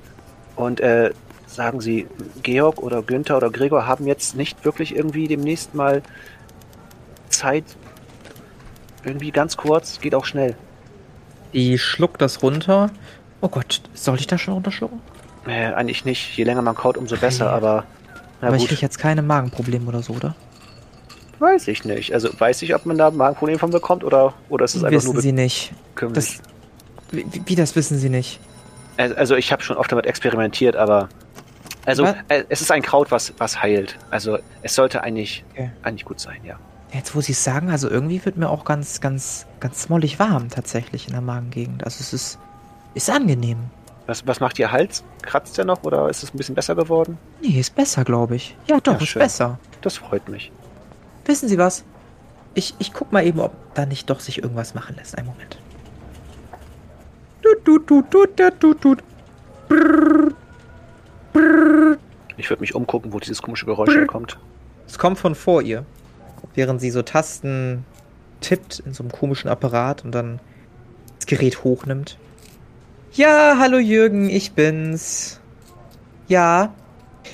Und 0.56 0.80
äh, 0.80 1.12
sagen 1.48 1.82
Sie, 1.82 2.08
Georg 2.44 2.80
oder 2.80 3.02
Günther 3.02 3.38
oder 3.38 3.50
Gregor 3.50 3.88
haben 3.88 4.08
jetzt 4.08 4.36
nicht 4.36 4.64
wirklich 4.66 4.96
irgendwie 4.96 5.28
demnächst 5.28 5.76
mal 5.76 6.02
Zeit. 7.30 7.66
Irgendwie 9.04 9.32
ganz 9.32 9.58
kurz, 9.58 10.00
geht 10.00 10.16
auch 10.16 10.26
schnell. 10.26 10.56
Die 11.54 11.78
schluckt 11.78 12.22
das 12.22 12.42
runter. 12.42 12.90
Oh 13.42 13.50
Gott, 13.50 13.82
soll 13.94 14.20
ich 14.20 14.28
das 14.28 14.42
schon 14.42 14.54
runterschlucken? 14.54 15.00
Äh, 15.46 15.74
eigentlich 15.74 16.06
nicht. 16.06 16.36
Je 16.38 16.44
länger 16.44 16.62
man 16.62 16.76
kaut, 16.76 16.98
umso 16.98 17.18
besser, 17.18 17.46
ja. 17.46 17.52
aber. 17.52 17.84
Na 18.42 18.48
Aber 18.48 18.56
ich 18.56 18.64
gut, 18.64 18.70
krieg 18.70 18.82
jetzt 18.82 18.98
keine 18.98 19.22
Magenprobleme 19.22 19.86
oder 19.88 20.02
so, 20.02 20.14
oder? 20.14 20.36
Weiß 21.40 21.68
ich 21.68 21.86
nicht. 21.86 22.14
Also 22.14 22.30
weiß 22.38 22.62
ich, 22.62 22.74
ob 22.76 22.86
man 22.86 22.98
da 22.98 23.08
ein 23.10 23.16
Magenproblem 23.18 23.60
von 23.60 23.72
bekommt 23.72 24.04
oder, 24.04 24.34
oder 24.50 24.66
ist 24.66 24.76
es 24.76 24.84
einfach 24.84 24.98
Wissen 24.98 25.14
nur 25.14 25.22
Sie 25.22 25.32
nicht. 25.32 25.74
Das, 26.14 26.40
wie, 27.12 27.26
wie 27.46 27.56
das 27.56 27.76
wissen 27.76 27.98
Sie 27.98 28.10
nicht? 28.10 28.40
Also 28.98 29.16
also 29.16 29.36
ich 29.36 29.52
habe 29.52 29.62
schon 29.64 29.78
oft 29.78 29.92
damit 29.92 30.06
experimentiert, 30.06 30.76
aber 30.76 31.10
also 31.86 32.04
Was? 32.04 32.16
äh, 32.30 32.44
es 32.50 32.62
ist 32.62 32.72
ein 32.72 32.82
Kraut, 32.82 33.12
was 33.12 33.34
was 33.38 33.62
heilt. 33.62 33.98
Also 34.10 34.38
es 34.62 34.76
sollte 34.76 35.04
eigentlich 35.04 35.44
Okay. 35.54 35.72
eigentlich 35.84 36.06
gut 36.06 36.20
sein, 36.20 36.38
ja. 36.44 36.58
Jetzt, 36.94 37.14
wo 37.16 37.20
Sie 37.22 37.34
es 37.34 37.44
sagen, 37.44 37.70
also 37.70 37.90
irgendwie 37.90 38.24
wird 38.24 38.38
mir 38.38 38.50
auch 38.50 38.64
ganz, 38.64 39.02
ganz, 39.02 39.46
ganz 39.60 39.90
mollig 39.90 40.18
warm 40.18 40.50
tatsächlich 40.50 41.08
in 41.08 41.12
der 41.14 41.22
Magengegend. 41.22 41.84
Also 41.84 41.98
es 42.00 42.14
ist, 42.14 42.40
ist 42.94 43.10
angenehm. 43.10 43.58
Was 44.08 44.26
was 44.28 44.40
macht 44.40 44.58
Ihr 44.60 44.72
Hals? 44.72 45.04
Kratzt 45.24 45.58
der 45.58 45.66
noch 45.66 45.84
oder 45.84 46.10
ist 46.10 46.24
es 46.24 46.34
ein 46.34 46.38
bisschen 46.38 46.56
besser 46.56 46.76
geworden? 46.76 47.18
Nee, 47.42 47.60
ist 47.60 47.76
besser, 47.76 48.04
glaube 48.06 48.36
ich. 48.38 48.56
Ja, 48.68 48.80
doch, 48.80 48.94
Ja, 48.94 49.00
ist 49.00 49.08
schön. 49.08 49.20
besser. 49.22 49.60
Das 49.82 49.98
freut 49.98 50.30
mich. 50.30 50.52
Wissen 51.26 51.50
Sie 51.50 51.58
was? 51.58 51.84
Ich, 52.54 52.76
ich 52.80 52.94
guck 52.94 53.12
mal 53.12 53.26
eben, 53.26 53.40
ob 53.40 53.52
da 53.74 53.86
nicht 53.86 54.10
doch 54.10 54.20
sich 54.20 54.42
irgendwas 54.42 54.76
machen 54.76 54.96
lässt. 54.96 55.18
Einen 55.18 55.28
Moment. 55.28 55.58
Ich 62.38 62.50
würde 62.50 62.62
mich 62.62 62.76
umgucken, 62.76 63.12
wo 63.14 63.20
dieses 63.20 63.42
komische 63.42 63.66
Geräusch 63.66 63.94
herkommt. 63.94 64.40
Es 64.88 64.98
kommt 64.98 65.20
von 65.20 65.36
vor 65.36 65.62
ihr. 65.62 65.86
Während 66.54 66.80
sie 66.80 66.92
so 66.92 67.02
Tasten 67.02 67.86
tippt 68.42 68.80
in 68.80 68.94
so 68.94 69.04
einem 69.04 69.12
komischen 69.12 69.50
Apparat 69.50 70.06
und 70.06 70.12
dann 70.14 70.40
das 71.18 71.26
Gerät 71.26 71.64
hochnimmt. 71.64 72.18
Ja, 73.14 73.58
hallo 73.60 73.80
Jürgen, 73.80 74.30
ich 74.30 74.54
bin's. 74.54 75.40
Ja. 76.28 76.74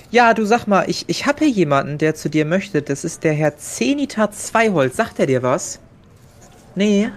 Ja, 0.10 0.34
du 0.34 0.46
sag 0.46 0.68
mal, 0.68 0.90
ich, 0.90 1.06
ich 1.08 1.26
hab 1.26 1.40
hier 1.40 1.50
jemanden, 1.50 1.98
der 1.98 2.16
zu 2.16 2.30
dir 2.30 2.46
möchte. 2.46 2.82
Das 2.82 3.04
ist 3.04 3.24
der 3.24 3.34
Herr 3.34 3.58
Zenita 3.58 4.32
Zweiholz. 4.32 4.98
Sagt 4.98 5.20
er 5.20 5.26
dir 5.26 5.44
was? 5.44 5.80
Nee. 6.76 7.10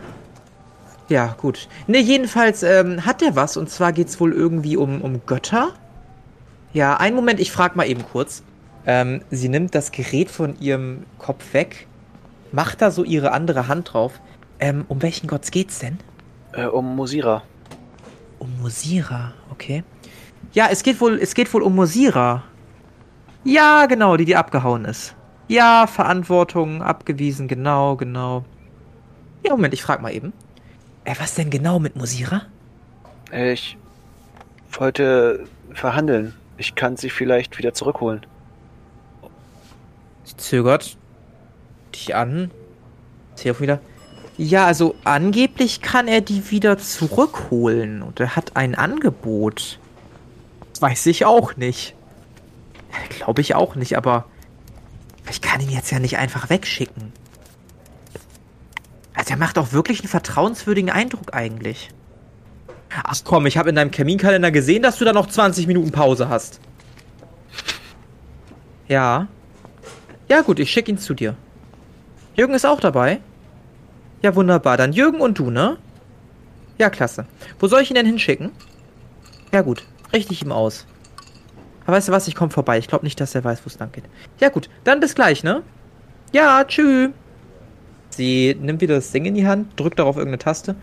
Ja, 1.09 1.37
gut. 1.41 1.68
Nee, 1.87 2.01
jedenfalls 2.01 2.62
ähm, 2.62 3.05
hat 3.05 3.22
er 3.22 3.37
was 3.37 3.57
und 3.57 3.68
zwar 3.70 3.93
geht's 3.93 4.20
wohl 4.20 4.33
irgendwie 4.33 4.77
um, 4.77 5.03
um 5.03 5.25
Götter. 5.27 5.72
Ja, 6.72 6.97
einen 6.97 7.14
Moment, 7.14 7.41
ich 7.41 7.53
frag 7.53 7.77
mal 7.77 7.87
eben 7.89 8.05
kurz. 8.05 8.43
Ähm, 8.87 9.22
sie 9.31 9.49
nimmt 9.49 9.75
das 9.75 9.93
Gerät 9.93 10.31
von 10.31 10.59
ihrem 10.61 11.05
Kopf 11.18 11.55
weg, 11.55 11.87
macht 12.53 12.83
da 12.83 12.91
so 12.91 13.05
ihre 13.05 13.33
andere 13.33 13.68
Hand 13.68 13.93
drauf. 13.93 14.20
Ähm, 14.59 14.85
um 14.89 15.03
welchen 15.03 15.27
Gott 15.27 15.51
geht's 15.53 15.79
denn? 15.79 15.99
Äh, 16.53 16.66
um 16.66 16.97
Musira. 16.97 17.43
Um 18.39 18.61
Musira, 18.61 19.33
okay. 19.51 19.85
Ja, 20.53 20.68
es 20.70 20.83
geht 20.83 21.01
wohl, 21.01 21.18
es 21.20 21.35
geht 21.35 21.53
wohl 21.53 21.62
um 21.62 21.75
Mosira. 21.75 22.45
Ja, 23.45 23.86
genau, 23.86 24.16
die, 24.16 24.24
die 24.24 24.36
abgehauen 24.36 24.84
ist. 24.86 25.14
Ja, 25.49 25.86
Verantwortung 25.86 26.82
abgewiesen, 26.82 27.47
genau, 27.47 27.97
genau. 27.97 28.45
Ja, 29.45 29.53
Moment, 29.53 29.74
ich 29.74 29.82
frag 29.82 30.01
mal 30.01 30.14
eben. 30.14 30.32
Äh, 31.05 31.14
was 31.18 31.34
denn 31.34 31.51
genau 31.51 31.78
mit 31.78 31.97
Mosira? 31.97 32.42
Ich 33.30 33.76
wollte 34.72 35.45
verhandeln. 35.72 36.34
Ich 36.57 36.74
kann 36.74 36.97
sie 36.97 37.11
vielleicht 37.11 37.59
wieder 37.59 37.74
zurückholen. 37.74 38.24
Sie 40.24 40.36
zögert 40.36 40.97
dich 41.95 42.14
an. 42.14 42.51
Telefon 43.36 43.62
wieder. 43.64 43.80
Ja, 44.36 44.66
also 44.66 44.95
angeblich 45.05 45.82
kann 45.82 46.09
er 46.09 46.20
die 46.20 46.51
wieder 46.51 46.78
zurückholen 46.78 48.03
und 48.03 48.18
er 48.18 48.34
hat 48.34 48.57
ein 48.57 48.74
Angebot. 48.74 49.78
Weiß 50.80 51.07
ich 51.07 51.24
auch 51.24 51.57
nicht. 51.57 51.95
Glaube 53.11 53.40
ich 53.40 53.55
auch 53.55 53.74
nicht, 53.74 53.97
aber 53.97 54.26
ich 55.30 55.40
kann 55.40 55.61
ihn 55.61 55.70
jetzt 55.70 55.90
ja 55.90 55.99
nicht 55.99 56.18
einfach 56.18 56.51
wegschicken. 56.51 57.12
Also 59.14 59.30
er 59.30 59.36
macht 59.36 59.59
auch 59.59 59.72
wirklich 59.72 60.01
einen 60.01 60.09
vertrauenswürdigen 60.09 60.90
Eindruck 60.90 61.34
eigentlich. 61.34 61.90
Ach 63.03 63.16
komm, 63.24 63.47
ich 63.47 63.57
habe 63.57 63.70
in 63.70 63.76
deinem 63.76 63.90
Terminkalender 63.92 64.51
gesehen, 64.51 64.82
dass 64.82 64.99
du 64.99 65.05
da 65.05 65.12
noch 65.12 65.26
20 65.26 65.66
Minuten 65.66 65.90
Pause 65.90 66.28
hast. 66.28 66.61
Ja. 68.88 69.28
Ja 70.28 70.42
gut, 70.42 70.59
ich 70.59 70.70
schicke 70.70 70.90
ihn 70.90 70.99
zu 70.99 71.14
dir. 71.14 71.36
Jürgen 72.34 72.55
ist 72.55 72.66
auch 72.66 72.80
dabei? 72.80 73.20
Ja, 74.22 74.34
wunderbar. 74.34 74.76
Dann 74.76 74.92
Jürgen 74.92 75.20
und 75.20 75.38
du, 75.38 75.51
ne? 75.51 75.78
Ja, 76.78 76.90
klasse. 76.90 77.26
Wo 77.59 77.66
soll 77.68 77.82
ich 77.82 77.90
ihn 77.90 77.95
denn 77.95 78.07
hinschicken? 78.07 78.51
Ja 79.53 79.62
gut, 79.62 79.84
richte 80.12 80.32
ich 80.32 80.42
ihm 80.42 80.53
aus. 80.53 80.86
Aber 81.87 81.97
weißt 81.97 82.09
du 82.09 82.12
was, 82.12 82.28
ich 82.28 82.35
komme 82.35 82.51
vorbei. 82.51 82.78
Ich 82.78 82.89
glaube 82.89 83.05
nicht, 83.05 83.20
dass 83.20 83.35
er 83.35 83.45
weiß, 83.45 83.61
wo 83.64 83.68
es 83.68 83.78
lang 83.78 83.93
geht. 83.93 84.05
Ja 84.41 84.49
gut, 84.49 84.70
dann 84.85 85.01
bis 85.01 85.14
gleich, 85.14 85.45
ne? 85.45 85.62
Ja, 86.32 86.64
tschüss. 86.64 87.11
Sie 88.11 88.57
nimmt 88.61 88.80
wieder 88.80 88.97
das 88.97 89.11
Ding 89.11 89.24
in 89.24 89.35
die 89.35 89.47
Hand, 89.47 89.78
drückt 89.78 89.99
darauf 89.99 90.16
irgendeine 90.16 90.39
Taste. 90.39 90.76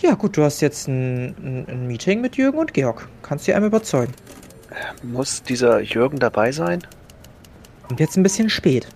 Ja 0.00 0.14
gut, 0.14 0.36
du 0.36 0.42
hast 0.42 0.60
jetzt 0.60 0.88
ein, 0.88 1.34
ein, 1.38 1.66
ein 1.68 1.86
Meeting 1.86 2.20
mit 2.20 2.36
Jürgen 2.36 2.58
und 2.58 2.74
Georg. 2.74 3.08
Kannst 3.22 3.46
du 3.46 3.54
einmal 3.54 3.68
überzeugen. 3.68 4.12
Muss 5.02 5.42
dieser 5.42 5.80
Jürgen 5.80 6.18
dabei 6.18 6.52
sein? 6.52 6.82
Und 7.88 8.00
jetzt 8.00 8.16
ein 8.16 8.22
bisschen 8.22 8.50
spät. 8.50 8.86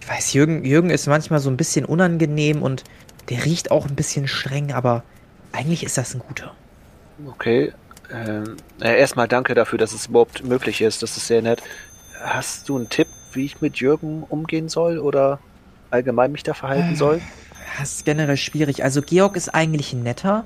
Ich 0.00 0.08
weiß, 0.08 0.32
Jürgen, 0.32 0.64
Jürgen 0.64 0.90
ist 0.90 1.06
manchmal 1.06 1.40
so 1.40 1.50
ein 1.50 1.56
bisschen 1.56 1.84
unangenehm 1.84 2.62
und 2.62 2.84
der 3.28 3.44
riecht 3.44 3.70
auch 3.70 3.86
ein 3.86 3.96
bisschen 3.96 4.28
streng, 4.28 4.72
aber 4.72 5.02
eigentlich 5.52 5.82
ist 5.82 5.98
das 5.98 6.14
ein 6.14 6.20
guter. 6.20 6.54
Okay. 7.26 7.72
Ähm, 8.12 8.56
äh, 8.80 8.98
erstmal 8.98 9.28
danke 9.28 9.54
dafür, 9.54 9.78
dass 9.78 9.92
es 9.92 10.06
überhaupt 10.06 10.44
möglich 10.44 10.80
ist. 10.80 11.02
Das 11.02 11.16
ist 11.16 11.26
sehr 11.26 11.42
nett. 11.42 11.62
Hast 12.22 12.68
du 12.68 12.76
einen 12.76 12.88
Tipp, 12.88 13.08
wie 13.32 13.44
ich 13.44 13.60
mit 13.60 13.76
Jürgen 13.76 14.22
umgehen 14.28 14.68
soll 14.68 14.98
oder 14.98 15.38
allgemein 15.90 16.32
mich 16.32 16.42
da 16.42 16.54
verhalten 16.54 16.92
Äh. 16.92 16.96
soll? 16.96 17.20
Das 17.78 17.92
ist 17.92 18.04
generell 18.04 18.36
schwierig. 18.36 18.84
Also 18.84 19.02
Georg 19.02 19.36
ist 19.36 19.54
eigentlich 19.54 19.92
ein 19.92 20.02
netter. 20.02 20.44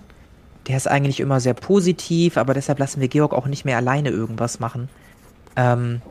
Der 0.66 0.76
ist 0.76 0.88
eigentlich 0.88 1.20
immer 1.20 1.40
sehr 1.40 1.54
positiv, 1.54 2.36
aber 2.36 2.54
deshalb 2.54 2.78
lassen 2.78 3.00
wir 3.00 3.08
Georg 3.08 3.32
auch 3.32 3.46
nicht 3.46 3.64
mehr 3.64 3.76
alleine 3.76 4.11
irgendwas 4.11 4.61
machen. 4.61 4.88
Ähm, 5.56 6.02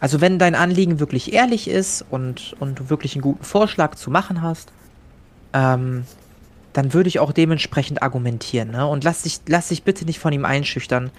also 0.00 0.20
wenn 0.20 0.38
dein 0.38 0.54
Anliegen 0.54 1.00
wirklich 1.00 1.32
ehrlich 1.32 1.68
ist 1.68 2.04
und, 2.10 2.54
und 2.60 2.78
du 2.78 2.90
wirklich 2.90 3.14
einen 3.14 3.22
guten 3.22 3.44
Vorschlag 3.44 3.94
zu 3.94 4.10
machen 4.10 4.42
hast, 4.42 4.70
ähm, 5.52 6.04
dann 6.74 6.92
würde 6.92 7.08
ich 7.08 7.20
auch 7.20 7.32
dementsprechend 7.32 8.02
argumentieren, 8.02 8.72
ne? 8.72 8.86
Und 8.86 9.04
lass 9.04 9.22
dich, 9.22 9.40
lass 9.46 9.68
dich 9.68 9.84
bitte 9.84 10.04
nicht 10.04 10.18
von 10.18 10.32
ihm 10.32 10.44
einschüchtern. 10.44 11.10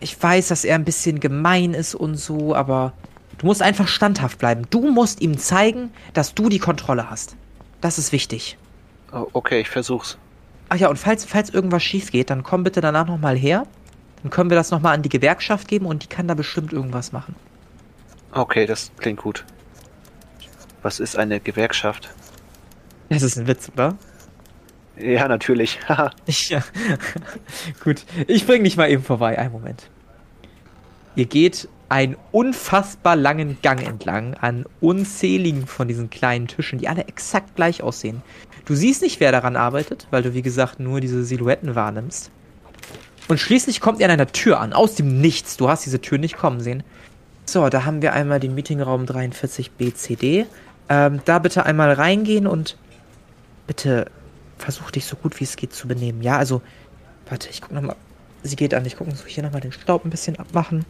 Ich 0.00 0.20
weiß, 0.20 0.48
dass 0.48 0.64
er 0.64 0.74
ein 0.74 0.84
bisschen 0.84 1.20
gemein 1.20 1.72
ist 1.72 1.94
und 1.94 2.16
so, 2.16 2.54
aber 2.54 2.92
du 3.38 3.46
musst 3.46 3.62
einfach 3.62 3.88
standhaft 3.88 4.38
bleiben. 4.38 4.64
Du 4.68 4.90
musst 4.90 5.22
ihm 5.22 5.38
zeigen, 5.38 5.90
dass 6.12 6.34
du 6.34 6.48
die 6.48 6.58
Kontrolle 6.58 7.08
hast. 7.08 7.36
Das 7.80 7.96
ist 7.96 8.12
wichtig. 8.12 8.58
Oh, 9.12 9.28
okay, 9.32 9.60
ich 9.60 9.68
versuch's. 9.68 10.18
Ach 10.68 10.76
ja, 10.76 10.88
und 10.88 10.98
falls, 10.98 11.24
falls 11.24 11.50
irgendwas 11.50 11.84
schief 11.84 12.10
geht, 12.10 12.28
dann 12.30 12.42
komm 12.42 12.64
bitte 12.64 12.80
danach 12.80 13.06
nochmal 13.06 13.36
her. 13.36 13.66
Dann 14.22 14.30
können 14.30 14.50
wir 14.50 14.56
das 14.56 14.72
nochmal 14.72 14.94
an 14.94 15.02
die 15.02 15.08
Gewerkschaft 15.08 15.68
geben 15.68 15.86
und 15.86 16.02
die 16.02 16.08
kann 16.08 16.26
da 16.26 16.34
bestimmt 16.34 16.72
irgendwas 16.72 17.12
machen. 17.12 17.36
Okay, 18.32 18.66
das 18.66 18.90
klingt 18.98 19.20
gut. 19.20 19.44
Was 20.82 20.98
ist 20.98 21.16
eine 21.16 21.38
Gewerkschaft? 21.38 22.10
Das 23.08 23.22
ist 23.22 23.38
ein 23.38 23.46
Witz, 23.46 23.70
oder? 23.72 23.96
Ja, 24.98 25.28
natürlich. 25.28 25.78
Ja. 26.48 26.62
Gut. 27.84 28.04
Ich 28.26 28.46
bring 28.46 28.64
dich 28.64 28.76
mal 28.76 28.90
eben 28.90 29.02
vorbei. 29.02 29.38
Einen 29.38 29.52
Moment. 29.52 29.88
Ihr 31.14 31.26
geht 31.26 31.68
einen 31.88 32.16
unfassbar 32.32 33.16
langen 33.16 33.58
Gang 33.62 33.86
entlang 33.86 34.34
an 34.34 34.64
unzähligen 34.80 35.66
von 35.66 35.86
diesen 35.86 36.10
kleinen 36.10 36.48
Tischen, 36.48 36.78
die 36.78 36.88
alle 36.88 37.06
exakt 37.06 37.54
gleich 37.54 37.82
aussehen. 37.82 38.22
Du 38.64 38.74
siehst 38.74 39.02
nicht, 39.02 39.20
wer 39.20 39.30
daran 39.30 39.56
arbeitet, 39.56 40.08
weil 40.10 40.22
du, 40.22 40.34
wie 40.34 40.42
gesagt, 40.42 40.80
nur 40.80 41.00
diese 41.00 41.24
Silhouetten 41.24 41.74
wahrnimmst. 41.74 42.30
Und 43.28 43.38
schließlich 43.38 43.80
kommt 43.80 44.00
ihr 44.00 44.06
an 44.06 44.12
einer 44.12 44.26
Tür 44.26 44.60
an, 44.60 44.72
aus 44.72 44.94
dem 44.94 45.20
Nichts. 45.20 45.56
Du 45.56 45.68
hast 45.68 45.86
diese 45.86 46.00
Tür 46.00 46.18
nicht 46.18 46.36
kommen 46.36 46.60
sehen. 46.60 46.82
So, 47.44 47.68
da 47.68 47.84
haben 47.84 48.02
wir 48.02 48.12
einmal 48.12 48.40
den 48.40 48.54
Meetingraum 48.54 49.04
43BCD. 49.04 50.46
Ähm, 50.88 51.20
da 51.24 51.38
bitte 51.38 51.64
einmal 51.66 51.92
reingehen 51.92 52.46
und 52.46 52.76
bitte 53.66 54.06
versuch 54.58 54.90
dich 54.90 55.06
so 55.06 55.16
gut 55.16 55.38
wie 55.40 55.44
es 55.44 55.56
geht 55.56 55.72
zu 55.72 55.88
benehmen. 55.88 56.22
Ja, 56.22 56.38
also, 56.38 56.62
warte, 57.28 57.48
ich 57.50 57.60
guck 57.60 57.72
nochmal. 57.72 57.96
Sie 58.42 58.56
geht 58.56 58.74
an, 58.74 58.84
ich 58.86 58.96
gucke 58.96 59.14
so 59.14 59.26
hier 59.26 59.42
nochmal 59.42 59.60
den 59.60 59.72
Staub 59.72 60.04
ein 60.04 60.10
bisschen 60.10 60.38
abmachen. 60.38 60.84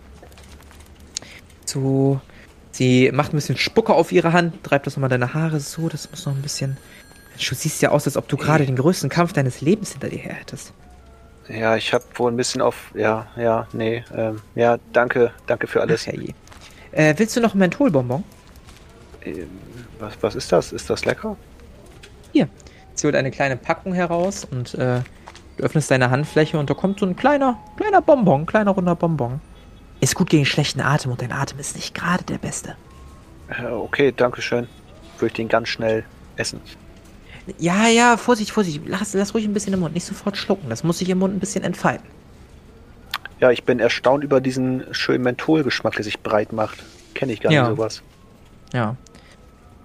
So, 1.64 2.20
sie 2.70 3.10
macht 3.12 3.32
ein 3.32 3.36
bisschen 3.36 3.56
Spucke 3.56 3.94
auf 3.94 4.12
ihre 4.12 4.32
Hand, 4.32 4.62
treibt 4.62 4.86
das 4.86 4.96
nochmal 4.96 5.10
deine 5.10 5.32
Haare 5.34 5.60
so, 5.60 5.88
das 5.88 6.10
muss 6.10 6.26
noch 6.26 6.34
ein 6.34 6.42
bisschen. 6.42 6.76
Du 7.36 7.54
siehst 7.54 7.82
ja 7.82 7.90
aus, 7.90 8.06
als 8.06 8.16
ob 8.16 8.28
du 8.28 8.36
gerade 8.36 8.66
den 8.66 8.76
größten 8.76 9.10
Kampf 9.10 9.32
deines 9.32 9.60
Lebens 9.60 9.92
hinter 9.92 10.08
dir 10.08 10.18
her 10.18 10.34
hättest. 10.34 10.72
Ja, 11.48 11.76
ich 11.76 11.92
habe 11.92 12.04
wohl 12.14 12.32
ein 12.32 12.36
bisschen 12.36 12.60
auf. 12.60 12.90
Ja, 12.94 13.26
ja, 13.36 13.68
nee. 13.72 14.04
Ähm, 14.14 14.40
ja, 14.54 14.78
danke, 14.92 15.32
danke 15.46 15.66
für 15.66 15.80
alles. 15.80 16.06
Ach. 16.08 16.14
Äh, 16.92 17.14
willst 17.16 17.36
du 17.36 17.40
noch 17.40 17.54
ein 17.54 17.58
Mentholbonbon? 17.58 18.24
Ähm, 19.22 19.48
was, 19.98 20.14
was 20.20 20.34
ist 20.34 20.50
das? 20.50 20.72
Ist 20.72 20.88
das 20.90 21.04
lecker? 21.04 21.36
Hier. 22.32 22.48
Sie 22.96 23.06
holt 23.06 23.14
eine 23.14 23.30
kleine 23.30 23.56
Packung 23.56 23.92
heraus 23.92 24.44
und 24.50 24.74
äh, 24.74 25.00
du 25.56 25.62
öffnest 25.62 25.90
deine 25.90 26.10
Handfläche 26.10 26.58
und 26.58 26.68
da 26.70 26.74
kommt 26.74 26.98
so 26.98 27.06
ein 27.06 27.14
kleiner, 27.14 27.58
kleiner 27.76 28.00
Bonbon, 28.02 28.42
ein 28.42 28.46
kleiner 28.46 28.70
runder 28.72 28.96
Bonbon. 28.96 29.40
Ist 30.00 30.14
gut 30.14 30.30
gegen 30.30 30.44
schlechten 30.44 30.80
Atem 30.80 31.12
und 31.12 31.22
dein 31.22 31.32
Atem 31.32 31.58
ist 31.58 31.76
nicht 31.76 31.94
gerade 31.94 32.24
der 32.24 32.38
beste. 32.38 32.74
Äh, 33.48 33.66
okay, 33.66 34.12
danke 34.16 34.42
schön. 34.42 34.66
Würde 35.18 35.26
ich 35.28 35.32
den 35.34 35.48
ganz 35.48 35.68
schnell 35.68 36.04
essen. 36.36 36.60
Ja, 37.58 37.86
ja, 37.86 38.16
Vorsicht, 38.16 38.50
Vorsicht. 38.50 38.80
Lass, 38.86 39.14
lass 39.14 39.32
ruhig 39.34 39.44
ein 39.46 39.54
bisschen 39.54 39.72
im 39.72 39.80
Mund, 39.80 39.94
nicht 39.94 40.04
sofort 40.06 40.36
schlucken. 40.36 40.68
Das 40.68 40.82
muss 40.82 40.98
sich 40.98 41.08
im 41.08 41.18
Mund 41.18 41.34
ein 41.34 41.38
bisschen 41.38 41.64
entfalten. 41.64 42.06
Ja, 43.38 43.50
ich 43.50 43.64
bin 43.64 43.78
erstaunt 43.78 44.24
über 44.24 44.40
diesen 44.40 44.82
schönen 44.92 45.22
Mentholgeschmack, 45.22 45.94
der 45.94 46.04
sich 46.04 46.20
breit 46.20 46.52
macht. 46.52 46.82
Kenne 47.14 47.32
ich 47.32 47.40
gar 47.40 47.52
Ja. 47.52 47.68
nicht 47.68 47.76
sowas. 47.76 48.02
Ja. 48.72 48.96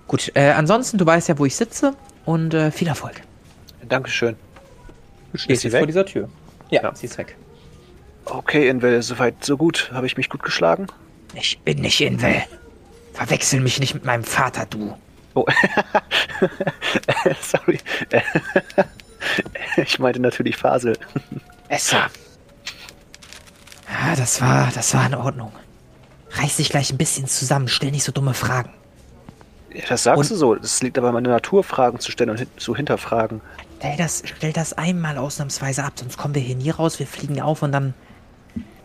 Gut, 0.07 0.31
äh, 0.33 0.51
ansonsten, 0.51 0.97
du 0.97 1.05
weißt 1.05 1.29
ja, 1.29 1.37
wo 1.37 1.45
ich 1.45 1.55
sitze 1.55 1.93
und 2.25 2.53
äh, 2.53 2.71
viel 2.71 2.87
Erfolg. 2.87 3.21
Dankeschön. 3.87 4.35
Du 5.31 5.37
stehst 5.37 5.63
jetzt 5.63 5.75
vor 5.77 5.87
dieser 5.87 6.05
Tür. 6.05 6.29
Ja, 6.69 6.83
Ja. 6.83 6.95
sie 6.95 7.05
ist 7.07 7.17
weg. 7.17 7.35
Okay, 8.25 8.69
Invel, 8.69 9.01
soweit 9.01 9.43
so 9.43 9.57
gut. 9.57 9.89
Habe 9.93 10.05
ich 10.05 10.15
mich 10.17 10.29
gut 10.29 10.43
geschlagen? 10.43 10.87
Ich 11.33 11.59
bin 11.59 11.79
nicht 11.81 12.01
Invel. 12.01 12.43
Verwechsel 13.13 13.59
mich 13.61 13.79
nicht 13.79 13.93
mit 13.93 14.05
meinem 14.05 14.23
Vater, 14.23 14.65
du. 14.69 14.95
Oh. 15.33 15.45
Sorry. 17.41 17.79
ich 19.77 19.99
meinte 19.99 20.19
natürlich 20.21 20.57
Fasel. 20.57 20.97
Besser. 21.69 22.07
Ja, 23.89 24.15
das 24.15 24.41
war, 24.41 24.69
das 24.73 24.93
war 24.93 25.05
in 25.05 25.15
Ordnung. 25.15 25.51
Reiß 26.31 26.57
dich 26.57 26.69
gleich 26.69 26.91
ein 26.91 26.97
bisschen 26.97 27.27
zusammen, 27.27 27.67
stell 27.67 27.91
nicht 27.91 28.03
so 28.03 28.11
dumme 28.11 28.33
Fragen. 28.33 28.71
Ja, 29.73 29.83
das 29.89 30.03
sagst 30.03 30.19
Und- 30.19 30.29
du 30.31 30.35
so. 30.35 30.55
Es 30.55 30.81
liegt 30.81 30.97
aber 30.97 31.07
an 31.09 31.13
meiner 31.13 31.29
Natur, 31.29 31.63
Fragen 31.63 31.99
zu 31.99 32.11
stellen 32.11 32.29
und 32.29 32.37
hin 32.37 32.47
zu 32.57 32.75
hinterfragen. 32.75 33.41
Stell 33.79 33.97
das, 33.97 34.23
stell 34.25 34.53
das 34.53 34.73
einmal 34.73 35.17
ausnahmsweise 35.17 35.83
ab, 35.83 35.93
sonst 35.95 36.17
kommen 36.17 36.35
wir 36.35 36.41
hier 36.41 36.55
nie 36.55 36.69
raus, 36.69 36.99
wir 36.99 37.07
fliegen 37.07 37.41
auf 37.41 37.61
und 37.63 37.71
dann. 37.71 37.93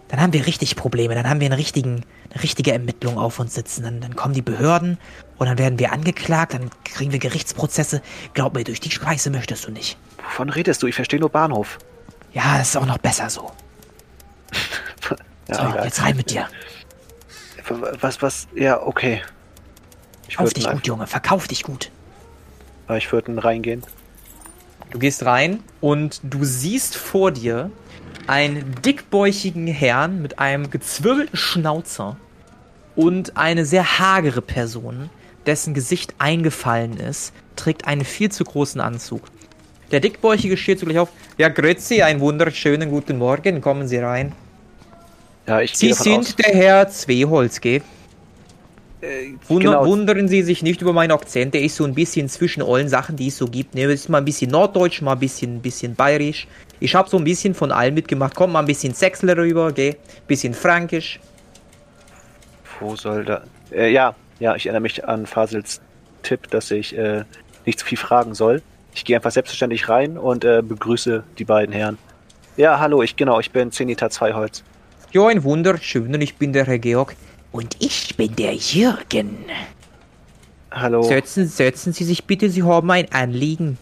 Dann 0.09 0.21
haben 0.21 0.33
wir 0.33 0.47
richtig 0.47 0.77
Probleme, 0.77 1.17
dann 1.17 1.29
haben 1.29 1.41
wir 1.41 1.47
eine 1.51 1.59
richtige 1.59 2.73
Ermittlung 2.73 3.19
auf 3.19 3.41
uns 3.41 3.55
sitzen. 3.55 3.83
Dann, 3.83 4.01
dann 4.01 4.15
kommen 4.15 4.35
die 4.35 4.41
Behörden 4.43 4.99
und 5.37 5.47
dann 5.49 5.59
werden 5.59 5.81
wir 5.81 5.91
angeklagt, 5.93 6.55
dann 6.55 6.71
kriegen 6.85 7.11
wir 7.11 7.19
Gerichtsprozesse. 7.19 8.01
Glaub 8.33 8.55
mir, 8.55 8.63
durch 8.63 8.79
die 8.79 8.93
Scheiße 8.93 9.31
möchtest 9.31 9.67
du 9.67 9.73
nicht. 9.73 9.99
Wovon 10.23 10.49
redest 10.49 10.81
du? 10.85 10.87
Ich 10.87 10.95
verstehe 10.95 11.19
nur 11.19 11.31
Bahnhof. 11.31 11.79
Ja, 12.33 12.57
das 12.59 12.69
ist 12.69 12.77
auch 12.77 12.87
noch 12.87 12.99
besser 12.99 13.29
so. 13.29 13.51
Ja, 15.49 15.55
So, 15.57 15.63
egal. 15.71 15.85
jetzt 15.85 16.03
rein 16.03 16.17
mit 16.17 16.31
dir. 16.31 16.49
Was, 18.01 18.21
was? 18.23 18.47
Ja, 18.55 18.81
okay. 18.83 19.23
Ich 20.29 20.35
Verkauf 20.35 20.51
würde 20.51 20.61
dich 20.61 20.71
gut, 20.71 20.87
Junge, 20.87 21.07
verkauf 21.07 21.49
dich 21.49 21.63
gut. 21.63 21.91
ich 22.97 23.13
würd 23.13 23.27
reingehen. 23.29 23.83
Du 24.91 24.99
gehst 24.99 25.25
rein 25.25 25.61
und 25.81 26.21
du 26.23 26.45
siehst 26.45 26.97
vor 26.97 27.31
dir 27.33 27.71
einen 28.27 28.75
dickbäuchigen 28.83 29.67
Herrn 29.67 30.23
mit 30.23 30.39
einem 30.39 30.71
gezwirbelten 30.71 31.37
Schnauzer 31.37 32.17
und 32.95 33.37
eine 33.37 33.67
sehr 33.67 33.99
hagere 33.99 34.43
Person, 34.43 35.11
dessen 35.45 35.75
Gesicht 35.75 36.15
eingefallen 36.19 36.97
ist, 36.97 37.33
trägt 37.55 37.87
einen 37.87 38.05
viel 38.05 38.31
zu 38.31 38.45
großen 38.45 38.81
Anzug. 38.81 39.23
Der 39.93 40.01
Dickbäuchige 40.01 40.57
steht 40.57 40.81
zugleich 40.81 40.99
auf. 40.99 41.11
Ja, 41.39 41.49
grüezi, 41.49 42.03
einen 42.03 42.21
wunderschönen 42.21 42.91
guten 42.91 43.19
Morgen, 43.19 43.61
kommen 43.61 43.87
Sie 43.87 43.99
rein. 43.99 44.33
Ja, 45.47 45.61
ich 45.61 45.77
Sie 45.77 45.93
sind 45.93 46.19
aus. 46.19 46.37
der 46.37 46.55
Herr 46.55 46.89
Zweholz, 46.89 47.61
gell? 47.61 47.83
Äh, 49.07 49.35
Wunder, 49.49 49.71
genau, 49.71 49.87
Wundern 49.87 50.29
Sie 50.29 50.43
sich 50.43 50.63
nicht 50.63 50.83
über 50.83 50.93
meinen 50.93 51.13
Akzent, 51.13 51.55
der 51.55 51.63
ist 51.63 51.77
so 51.77 51.85
ein 51.85 51.95
bisschen 51.95 52.29
zwischen 52.29 52.63
allen 52.63 52.89
Sachen, 52.89 53.17
die 53.17 53.29
es 53.29 53.37
so 53.37 53.47
gibt. 53.47 53.75
Ne, 53.75 53.85
es 53.85 54.03
ist 54.03 54.09
mal 54.09 54.19
ein 54.19 54.25
bisschen 54.25 54.51
Norddeutsch, 54.51 55.01
mal 55.03 55.13
ein 55.13 55.19
bisschen, 55.21 55.61
bisschen 55.61 55.95
Bayerisch. 55.95 56.47
Ich 56.81 56.95
habe 56.95 57.09
so 57.09 57.17
ein 57.17 57.25
bisschen 57.25 57.55
von 57.55 57.73
allem 57.73 57.95
mitgemacht. 57.95 58.35
Kommt 58.35 58.53
mal 58.53 58.61
ein 58.61 58.67
bisschen 58.67 58.93
Sächsler 58.93 59.37
rüber, 59.37 59.73
gell? 59.73 59.97
Bisschen 60.27 60.55
Fränkisch. 60.55 61.21
wo 62.81 62.97
soll 62.97 63.25
da. 63.25 63.45
Äh, 63.71 63.93
ja, 63.93 64.15
ja, 64.41 64.55
ich 64.57 64.67
erinnere 64.67 64.83
mich 64.83 65.07
an 65.07 65.27
Fasels 65.27 65.81
Tipp, 66.23 66.51
dass 66.51 66.71
ich 66.71 66.97
äh, 66.97 67.25
nicht 67.65 67.79
zu 67.79 67.87
viel 67.87 67.99
fragen 67.99 68.35
soll. 68.35 68.63
Ich 68.95 69.05
gehe 69.05 69.17
einfach 69.17 69.31
selbstverständlich 69.31 69.89
rein 69.89 70.19
und 70.19 70.45
äh, 70.45 70.63
begrüße 70.63 71.23
die 71.39 71.45
beiden 71.45 71.75
Herren. 71.75 71.99
Ja, 72.57 72.81
hallo, 72.81 73.03
ich 73.03 73.17
genau, 73.17 73.41
ich 73.41 73.51
bin 73.51 73.71
Zenita 73.71 74.11
Zweiholz. 74.11 74.65
Ja, 75.13 75.29
ein 75.29 75.45
wunderschönen, 75.45 76.21
ich 76.21 76.37
bin 76.37 76.53
der 76.53 76.67
Herr 76.67 76.79
Georg. 76.79 77.15
Und 77.57 77.75
ich 77.79 78.15
bin 78.19 78.37
der 78.37 78.55
Jürgen. 78.55 79.47
Hallo. 80.71 81.03
Setzen, 81.03 81.47
setzen 81.49 81.95
Sie 81.95 82.05
sich 82.05 82.25
bitte, 82.25 82.51
Sie 82.51 82.63
haben 82.63 82.91
ein 82.91 83.11
Anliegen. 83.13 83.79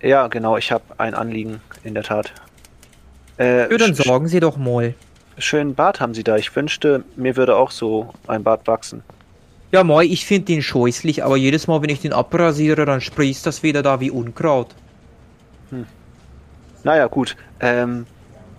Ja, 0.00 0.28
genau, 0.28 0.56
ich 0.56 0.70
habe 0.70 0.84
ein 0.96 1.14
Anliegen, 1.14 1.60
in 1.82 1.94
der 1.94 2.04
Tat. 2.04 2.32
Äh, 3.36 3.68
Ja, 3.68 3.76
dann 3.78 3.96
sorgen 3.96 4.28
Sie 4.28 4.38
doch 4.38 4.56
mal. 4.56 4.94
schönen 5.38 5.74
Bart 5.74 6.00
haben 6.00 6.14
Sie 6.14 6.22
da. 6.22 6.36
Ich 6.36 6.54
wünschte, 6.54 7.02
mir 7.16 7.34
würde 7.36 7.56
auch 7.56 7.72
so 7.72 8.14
ein 8.28 8.44
Bart 8.44 8.68
wachsen. 8.68 9.02
Ja, 9.72 9.82
moi, 9.82 10.04
ich 10.04 10.24
finde 10.24 10.44
den 10.44 10.62
scheußlich, 10.62 11.24
aber 11.24 11.36
jedes 11.36 11.66
Mal, 11.66 11.82
wenn 11.82 11.90
ich 11.90 12.00
den 12.02 12.12
abrasiere, 12.12 12.84
dann 12.84 13.00
sprießt 13.00 13.44
das 13.44 13.64
wieder 13.64 13.82
da 13.82 13.98
wie 13.98 14.12
Unkraut. 14.12 14.68
Naja, 16.84 17.08
gut. 17.08 17.36
Ähm, 17.58 18.06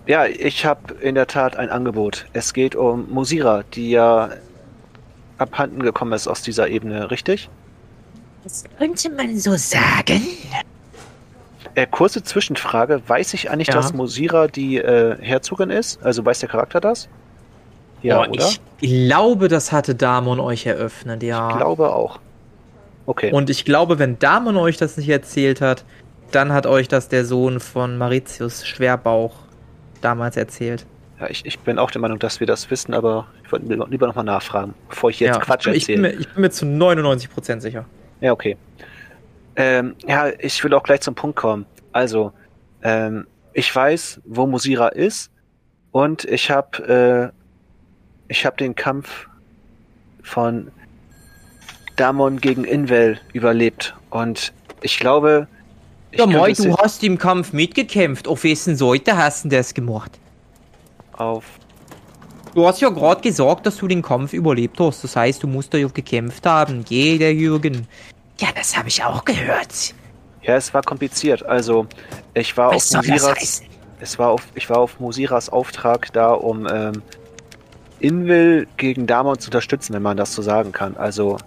ja, 0.06 0.26
ich 0.26 0.64
habe 0.66 0.94
in 1.00 1.14
der 1.14 1.26
Tat 1.26 1.56
ein 1.56 1.70
Angebot. 1.70 2.26
Es 2.32 2.52
geht 2.52 2.76
um 2.76 3.10
Musira, 3.10 3.62
die 3.74 3.90
ja 3.90 4.30
abhanden 5.38 5.82
gekommen 5.82 6.12
ist 6.12 6.28
aus 6.28 6.42
dieser 6.42 6.68
Ebene, 6.68 7.10
richtig? 7.10 7.48
Das 8.44 8.64
könnte 8.78 9.10
man 9.10 9.38
so 9.38 9.56
sagen. 9.56 10.20
Äh, 11.74 11.86
kurze 11.90 12.22
Zwischenfrage. 12.22 13.02
Weiß 13.06 13.34
ich 13.34 13.50
eigentlich, 13.50 13.68
Ja. 13.68 13.74
dass 13.74 13.92
Musira 13.94 14.46
die 14.46 14.76
äh, 14.76 15.16
Herzogin 15.20 15.70
ist? 15.70 16.02
Also 16.04 16.24
weiß 16.24 16.40
der 16.40 16.48
Charakter 16.48 16.80
das? 16.80 17.08
Ja, 18.02 18.18
Boah, 18.22 18.28
oder? 18.30 18.48
Ich 18.80 19.06
glaube, 19.06 19.48
das 19.48 19.72
hatte 19.72 19.94
Damon 19.94 20.38
euch 20.38 20.66
eröffnet, 20.66 21.22
ja. 21.22 21.50
Ich 21.50 21.56
glaube 21.56 21.92
auch. 21.94 22.20
Okay. 23.06 23.32
Und 23.32 23.50
ich 23.50 23.64
glaube, 23.64 23.98
wenn 23.98 24.18
Damon 24.18 24.56
euch 24.56 24.76
das 24.76 24.96
nicht 24.98 25.08
erzählt 25.08 25.60
hat, 25.60 25.84
dann 26.30 26.52
hat 26.52 26.66
euch 26.66 26.86
das 26.88 27.08
der 27.08 27.24
Sohn 27.24 27.60
von 27.60 27.96
Mauritius 27.98 28.66
Schwerbauch 28.66 29.34
damals 30.04 30.36
erzählt. 30.36 30.86
ja, 31.20 31.28
ich, 31.28 31.44
ich 31.46 31.58
bin 31.60 31.78
auch 31.78 31.90
der 31.90 32.00
Meinung, 32.00 32.18
dass 32.18 32.40
wir 32.40 32.46
das 32.46 32.70
wissen, 32.70 32.92
aber 32.94 33.26
ich 33.44 33.50
wollte 33.52 33.66
lieber- 33.66 34.06
nochmal 34.06 34.24
nachfragen, 34.24 34.74
bevor 34.88 35.10
ich 35.10 35.20
jetzt 35.20 35.36
ja, 35.36 35.40
Quatsch 35.40 35.66
ich 35.68 35.86
bin, 35.86 36.04
erzähle. 36.04 36.16
mir, 36.16 36.20
ich 36.20 36.28
bin 36.32 36.40
mir 36.42 36.50
zu 36.50 36.66
99% 36.66 37.60
sicher. 37.60 37.84
Ja, 38.20 38.32
okay. 38.32 38.56
Ähm, 39.56 39.94
ja, 40.06 40.28
ich 40.38 40.62
will 40.64 40.74
auch 40.74 40.82
gleich 40.82 41.00
zum 41.00 41.14
Punkt 41.14 41.36
kommen. 41.36 41.64
Also, 41.92 42.32
ähm, 42.82 43.26
ich 43.52 43.74
weiß, 43.74 44.20
wo 44.24 44.46
Musira 44.46 44.88
ist 44.88 45.30
und 45.92 46.24
ich 46.24 46.50
habe 46.50 47.32
äh, 47.32 47.40
ich 48.28 48.44
habe 48.44 48.56
den 48.56 48.74
Kampf 48.74 49.28
von 50.22 50.72
Damon 51.96 52.40
gegen 52.40 52.64
Invel 52.64 53.20
überlebt 53.32 53.94
und 54.10 54.52
ich 54.82 54.98
glaube, 54.98 55.46
ja, 56.16 56.26
Moi, 56.26 56.52
du 56.52 56.76
hast 56.76 57.02
im 57.04 57.18
Kampf 57.18 57.52
mitgekämpft. 57.52 58.28
Auf 58.28 58.44
wessen 58.44 58.76
Seite 58.76 59.16
hast 59.16 59.44
du 59.44 59.48
das 59.48 59.74
gemacht? 59.74 60.12
auf 61.12 61.44
Du 62.54 62.66
hast 62.68 62.80
ja 62.80 62.88
gerade 62.88 63.20
gesagt, 63.20 63.66
dass 63.66 63.76
du 63.78 63.88
den 63.88 64.00
Kampf 64.00 64.32
überlebt 64.32 64.78
hast. 64.78 65.02
Das 65.02 65.16
heißt, 65.16 65.42
du 65.42 65.48
musst 65.48 65.74
ja 65.74 65.88
gekämpft 65.88 66.46
haben. 66.46 66.84
Geh, 66.84 67.18
der 67.18 67.34
Jürgen. 67.34 67.88
Ja, 68.38 68.48
das 68.54 68.76
habe 68.76 68.88
ich 68.88 69.02
auch 69.02 69.24
gehört. 69.24 69.94
ja, 70.42 70.54
es 70.54 70.72
war 70.72 70.82
kompliziert. 70.82 71.44
Also, 71.44 71.86
ich 72.32 72.56
war 72.56 72.72
Was 72.72 72.94
auf 72.94 73.06
Musiras? 73.08 73.62
Es 74.00 74.18
war 74.18 74.30
auf, 74.30 74.46
ich 74.54 74.70
war 74.70 74.78
auf 74.78 75.00
Musiras 75.00 75.48
Auftrag 75.48 76.12
da, 76.12 76.30
um 76.30 76.68
ähm, 76.70 77.02
Invil 77.98 78.68
gegen 78.76 79.06
Damon 79.06 79.38
zu 79.38 79.48
unterstützen, 79.48 79.94
wenn 79.94 80.02
man 80.02 80.16
das 80.16 80.32
so 80.34 80.42
sagen 80.42 80.72
kann. 80.72 80.96
Also 80.96 81.38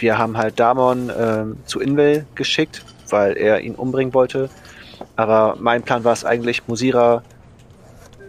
wir 0.00 0.18
haben 0.18 0.36
halt 0.36 0.58
Damon 0.58 1.10
ähm, 1.16 1.56
zu 1.66 1.80
Invel 1.80 2.26
geschickt, 2.34 2.84
weil 3.10 3.36
er 3.36 3.60
ihn 3.60 3.74
umbringen 3.74 4.14
wollte. 4.14 4.50
Aber 5.16 5.56
mein 5.58 5.82
Plan 5.82 6.04
war 6.04 6.12
es 6.12 6.24
eigentlich, 6.24 6.66
Musira 6.68 7.22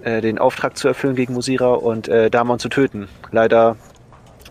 äh, 0.03 0.21
den 0.21 0.37
Auftrag 0.37 0.77
zu 0.77 0.87
erfüllen 0.87 1.15
gegen 1.15 1.33
Musira 1.33 1.73
und 1.73 2.07
äh, 2.07 2.29
Damon 2.29 2.59
zu 2.59 2.69
töten. 2.69 3.07
Leider 3.31 3.75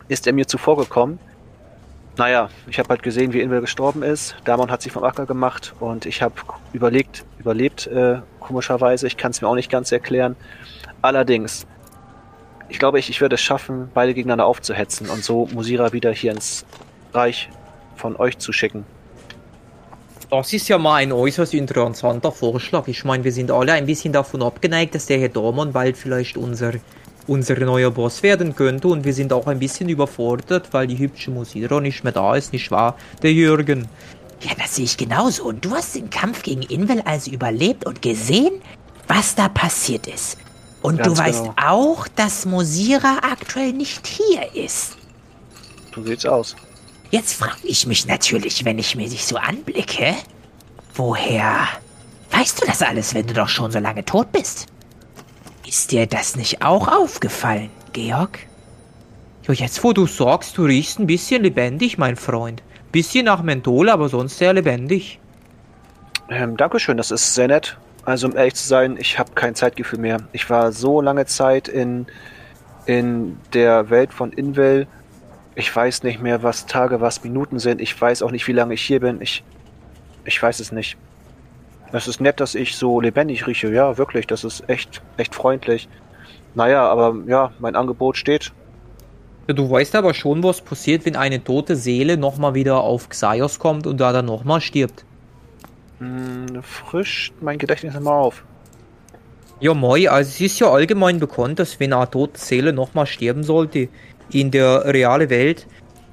ist 0.09 0.27
er 0.27 0.33
mir 0.33 0.47
zuvor 0.47 0.77
gekommen. 0.77 1.19
Naja, 2.17 2.49
ich 2.69 2.79
habe 2.79 2.91
halt 2.91 3.03
gesehen, 3.03 3.33
wie 3.33 3.41
Invel 3.41 3.61
gestorben 3.61 4.03
ist. 4.03 4.37
Damon 4.45 4.71
hat 4.71 4.83
sich 4.83 4.93
vom 4.93 5.03
Acker 5.03 5.27
gemacht 5.27 5.75
und 5.81 6.07
ich 6.07 6.23
habe 6.23 6.35
überlegt, 6.73 7.25
überlebt, 7.39 7.87
äh, 7.89 8.19
komischerweise. 8.39 9.07
Ich 9.07 9.17
kann 9.17 9.33
es 9.33 9.43
mir 9.43 9.49
auch 9.49 9.57
nicht 9.57 9.71
ganz 9.71 9.91
erklären. 9.91 10.37
Allerdings, 11.03 11.67
ich 12.69 12.79
glaube, 12.79 12.99
ich, 12.99 13.11
ich 13.11 13.21
würde 13.21 13.35
es 13.35 13.41
schaffen, 13.41 13.91
beide 13.95 14.15
gegeneinander 14.15 14.47
aufzuhetzen 14.47 15.09
und 15.09 15.25
so 15.25 15.49
Musira 15.53 15.93
wieder 15.93 16.13
hier 16.13 16.33
ins 16.33 16.65
Reich 17.13 17.49
von 17.97 18.17
euch 18.17 18.39
zu 18.39 18.53
schicken. 18.53 18.85
Das 20.37 20.53
ist 20.53 20.67
ja 20.69 20.79
mal 20.79 20.97
ein 20.97 21.13
äußerst 21.13 21.55
interessanter 21.55 22.33
Vorschlag. 22.33 22.89
Ich 22.89 23.05
meine, 23.05 23.23
wir 23.23 23.31
sind 23.31 23.53
alle 23.53 23.75
ein 23.75 23.87
bisschen 23.87 24.13
davon 24.13 24.43
abgeneigt, 24.43 24.97
dass 24.97 25.07
der 25.07 25.21
Herr 25.21 25.29
Dormann 25.29 25.73
bald 25.73 25.97
vielleicht 25.97 26.37
unser, 26.37 26.73
unser 27.29 27.57
neuer 27.61 27.93
Boss 27.93 28.25
werden 28.25 28.57
könnte. 28.57 28.89
Und 28.89 29.05
wir 29.05 29.15
sind 29.15 29.33
auch 29.33 29.47
ein 29.47 29.61
bisschen 29.61 29.89
überfordert, 29.89 30.73
weil 30.73 30.89
die 30.89 30.99
hübsche 30.99 31.31
Musira 31.31 31.81
nicht 31.81 32.03
mehr 32.03 32.13
da 32.13 32.35
ist, 32.35 32.53
nicht 32.53 32.69
wahr? 32.73 32.97
Der 33.23 33.33
Jürgen. 33.33 33.87
Ja, 34.41 34.51
das 34.59 34.75
sehe 34.75 34.87
ich 34.87 34.97
genauso. 34.97 35.45
Und 35.45 35.65
du 35.65 35.71
hast 35.71 35.95
den 35.95 36.11
Kampf 36.11 36.43
gegen 36.43 36.63
Invel 36.63 37.01
also 37.05 37.31
überlebt 37.31 37.87
und 37.87 38.03
gesehen, 38.03 38.61
was 39.07 39.37
da 39.37 39.49
passiert 39.49 40.09
ist. 40.09 40.37
Und 40.83 40.97
Ganz 40.97 41.17
du 41.17 41.25
weißt 41.25 41.43
genau. 41.43 41.55
auch, 41.65 42.09
dass 42.09 42.45
Mosira 42.45 43.19
aktuell 43.23 43.73
nicht 43.73 44.05
hier 44.09 44.53
ist. 44.53 44.97
So 45.95 46.03
sieht's 46.03 46.27
aus. 46.27 46.57
Jetzt 47.15 47.35
frage 47.35 47.61
ich 47.63 47.87
mich 47.87 48.09
natürlich, 48.09 48.65
wenn 48.65 48.77
ich 48.77 48.97
mir 48.97 49.09
dich 49.09 49.25
so 49.25 49.37
anblicke, 49.37 50.17
woher 50.97 51.69
weißt 52.33 52.61
du 52.61 52.67
das 52.67 52.83
alles, 52.83 53.15
wenn 53.15 53.29
du 53.29 53.35
doch 53.35 53.49
schon 53.49 53.71
so 53.71 53.79
lange 53.79 54.05
tot 54.05 54.33
bist? 54.33 54.67
Ist 55.65 55.93
dir 55.93 56.09
das 56.09 56.35
nicht 56.35 56.65
auch 56.65 56.89
aufgefallen, 56.89 57.71
Georg? 57.93 58.41
Ja, 59.47 59.55
jetzt 59.55 59.85
wo 59.85 59.93
du 59.93 60.09
sagst, 60.09 60.59
du 60.59 60.65
riechst 60.65 60.99
ein 60.99 61.07
bisschen 61.07 61.45
lebendig, 61.45 61.99
mein 61.99 62.17
Freund. 62.17 62.65
Bisschen 62.91 63.27
nach 63.27 63.45
Menthol, 63.45 63.91
aber 63.91 64.09
sonst 64.09 64.39
sehr 64.39 64.53
lebendig. 64.53 65.21
Ähm, 66.31 66.57
Dankeschön, 66.57 66.97
das 66.97 67.13
ist 67.13 67.33
sehr 67.33 67.47
nett. 67.47 67.79
Also 68.05 68.27
um 68.27 68.37
ehrlich 68.37 68.57
zu 68.57 68.67
sein, 68.67 68.97
ich 68.99 69.21
habe 69.21 69.31
kein 69.37 69.55
Zeitgefühl 69.55 70.01
mehr. 70.01 70.19
Ich 70.33 70.51
war 70.51 70.73
so 70.73 71.01
lange 71.01 71.27
Zeit 71.27 71.69
in, 71.69 72.07
in 72.87 73.39
der 73.53 73.89
Welt 73.89 74.13
von 74.13 74.33
Invel. 74.33 74.89
Ich 75.57 75.75
weiß 75.75 76.03
nicht 76.03 76.21
mehr, 76.21 76.43
was 76.43 76.67
Tage, 76.67 77.01
was 77.01 77.23
Minuten 77.23 77.59
sind. 77.59 77.81
Ich 77.81 78.01
weiß 78.01 78.23
auch 78.23 78.31
nicht, 78.31 78.47
wie 78.49 78.53
lange 78.53 78.75
ich 78.75 78.83
hier 78.83 79.01
bin. 79.01 79.21
Ich, 79.21 79.45
ich 80.25 80.43
weiß 80.43 80.61
es 80.61 80.73
nicht. 80.73 80.97
Es 81.93 82.09
ist 82.09 82.21
nett, 82.21 82.41
dass 82.41 82.57
ich 82.57 82.77
so 82.77 83.01
lebendig 83.01 83.47
rieche. 83.47 83.73
Ja, 83.73 83.97
wirklich, 83.97 84.27
das 84.27 84.43
ist 84.43 84.69
echt, 84.69 85.01
echt 85.17 85.35
freundlich. 85.35 85.89
Naja, 86.55 86.89
aber 86.89 87.15
ja, 87.27 87.53
mein 87.61 87.77
Angebot 87.77 88.17
steht. 88.17 88.53
Ja, 89.47 89.55
du 89.55 89.71
weißt 89.71 89.95
aber 89.95 90.15
schon, 90.15 90.43
was 90.43 90.61
passiert, 90.61 91.05
wenn 91.05 91.17
eine 91.17 91.45
tote 91.45 91.77
Seele 91.77 92.17
nochmal 92.17 92.55
wieder 92.55 92.81
auf 92.81 93.09
Xaios 93.09 93.59
kommt 93.59 93.87
und 93.87 93.99
da 94.01 94.13
dann 94.13 94.27
nochmal 94.27 94.61
stirbt. 94.61 95.05
Hm, 95.99 96.63
frischt 96.63 97.35
mein 97.41 97.59
Gedächtnis 97.59 97.99
mal 98.01 98.13
auf. 98.13 98.43
Ja, 99.61 99.73
moi, 99.73 100.09
also 100.09 100.29
es 100.29 100.41
ist 100.41 100.59
ja 100.59 100.71
allgemein 100.71 101.21
bekannt, 101.21 101.59
dass 101.59 101.79
wenn 101.79 101.93
eine 101.93 102.11
tote 102.11 102.41
Seele 102.41 102.73
nochmal 102.73 103.07
sterben 103.07 103.45
sollte 103.45 103.89
in 104.35 104.51
der 104.51 104.85
realen 104.85 105.31
Welt, 105.31 105.67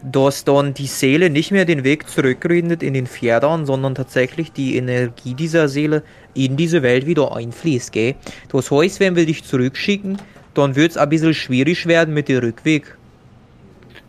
dass 0.04 0.44
dann 0.44 0.74
die 0.74 0.88
Seele 0.88 1.30
nicht 1.30 1.52
mehr 1.52 1.66
den 1.66 1.84
Weg 1.84 2.10
zurückfindet 2.10 2.82
in 2.82 2.94
den 2.94 3.08
Pferdan, 3.08 3.66
sondern 3.66 3.96
tatsächlich 3.96 4.52
die 4.52 4.78
Energie 4.78 5.34
dieser 5.34 5.68
Seele 5.68 6.04
in 6.34 6.58
diese 6.58 6.82
Welt 6.82 7.06
wieder 7.06 7.36
einfließt, 7.36 7.92
gell? 7.92 8.16
Das 8.52 8.72
heißt, 8.72 9.00
wenn 9.00 9.16
wir 9.16 9.26
dich 9.26 9.44
zurückschicken, 9.44 10.18
dann 10.54 10.76
wird's 10.76 10.98
ein 10.98 11.10
bisschen 11.10 11.34
schwierig 11.34 11.86
werden 11.86 12.14
mit 12.14 12.30
dem 12.30 12.40
Rückweg. 12.40 12.98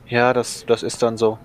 Ja, 0.08 0.32
das, 0.32 0.64
das 0.66 0.82
ist 0.82 1.02
dann 1.02 1.16
so. 1.16 1.38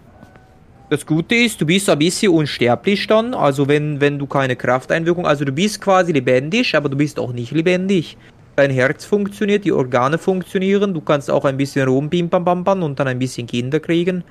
Das 0.89 1.05
Gute 1.05 1.35
ist, 1.35 1.59
du 1.59 1.65
bist 1.65 1.89
ein 1.89 1.99
bisschen 1.99 2.31
unsterblich 2.31 3.07
dann. 3.07 3.33
Also 3.33 3.67
wenn, 3.67 3.99
wenn 3.99 4.17
du 4.17 4.25
keine 4.25 4.55
Krafteinwirkung, 4.55 5.25
also 5.25 5.43
du 5.43 5.51
bist 5.51 5.81
quasi 5.81 6.13
lebendig, 6.13 6.75
aber 6.75 6.87
du 6.87 6.95
bist 6.95 7.19
auch 7.19 7.33
nicht 7.33 7.51
lebendig. 7.51 8.17
Dein 8.57 8.71
Herz 8.71 9.05
funktioniert, 9.05 9.65
die 9.65 9.71
Organe 9.71 10.17
funktionieren, 10.17 10.91
du 10.95 10.99
kannst 10.99 11.29
auch 11.29 11.45
ein 11.45 11.57
bisschen 11.57 11.87
rumbimbambambern 11.87 12.81
und 12.81 12.99
dann 12.99 13.07
ein 13.07 13.19
bisschen 13.19 13.45
Kinder 13.45 13.79
kriegen. 13.79 14.23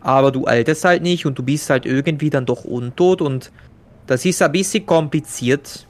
Aber 0.00 0.32
du 0.32 0.46
alterst 0.46 0.86
halt 0.86 1.02
nicht 1.02 1.26
und 1.26 1.38
du 1.38 1.42
bist 1.42 1.68
halt 1.68 1.84
irgendwie 1.84 2.30
dann 2.30 2.46
doch 2.46 2.64
untot 2.64 3.20
und 3.20 3.52
das 4.06 4.24
ist 4.24 4.40
ein 4.40 4.50
bisschen 4.50 4.86
kompliziert. 4.86 5.86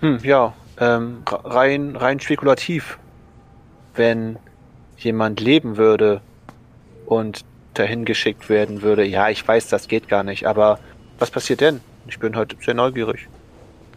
Hm, 0.00 0.18
ja, 0.24 0.52
ähm, 0.80 1.18
rein, 1.24 1.94
rein 1.94 2.18
spekulativ. 2.18 2.98
Wenn 3.94 4.36
jemand 4.98 5.38
leben 5.38 5.76
würde 5.76 6.20
und 7.06 7.44
dahin 7.74 8.04
geschickt 8.04 8.48
werden 8.48 8.82
würde. 8.82 9.04
Ja, 9.04 9.28
ich 9.28 9.46
weiß, 9.46 9.68
das 9.68 9.86
geht 9.86 10.08
gar 10.08 10.24
nicht, 10.24 10.46
aber 10.46 10.80
was 11.20 11.30
passiert 11.30 11.60
denn? 11.60 11.80
Ich 12.08 12.18
bin 12.18 12.34
heute 12.34 12.56
sehr 12.60 12.74
neugierig. 12.74 13.28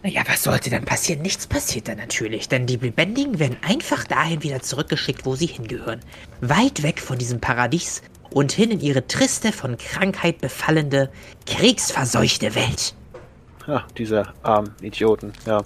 Naja, 0.02 0.22
was 0.28 0.44
sollte 0.44 0.70
dann 0.70 0.84
passieren? 0.84 1.22
Nichts 1.22 1.46
passiert 1.46 1.88
dann 1.88 1.98
natürlich, 1.98 2.48
denn 2.48 2.66
die 2.66 2.76
Lebendigen 2.76 3.38
werden 3.38 3.56
einfach 3.66 4.04
dahin 4.04 4.42
wieder 4.42 4.60
zurückgeschickt, 4.60 5.26
wo 5.26 5.34
sie 5.34 5.46
hingehören. 5.46 6.00
Weit 6.40 6.82
weg 6.82 7.00
von 7.00 7.18
diesem 7.18 7.40
Paradies 7.40 8.02
und 8.30 8.52
hin 8.52 8.70
in 8.70 8.80
ihre 8.80 9.06
triste, 9.06 9.52
von 9.52 9.76
Krankheit 9.76 10.40
befallende, 10.40 11.10
kriegsverseuchte 11.46 12.54
Welt. 12.54 12.94
Ja, 13.66 13.84
diese 13.96 14.32
armen 14.42 14.72
Idioten, 14.80 15.32
ja. 15.46 15.62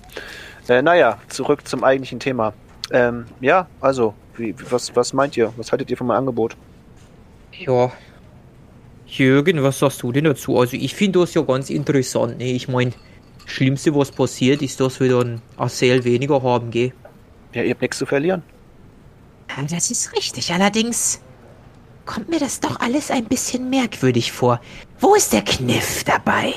Äh, 0.68 0.80
naja, 0.80 1.18
zurück 1.28 1.68
zum 1.68 1.84
eigentlichen 1.84 2.18
Thema. 2.18 2.54
Ähm, 2.90 3.26
ja, 3.40 3.66
also, 3.80 4.14
wie, 4.36 4.54
was, 4.70 4.94
was 4.96 5.12
meint 5.12 5.36
ihr? 5.36 5.52
Was 5.56 5.72
haltet 5.72 5.90
ihr 5.90 5.96
von 5.96 6.06
meinem 6.06 6.18
Angebot? 6.18 6.56
Ja. 7.52 7.92
Jürgen, 9.06 9.62
was 9.62 9.78
sagst 9.78 10.02
du 10.02 10.10
denn 10.10 10.24
dazu? 10.24 10.58
Also 10.58 10.76
ich 10.76 10.94
finde 10.94 11.20
das 11.20 11.34
ja 11.34 11.42
ganz 11.42 11.68
interessant. 11.68 12.38
Ne? 12.38 12.52
Ich 12.52 12.66
meine, 12.68 12.92
Schlimmste, 13.46 13.94
was 13.94 14.10
passiert, 14.10 14.62
ist, 14.62 14.80
dass 14.80 15.00
wir 15.00 15.10
dann 15.10 15.42
ein 15.56 15.68
Seel 15.68 16.04
weniger 16.04 16.42
haben, 16.42 16.70
gell? 16.70 16.92
Ja, 17.52 17.62
ihr 17.62 17.70
habt 17.70 17.82
nichts 17.82 17.98
zu 17.98 18.06
verlieren. 18.06 18.42
Das 19.70 19.90
ist 19.90 20.12
richtig. 20.16 20.52
Allerdings 20.52 21.20
kommt 22.06 22.28
mir 22.28 22.38
das 22.38 22.60
doch 22.60 22.80
alles 22.80 23.10
ein 23.10 23.24
bisschen 23.24 23.68
merkwürdig 23.68 24.32
vor. 24.32 24.60
Wo 24.98 25.14
ist 25.14 25.32
der 25.32 25.42
Kniff 25.42 26.04
dabei? 26.04 26.54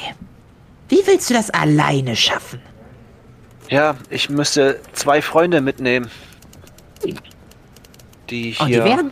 Wie 0.87 1.05
willst 1.05 1.29
du 1.29 1.33
das 1.33 1.49
alleine 1.49 2.15
schaffen? 2.15 2.61
Ja, 3.69 3.95
ich 4.09 4.29
müsste 4.29 4.79
zwei 4.93 5.21
Freunde 5.21 5.59
mitnehmen. 5.59 6.09
Die 8.29 8.51
hier. 8.51 8.61
Und 8.61 8.69
die 8.69 8.83
wären? 8.83 9.11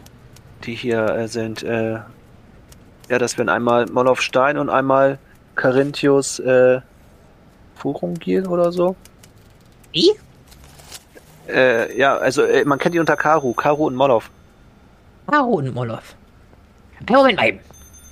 die 0.66 0.76
hier 0.76 1.06
äh, 1.06 1.28
sind. 1.28 1.64
Äh, 1.64 2.00
ja, 3.10 3.20
das 3.20 3.38
wären 3.38 3.50
einmal 3.50 3.86
Molof 3.88 4.22
Stein 4.22 4.58
und 4.58 4.70
einmal 4.70 5.20
Carinthius 5.56 6.40
äh, 6.40 6.80
Furungil 7.84 8.48
oder 8.48 8.72
so. 8.72 8.96
Wie? 9.92 10.12
Äh, 11.50 11.98
ja, 11.98 12.16
also 12.16 12.44
äh, 12.44 12.64
man 12.64 12.80
kennt 12.80 12.96
die 12.96 13.00
unter 13.00 13.18
Karu, 13.18 13.54
Karu 13.54 13.88
und 13.88 13.96
Molov. 13.96 14.32
Karu 15.28 15.58
und 15.58 15.76
Molov. 15.76 16.16
Moment 17.10 17.38
mal. 17.38 17.60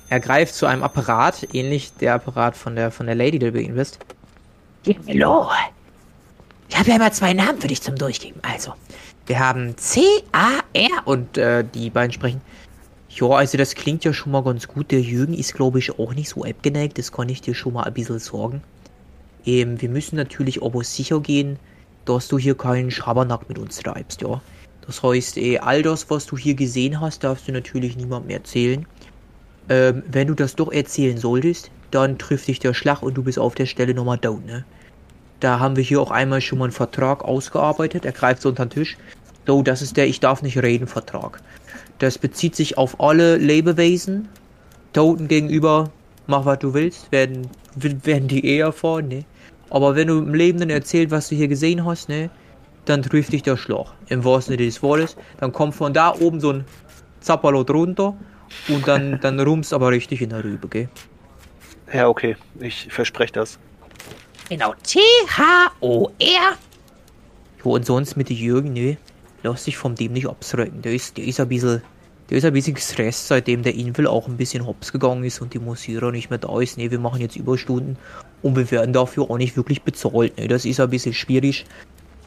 Er 0.09 0.19
greift 0.19 0.53
zu 0.55 0.65
einem 0.65 0.83
Apparat, 0.83 1.47
ähnlich 1.53 1.93
der 1.93 2.15
Apparat 2.15 2.57
von 2.57 2.75
der 2.75 2.91
von 2.91 3.05
der 3.05 3.15
Lady, 3.15 3.39
der 3.39 3.51
du 3.51 3.57
bei 3.57 3.63
ihm 3.63 3.75
bist. 3.75 3.99
Hallo. 5.07 5.47
Ich 6.67 6.77
habe 6.77 6.89
ja 6.89 6.97
immer 6.97 7.11
zwei 7.13 7.31
Namen 7.31 7.61
für 7.61 7.69
dich 7.69 7.81
zum 7.81 7.95
Durchgeben. 7.95 8.41
Also, 8.43 8.73
wir 9.25 9.39
haben 9.39 9.77
C-A-R 9.77 10.89
und 11.05 11.37
äh, 11.37 11.63
die 11.63 11.89
beiden 11.89 12.11
sprechen. 12.11 12.41
Ja, 13.09 13.27
also 13.27 13.57
das 13.57 13.75
klingt 13.75 14.03
ja 14.03 14.11
schon 14.11 14.33
mal 14.33 14.43
ganz 14.43 14.67
gut. 14.67 14.91
Der 14.91 15.01
Jürgen 15.01 15.33
ist, 15.33 15.53
glaube 15.53 15.79
ich, 15.79 15.97
auch 15.97 16.13
nicht 16.13 16.27
so 16.27 16.43
abgeneigt. 16.43 16.97
Das 16.97 17.13
kann 17.13 17.29
ich 17.29 17.41
dir 17.41 17.55
schon 17.55 17.73
mal 17.73 17.83
ein 17.83 17.93
bisschen 17.93 18.19
sorgen. 18.19 18.61
Ähm, 19.45 19.81
wir 19.81 19.89
müssen 19.89 20.15
natürlich 20.15 20.63
aber 20.63 20.83
sicher 20.83 21.19
gehen, 21.19 21.57
dass 22.05 22.27
du 22.27 22.37
hier 22.37 22.55
keinen 22.55 22.91
Schabernack 22.91 23.47
mit 23.49 23.59
uns 23.59 23.77
treibst, 23.77 24.21
ja. 24.21 24.41
Das 24.85 25.03
heißt, 25.03 25.37
eh, 25.37 25.59
all 25.59 25.83
das, 25.83 26.09
was 26.09 26.25
du 26.25 26.37
hier 26.37 26.55
gesehen 26.55 26.99
hast, 26.99 27.23
darfst 27.23 27.47
du 27.47 27.51
natürlich 27.51 27.95
niemandem 27.95 28.31
erzählen. 28.31 28.85
Ähm, 29.69 30.03
wenn 30.11 30.27
du 30.27 30.33
das 30.33 30.55
doch 30.55 30.71
erzählen 30.71 31.17
solltest, 31.17 31.71
dann 31.91 32.17
trifft 32.17 32.47
dich 32.47 32.59
der 32.59 32.73
Schlag 32.73 33.03
und 33.03 33.15
du 33.15 33.23
bist 33.23 33.37
auf 33.37 33.55
der 33.55 33.67
Stelle 33.67 33.93
nochmal 33.93 34.17
down, 34.17 34.43
ne? 34.45 34.65
Da 35.39 35.59
haben 35.59 35.75
wir 35.75 35.83
hier 35.83 36.01
auch 36.01 36.11
einmal 36.11 36.39
schon 36.39 36.59
mal 36.59 36.65
einen 36.65 36.71
Vertrag 36.71 37.23
ausgearbeitet. 37.23 38.05
Er 38.05 38.11
greift 38.11 38.43
so 38.43 38.49
unter 38.49 38.65
den 38.65 38.69
Tisch. 38.69 38.97
So, 39.47 39.63
das 39.63 39.81
ist 39.81 39.97
der 39.97 40.07
Ich 40.07 40.19
darf 40.19 40.43
nicht 40.43 40.57
reden 40.59 40.87
Vertrag. 40.87 41.41
Das 41.97 42.19
bezieht 42.19 42.55
sich 42.55 42.77
auf 42.77 42.99
alle 42.99 43.37
Lebewesen. 43.37 44.29
Toten 44.93 45.27
gegenüber, 45.27 45.89
mach 46.27 46.45
was 46.45 46.59
du 46.59 46.73
willst, 46.73 47.11
werden, 47.11 47.47
werden 47.75 48.27
die 48.27 48.45
eher 48.45 48.71
vor, 48.71 49.01
ne? 49.01 49.25
Aber 49.69 49.95
wenn 49.95 50.07
du 50.07 50.19
im 50.19 50.33
Lebenden 50.33 50.69
erzählt, 50.69 51.11
was 51.11 51.29
du 51.29 51.35
hier 51.35 51.47
gesehen 51.47 51.85
hast, 51.85 52.09
ne? 52.09 52.29
Dann 52.85 53.03
trifft 53.03 53.31
dich 53.31 53.43
der 53.43 53.57
Schlag. 53.57 53.87
Im 54.09 54.23
wahrsten 54.23 54.53
Sinne 54.53 54.65
des 54.65 54.81
Wortes. 54.81 55.15
Dann 55.39 55.51
kommt 55.51 55.75
von 55.75 55.93
da 55.93 56.13
oben 56.19 56.39
so 56.39 56.51
ein 56.51 56.65
Zappalot 57.19 57.69
runter 57.69 58.15
und 58.67 58.87
dann, 58.87 59.19
dann 59.21 59.39
rumst 59.39 59.73
aber 59.73 59.91
richtig 59.91 60.21
in 60.21 60.29
der 60.29 60.43
Rübe, 60.43 60.67
gell? 60.67 60.89
Ja, 61.93 62.07
okay. 62.07 62.35
Ich 62.59 62.87
verspreche 62.89 63.33
das. 63.33 63.59
Genau. 64.49 64.73
T-H-O-R. 64.83 66.57
Jo, 67.63 67.71
und 67.71 67.85
sonst 67.85 68.17
mit 68.17 68.29
Jürgen, 68.29 68.73
ne? 68.73 68.97
lass 69.43 69.65
dich 69.65 69.77
vom 69.77 69.95
dem 69.95 70.13
nicht 70.13 70.27
abschrecken. 70.27 70.81
Der 70.81 70.93
ist, 70.93 71.17
der 71.17 71.25
ist 71.25 71.39
ein 71.39 71.47
bisschen, 71.47 71.81
der 72.31 72.37
ist 72.37 72.45
ein 72.45 72.53
bisschen 72.53 72.75
gestresst, 72.75 73.27
seitdem 73.27 73.61
der 73.61 73.75
Invel 73.75 74.07
auch 74.07 74.29
ein 74.29 74.37
bisschen 74.37 74.65
hops 74.65 74.93
gegangen 74.93 75.25
ist 75.25 75.41
und 75.41 75.53
die 75.53 75.59
Musierer 75.59 76.13
nicht 76.13 76.29
mehr 76.29 76.39
da 76.39 76.61
ist. 76.61 76.77
Ne, 76.77 76.89
wir 76.89 76.97
machen 76.97 77.19
jetzt 77.19 77.35
Überstunden 77.35 77.97
und 78.41 78.55
wir 78.55 78.71
werden 78.71 78.93
dafür 78.93 79.29
auch 79.29 79.37
nicht 79.37 79.57
wirklich 79.57 79.81
bezahlt. 79.81 80.37
Ne, 80.37 80.47
das 80.47 80.63
ist 80.63 80.79
ein 80.79 80.89
bisschen 80.89 81.13
schwierig. 81.13 81.65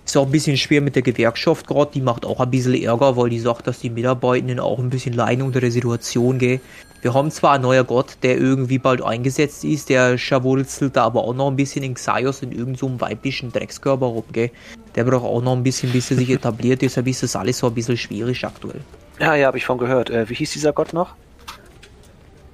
Ist 0.04 0.18
auch 0.18 0.26
ein 0.26 0.30
bisschen 0.30 0.58
schwer 0.58 0.82
mit 0.82 0.94
der 0.94 1.02
Gewerkschaft 1.02 1.66
gerade, 1.66 1.92
die 1.94 2.02
macht 2.02 2.26
auch 2.26 2.38
ein 2.40 2.50
bisschen 2.50 2.74
Ärger, 2.74 3.16
weil 3.16 3.30
die 3.30 3.40
sagt, 3.40 3.66
dass 3.66 3.78
die 3.78 3.88
Mitarbeitenden 3.88 4.60
auch 4.60 4.78
ein 4.78 4.90
bisschen 4.90 5.14
leiden 5.14 5.40
unter 5.40 5.60
der 5.60 5.70
Situation, 5.70 6.38
gell. 6.38 6.60
Wir 7.00 7.14
haben 7.14 7.30
zwar 7.30 7.54
einen 7.54 7.62
neuen 7.62 7.86
Gott, 7.86 8.18
der 8.22 8.36
irgendwie 8.36 8.78
bald 8.78 9.00
eingesetzt 9.00 9.64
ist, 9.64 9.88
der 9.88 10.18
schawurzelt 10.18 10.96
da 10.96 11.04
aber 11.04 11.24
auch 11.24 11.34
noch 11.34 11.48
ein 11.48 11.56
bisschen 11.56 11.82
in 11.82 11.94
Xaios 11.94 12.42
in 12.42 12.52
irgendeinem 12.52 12.76
so 12.76 13.00
weiblichen 13.00 13.50
Dreckskörper 13.50 14.04
rum, 14.04 14.24
gell. 14.32 14.50
Der 14.96 15.04
braucht 15.04 15.24
auch 15.24 15.40
noch 15.40 15.56
ein 15.56 15.62
bisschen, 15.62 15.90
bis 15.92 16.10
er 16.10 16.18
sich 16.18 16.28
etabliert, 16.38 16.82
deshalb 16.82 17.06
ist 17.06 17.22
das 17.22 17.34
alles 17.34 17.56
so 17.56 17.68
ein 17.68 17.74
bisschen 17.74 17.96
schwierig 17.96 18.44
aktuell. 18.44 18.82
Ja, 19.18 19.34
ja, 19.34 19.46
habe 19.46 19.58
ich 19.58 19.64
von 19.64 19.78
gehört. 19.78 20.10
Äh, 20.10 20.28
wie 20.28 20.34
hieß 20.34 20.52
dieser 20.52 20.72
Gott 20.72 20.92
noch? 20.92 21.14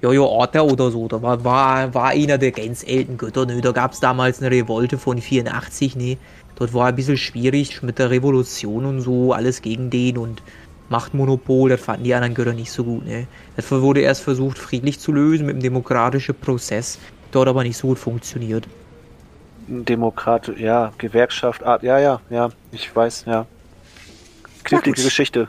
Ja, 0.01 0.11
ja, 0.11 0.21
Arthur 0.21 0.63
oder 0.71 0.91
so. 0.91 1.07
Da 1.07 1.21
war, 1.21 1.43
war, 1.43 1.93
war 1.93 2.07
einer 2.09 2.37
der 2.37 2.51
ganz 2.51 2.85
alten 2.87 3.17
Götter, 3.17 3.45
ne. 3.45 3.61
Da 3.61 3.71
gab's 3.71 3.99
damals 3.99 4.41
eine 4.41 4.51
Revolte 4.51 4.97
von 4.97 5.19
84, 5.19 5.95
ne 5.95 6.17
Dort 6.55 6.73
war 6.73 6.87
ein 6.87 6.95
bisschen 6.95 7.17
schwierig 7.17 7.81
mit 7.81 7.97
der 7.97 8.11
Revolution 8.11 8.85
und 8.85 9.01
so, 9.01 9.33
alles 9.33 9.63
gegen 9.63 9.89
den 9.89 10.17
und 10.19 10.43
Machtmonopol, 10.89 11.69
das 11.69 11.81
fanden 11.81 12.03
die 12.03 12.13
anderen 12.13 12.35
Götter 12.35 12.53
nicht 12.53 12.71
so 12.71 12.83
gut. 12.83 13.05
Ne? 13.05 13.25
Das 13.55 13.71
wurde 13.71 14.01
erst 14.01 14.21
versucht, 14.21 14.59
friedlich 14.59 14.99
zu 14.99 15.11
lösen 15.11 15.47
mit 15.47 15.55
einem 15.55 15.63
demokratischen 15.63 16.35
Prozess, 16.35 16.99
dort 17.31 17.47
aber 17.47 17.63
nicht 17.63 17.77
so 17.77 17.87
gut 17.87 17.97
funktioniert. 17.97 18.67
Demokrat, 19.67 20.51
ja, 20.57 20.91
Gewerkschaft, 20.97 21.63
Art, 21.63 21.81
ja, 21.81 21.97
ja, 21.97 22.21
ja, 22.29 22.49
ich 22.71 22.95
weiß, 22.95 23.23
ja. 23.25 23.47
Knifflige 24.63 25.01
Geschichte. 25.01 25.47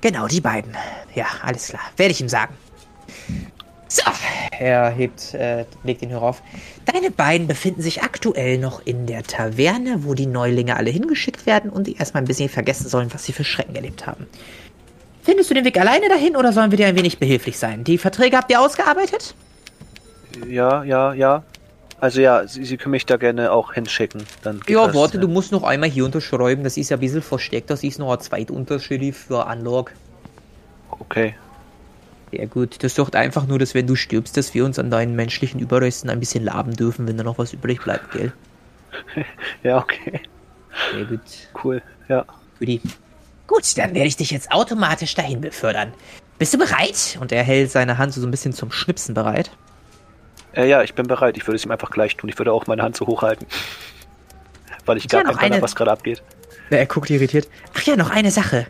Genau, 0.00 0.26
die 0.26 0.40
beiden. 0.40 0.76
Ja, 1.14 1.26
alles 1.42 1.68
klar. 1.68 1.82
Werde 1.96 2.12
ich 2.12 2.20
ihm 2.20 2.28
sagen. 2.28 2.54
So. 3.88 4.02
Er 4.58 4.90
hebt, 4.90 5.34
äh, 5.34 5.64
legt 5.84 6.02
den 6.02 6.10
Hörer 6.10 6.22
auf. 6.22 6.42
Deine 6.84 7.10
beiden 7.10 7.46
befinden 7.46 7.82
sich 7.82 8.02
aktuell 8.02 8.58
noch 8.58 8.84
in 8.84 9.06
der 9.06 9.22
Taverne, 9.22 10.04
wo 10.04 10.14
die 10.14 10.26
Neulinge 10.26 10.76
alle 10.76 10.90
hingeschickt 10.90 11.46
werden 11.46 11.70
und 11.70 11.86
die 11.86 11.96
erstmal 11.96 12.22
ein 12.22 12.26
bisschen 12.26 12.48
vergessen 12.48 12.88
sollen, 12.88 13.12
was 13.12 13.24
sie 13.24 13.32
für 13.32 13.44
Schrecken 13.44 13.74
erlebt 13.74 14.06
haben. 14.06 14.26
Findest 15.22 15.50
du 15.50 15.54
den 15.54 15.64
Weg 15.64 15.78
alleine 15.78 16.08
dahin 16.08 16.36
oder 16.36 16.52
sollen 16.52 16.70
wir 16.70 16.78
dir 16.78 16.86
ein 16.86 16.96
wenig 16.96 17.18
behilflich 17.18 17.58
sein? 17.58 17.84
Die 17.84 17.98
Verträge 17.98 18.36
habt 18.36 18.50
ihr 18.50 18.60
ausgearbeitet? 18.60 19.34
Ja, 20.48 20.84
ja, 20.84 21.14
ja. 21.14 21.42
Also 21.98 22.20
ja, 22.20 22.46
Sie, 22.46 22.64
Sie 22.64 22.76
können 22.76 22.90
mich 22.90 23.06
da 23.06 23.16
gerne 23.16 23.52
auch 23.52 23.72
hinschicken. 23.72 24.24
Dann 24.42 24.60
ja, 24.68 24.94
warte, 24.94 25.16
ja. 25.16 25.20
du 25.20 25.28
musst 25.28 25.52
noch 25.52 25.62
einmal 25.62 25.88
hier 25.88 26.04
unterschreiben. 26.04 26.62
Das 26.62 26.76
ist 26.76 26.90
ja 26.90 26.96
ein 26.96 27.00
bisschen 27.00 27.22
versteckt. 27.22 27.70
Das 27.70 27.82
ist 27.82 27.98
noch 27.98 28.12
ein 28.12 28.20
Zweitunterschrift 28.20 29.26
für 29.28 29.46
Unlock. 29.46 29.92
Okay, 30.90 31.34
sehr 32.32 32.46
gut. 32.46 32.82
Das 32.82 32.94
sorgt 32.94 33.16
einfach 33.16 33.46
nur, 33.46 33.58
dass 33.58 33.74
wenn 33.74 33.86
du 33.86 33.94
stirbst, 33.94 34.36
dass 34.36 34.52
wir 34.54 34.64
uns 34.64 34.78
an 34.78 34.90
deinen 34.90 35.14
menschlichen 35.14 35.60
Überresten 35.60 36.10
ein 36.10 36.20
bisschen 36.20 36.44
laben 36.44 36.74
dürfen, 36.74 37.06
wenn 37.06 37.16
da 37.16 37.24
noch 37.24 37.38
was 37.38 37.52
übrig 37.52 37.82
bleibt, 37.82 38.10
gell? 38.12 38.32
ja, 39.62 39.78
okay. 39.78 40.20
Sehr 40.92 41.04
gut. 41.04 41.20
Cool, 41.62 41.82
ja. 42.08 42.24
Guti. 42.58 42.80
Gut, 43.46 43.78
dann 43.78 43.94
werde 43.94 44.08
ich 44.08 44.16
dich 44.16 44.30
jetzt 44.30 44.50
automatisch 44.50 45.14
dahin 45.14 45.40
befördern. 45.40 45.94
Bist 46.38 46.52
du 46.52 46.58
bereit? 46.58 47.16
Und 47.20 47.32
er 47.32 47.42
hält 47.42 47.70
seine 47.70 47.96
Hand 47.96 48.12
so 48.12 48.26
ein 48.26 48.30
bisschen 48.30 48.52
zum 48.52 48.72
Schnipsen 48.72 49.14
bereit. 49.14 49.50
Äh, 50.56 50.68
ja, 50.68 50.82
ich 50.82 50.94
bin 50.94 51.06
bereit. 51.06 51.36
Ich 51.36 51.46
würde 51.46 51.56
es 51.56 51.64
ihm 51.64 51.70
einfach 51.70 51.90
gleich 51.90 52.16
tun. 52.16 52.28
Ich 52.30 52.38
würde 52.38 52.52
auch 52.52 52.66
meine 52.66 52.82
Hand 52.82 52.96
so 52.96 53.06
hochhalten. 53.06 53.46
Weil 54.86 54.96
ich 54.96 55.08
gar 55.08 55.22
ja, 55.22 55.28
kein 55.28 55.36
Plan 55.36 55.52
habe, 55.52 55.62
was 55.62 55.76
gerade 55.76 55.92
abgeht. 55.92 56.22
Er 56.70 56.86
guckt 56.86 57.10
irritiert. 57.10 57.48
Ach 57.74 57.82
ja, 57.82 57.96
noch 57.96 58.10
eine 58.10 58.30
Sache. 58.30 58.66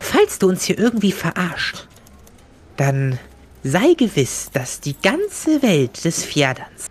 Falls 0.00 0.38
du 0.38 0.48
uns 0.48 0.64
hier 0.64 0.78
irgendwie 0.78 1.12
verarscht, 1.12 1.86
dann 2.76 3.18
sei 3.62 3.94
gewiss, 3.94 4.50
dass 4.52 4.80
die 4.80 4.96
ganze 5.00 5.62
Welt 5.62 6.04
des 6.04 6.24
Fjerderns 6.24 6.86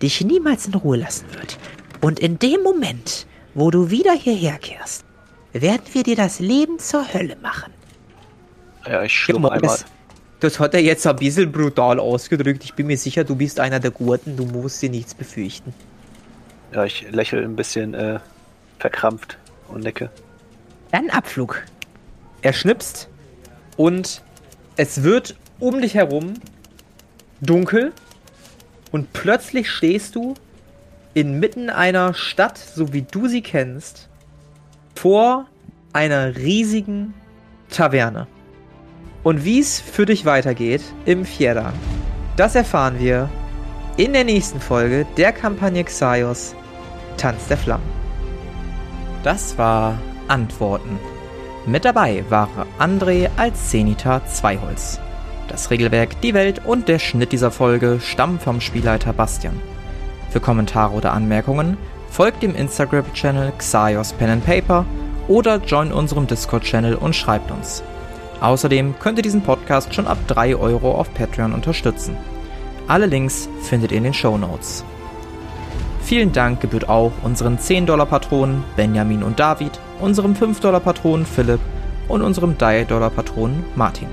dich 0.00 0.20
niemals 0.22 0.66
in 0.66 0.74
Ruhe 0.74 0.96
lassen 0.96 1.26
wird. 1.34 1.58
Und 2.00 2.18
in 2.18 2.38
dem 2.38 2.62
Moment, 2.62 3.26
wo 3.54 3.70
du 3.70 3.90
wieder 3.90 4.12
hierher 4.12 4.58
kehrst, 4.58 5.04
werden 5.52 5.82
wir 5.92 6.02
dir 6.02 6.16
das 6.16 6.40
Leben 6.40 6.78
zur 6.78 7.12
Hölle 7.12 7.36
machen. 7.36 7.72
Ja, 8.86 9.02
ich 9.02 9.12
schluck 9.12 9.36
einmal. 9.36 9.60
Das, 9.60 9.84
das 10.42 10.58
hat 10.58 10.74
er 10.74 10.82
jetzt 10.82 11.06
ein 11.06 11.14
bisschen 11.16 11.52
brutal 11.52 12.00
ausgedrückt. 12.00 12.64
Ich 12.64 12.74
bin 12.74 12.88
mir 12.88 12.98
sicher, 12.98 13.22
du 13.22 13.36
bist 13.36 13.60
einer 13.60 13.78
der 13.78 13.92
Gurten, 13.92 14.36
du 14.36 14.44
musst 14.44 14.82
dir 14.82 14.90
nichts 14.90 15.14
befürchten. 15.14 15.72
Ja, 16.72 16.84
ich 16.84 17.06
lächle 17.12 17.42
ein 17.42 17.54
bisschen 17.54 17.94
äh, 17.94 18.18
verkrampft 18.80 19.38
und 19.68 19.84
nicke. 19.84 20.10
Dann 20.90 21.10
Abflug. 21.10 21.62
Er 22.42 22.52
schnipst 22.52 23.08
und 23.76 24.22
es 24.76 25.04
wird 25.04 25.36
um 25.60 25.80
dich 25.80 25.94
herum 25.94 26.34
dunkel 27.40 27.92
und 28.90 29.12
plötzlich 29.12 29.70
stehst 29.70 30.16
du 30.16 30.34
inmitten 31.14 31.70
einer 31.70 32.14
Stadt, 32.14 32.58
so 32.58 32.92
wie 32.92 33.02
du 33.02 33.28
sie 33.28 33.42
kennst, 33.42 34.08
vor 34.96 35.46
einer 35.92 36.34
riesigen 36.34 37.14
Taverne. 37.70 38.26
Und 39.22 39.44
wie 39.44 39.60
es 39.60 39.80
für 39.80 40.06
dich 40.06 40.24
weitergeht 40.24 40.82
im 41.04 41.24
Fjerdan, 41.24 41.74
das 42.36 42.54
erfahren 42.54 42.98
wir 42.98 43.28
in 43.96 44.12
der 44.12 44.24
nächsten 44.24 44.60
Folge 44.60 45.06
der 45.16 45.32
Kampagne 45.32 45.84
Xaios 45.84 46.54
Tanz 47.16 47.46
der 47.46 47.58
Flammen. 47.58 47.84
Das 49.22 49.56
war 49.58 49.98
Antworten. 50.28 50.98
Mit 51.66 51.84
dabei 51.84 52.24
war 52.28 52.48
André 52.80 53.28
als 53.36 53.70
Zenita 53.70 54.26
Zweiholz. 54.26 54.98
Das 55.46 55.70
Regelwerk, 55.70 56.20
die 56.22 56.34
Welt 56.34 56.62
und 56.64 56.88
der 56.88 56.98
Schnitt 56.98 57.30
dieser 57.30 57.50
Folge 57.50 58.00
stammen 58.00 58.40
vom 58.40 58.60
Spielleiter 58.60 59.12
Bastian. 59.12 59.60
Für 60.30 60.40
Kommentare 60.40 60.94
oder 60.94 61.12
Anmerkungen 61.12 61.76
folgt 62.10 62.42
dem 62.42 62.56
Instagram-Channel 62.56 63.52
Xaios 63.58 64.14
Pen 64.14 64.30
and 64.30 64.46
Paper 64.46 64.84
oder 65.28 65.56
join 65.58 65.92
unserem 65.92 66.26
Discord-Channel 66.26 66.96
und 66.96 67.14
schreibt 67.14 67.50
uns. 67.50 67.84
Außerdem 68.42 68.98
könnt 68.98 69.18
ihr 69.18 69.22
diesen 69.22 69.42
Podcast 69.42 69.94
schon 69.94 70.08
ab 70.08 70.18
3 70.26 70.56
Euro 70.56 70.96
auf 70.96 71.14
Patreon 71.14 71.52
unterstützen. 71.52 72.16
Alle 72.88 73.06
Links 73.06 73.48
findet 73.62 73.92
ihr 73.92 73.98
in 73.98 74.04
den 74.04 74.12
Show 74.12 74.36
Notes. 74.36 74.84
Vielen 76.02 76.32
Dank 76.32 76.60
gebührt 76.60 76.88
auch 76.88 77.12
unseren 77.22 77.56
10-Dollar-Patronen 77.56 78.64
Benjamin 78.74 79.22
und 79.22 79.38
David, 79.38 79.78
unserem 80.00 80.34
5-Dollar-Patronen 80.34 81.24
Philipp 81.24 81.60
und 82.08 82.22
unserem 82.22 82.58
3-Dollar-Patronen 82.58 83.64
Martin. 83.76 84.08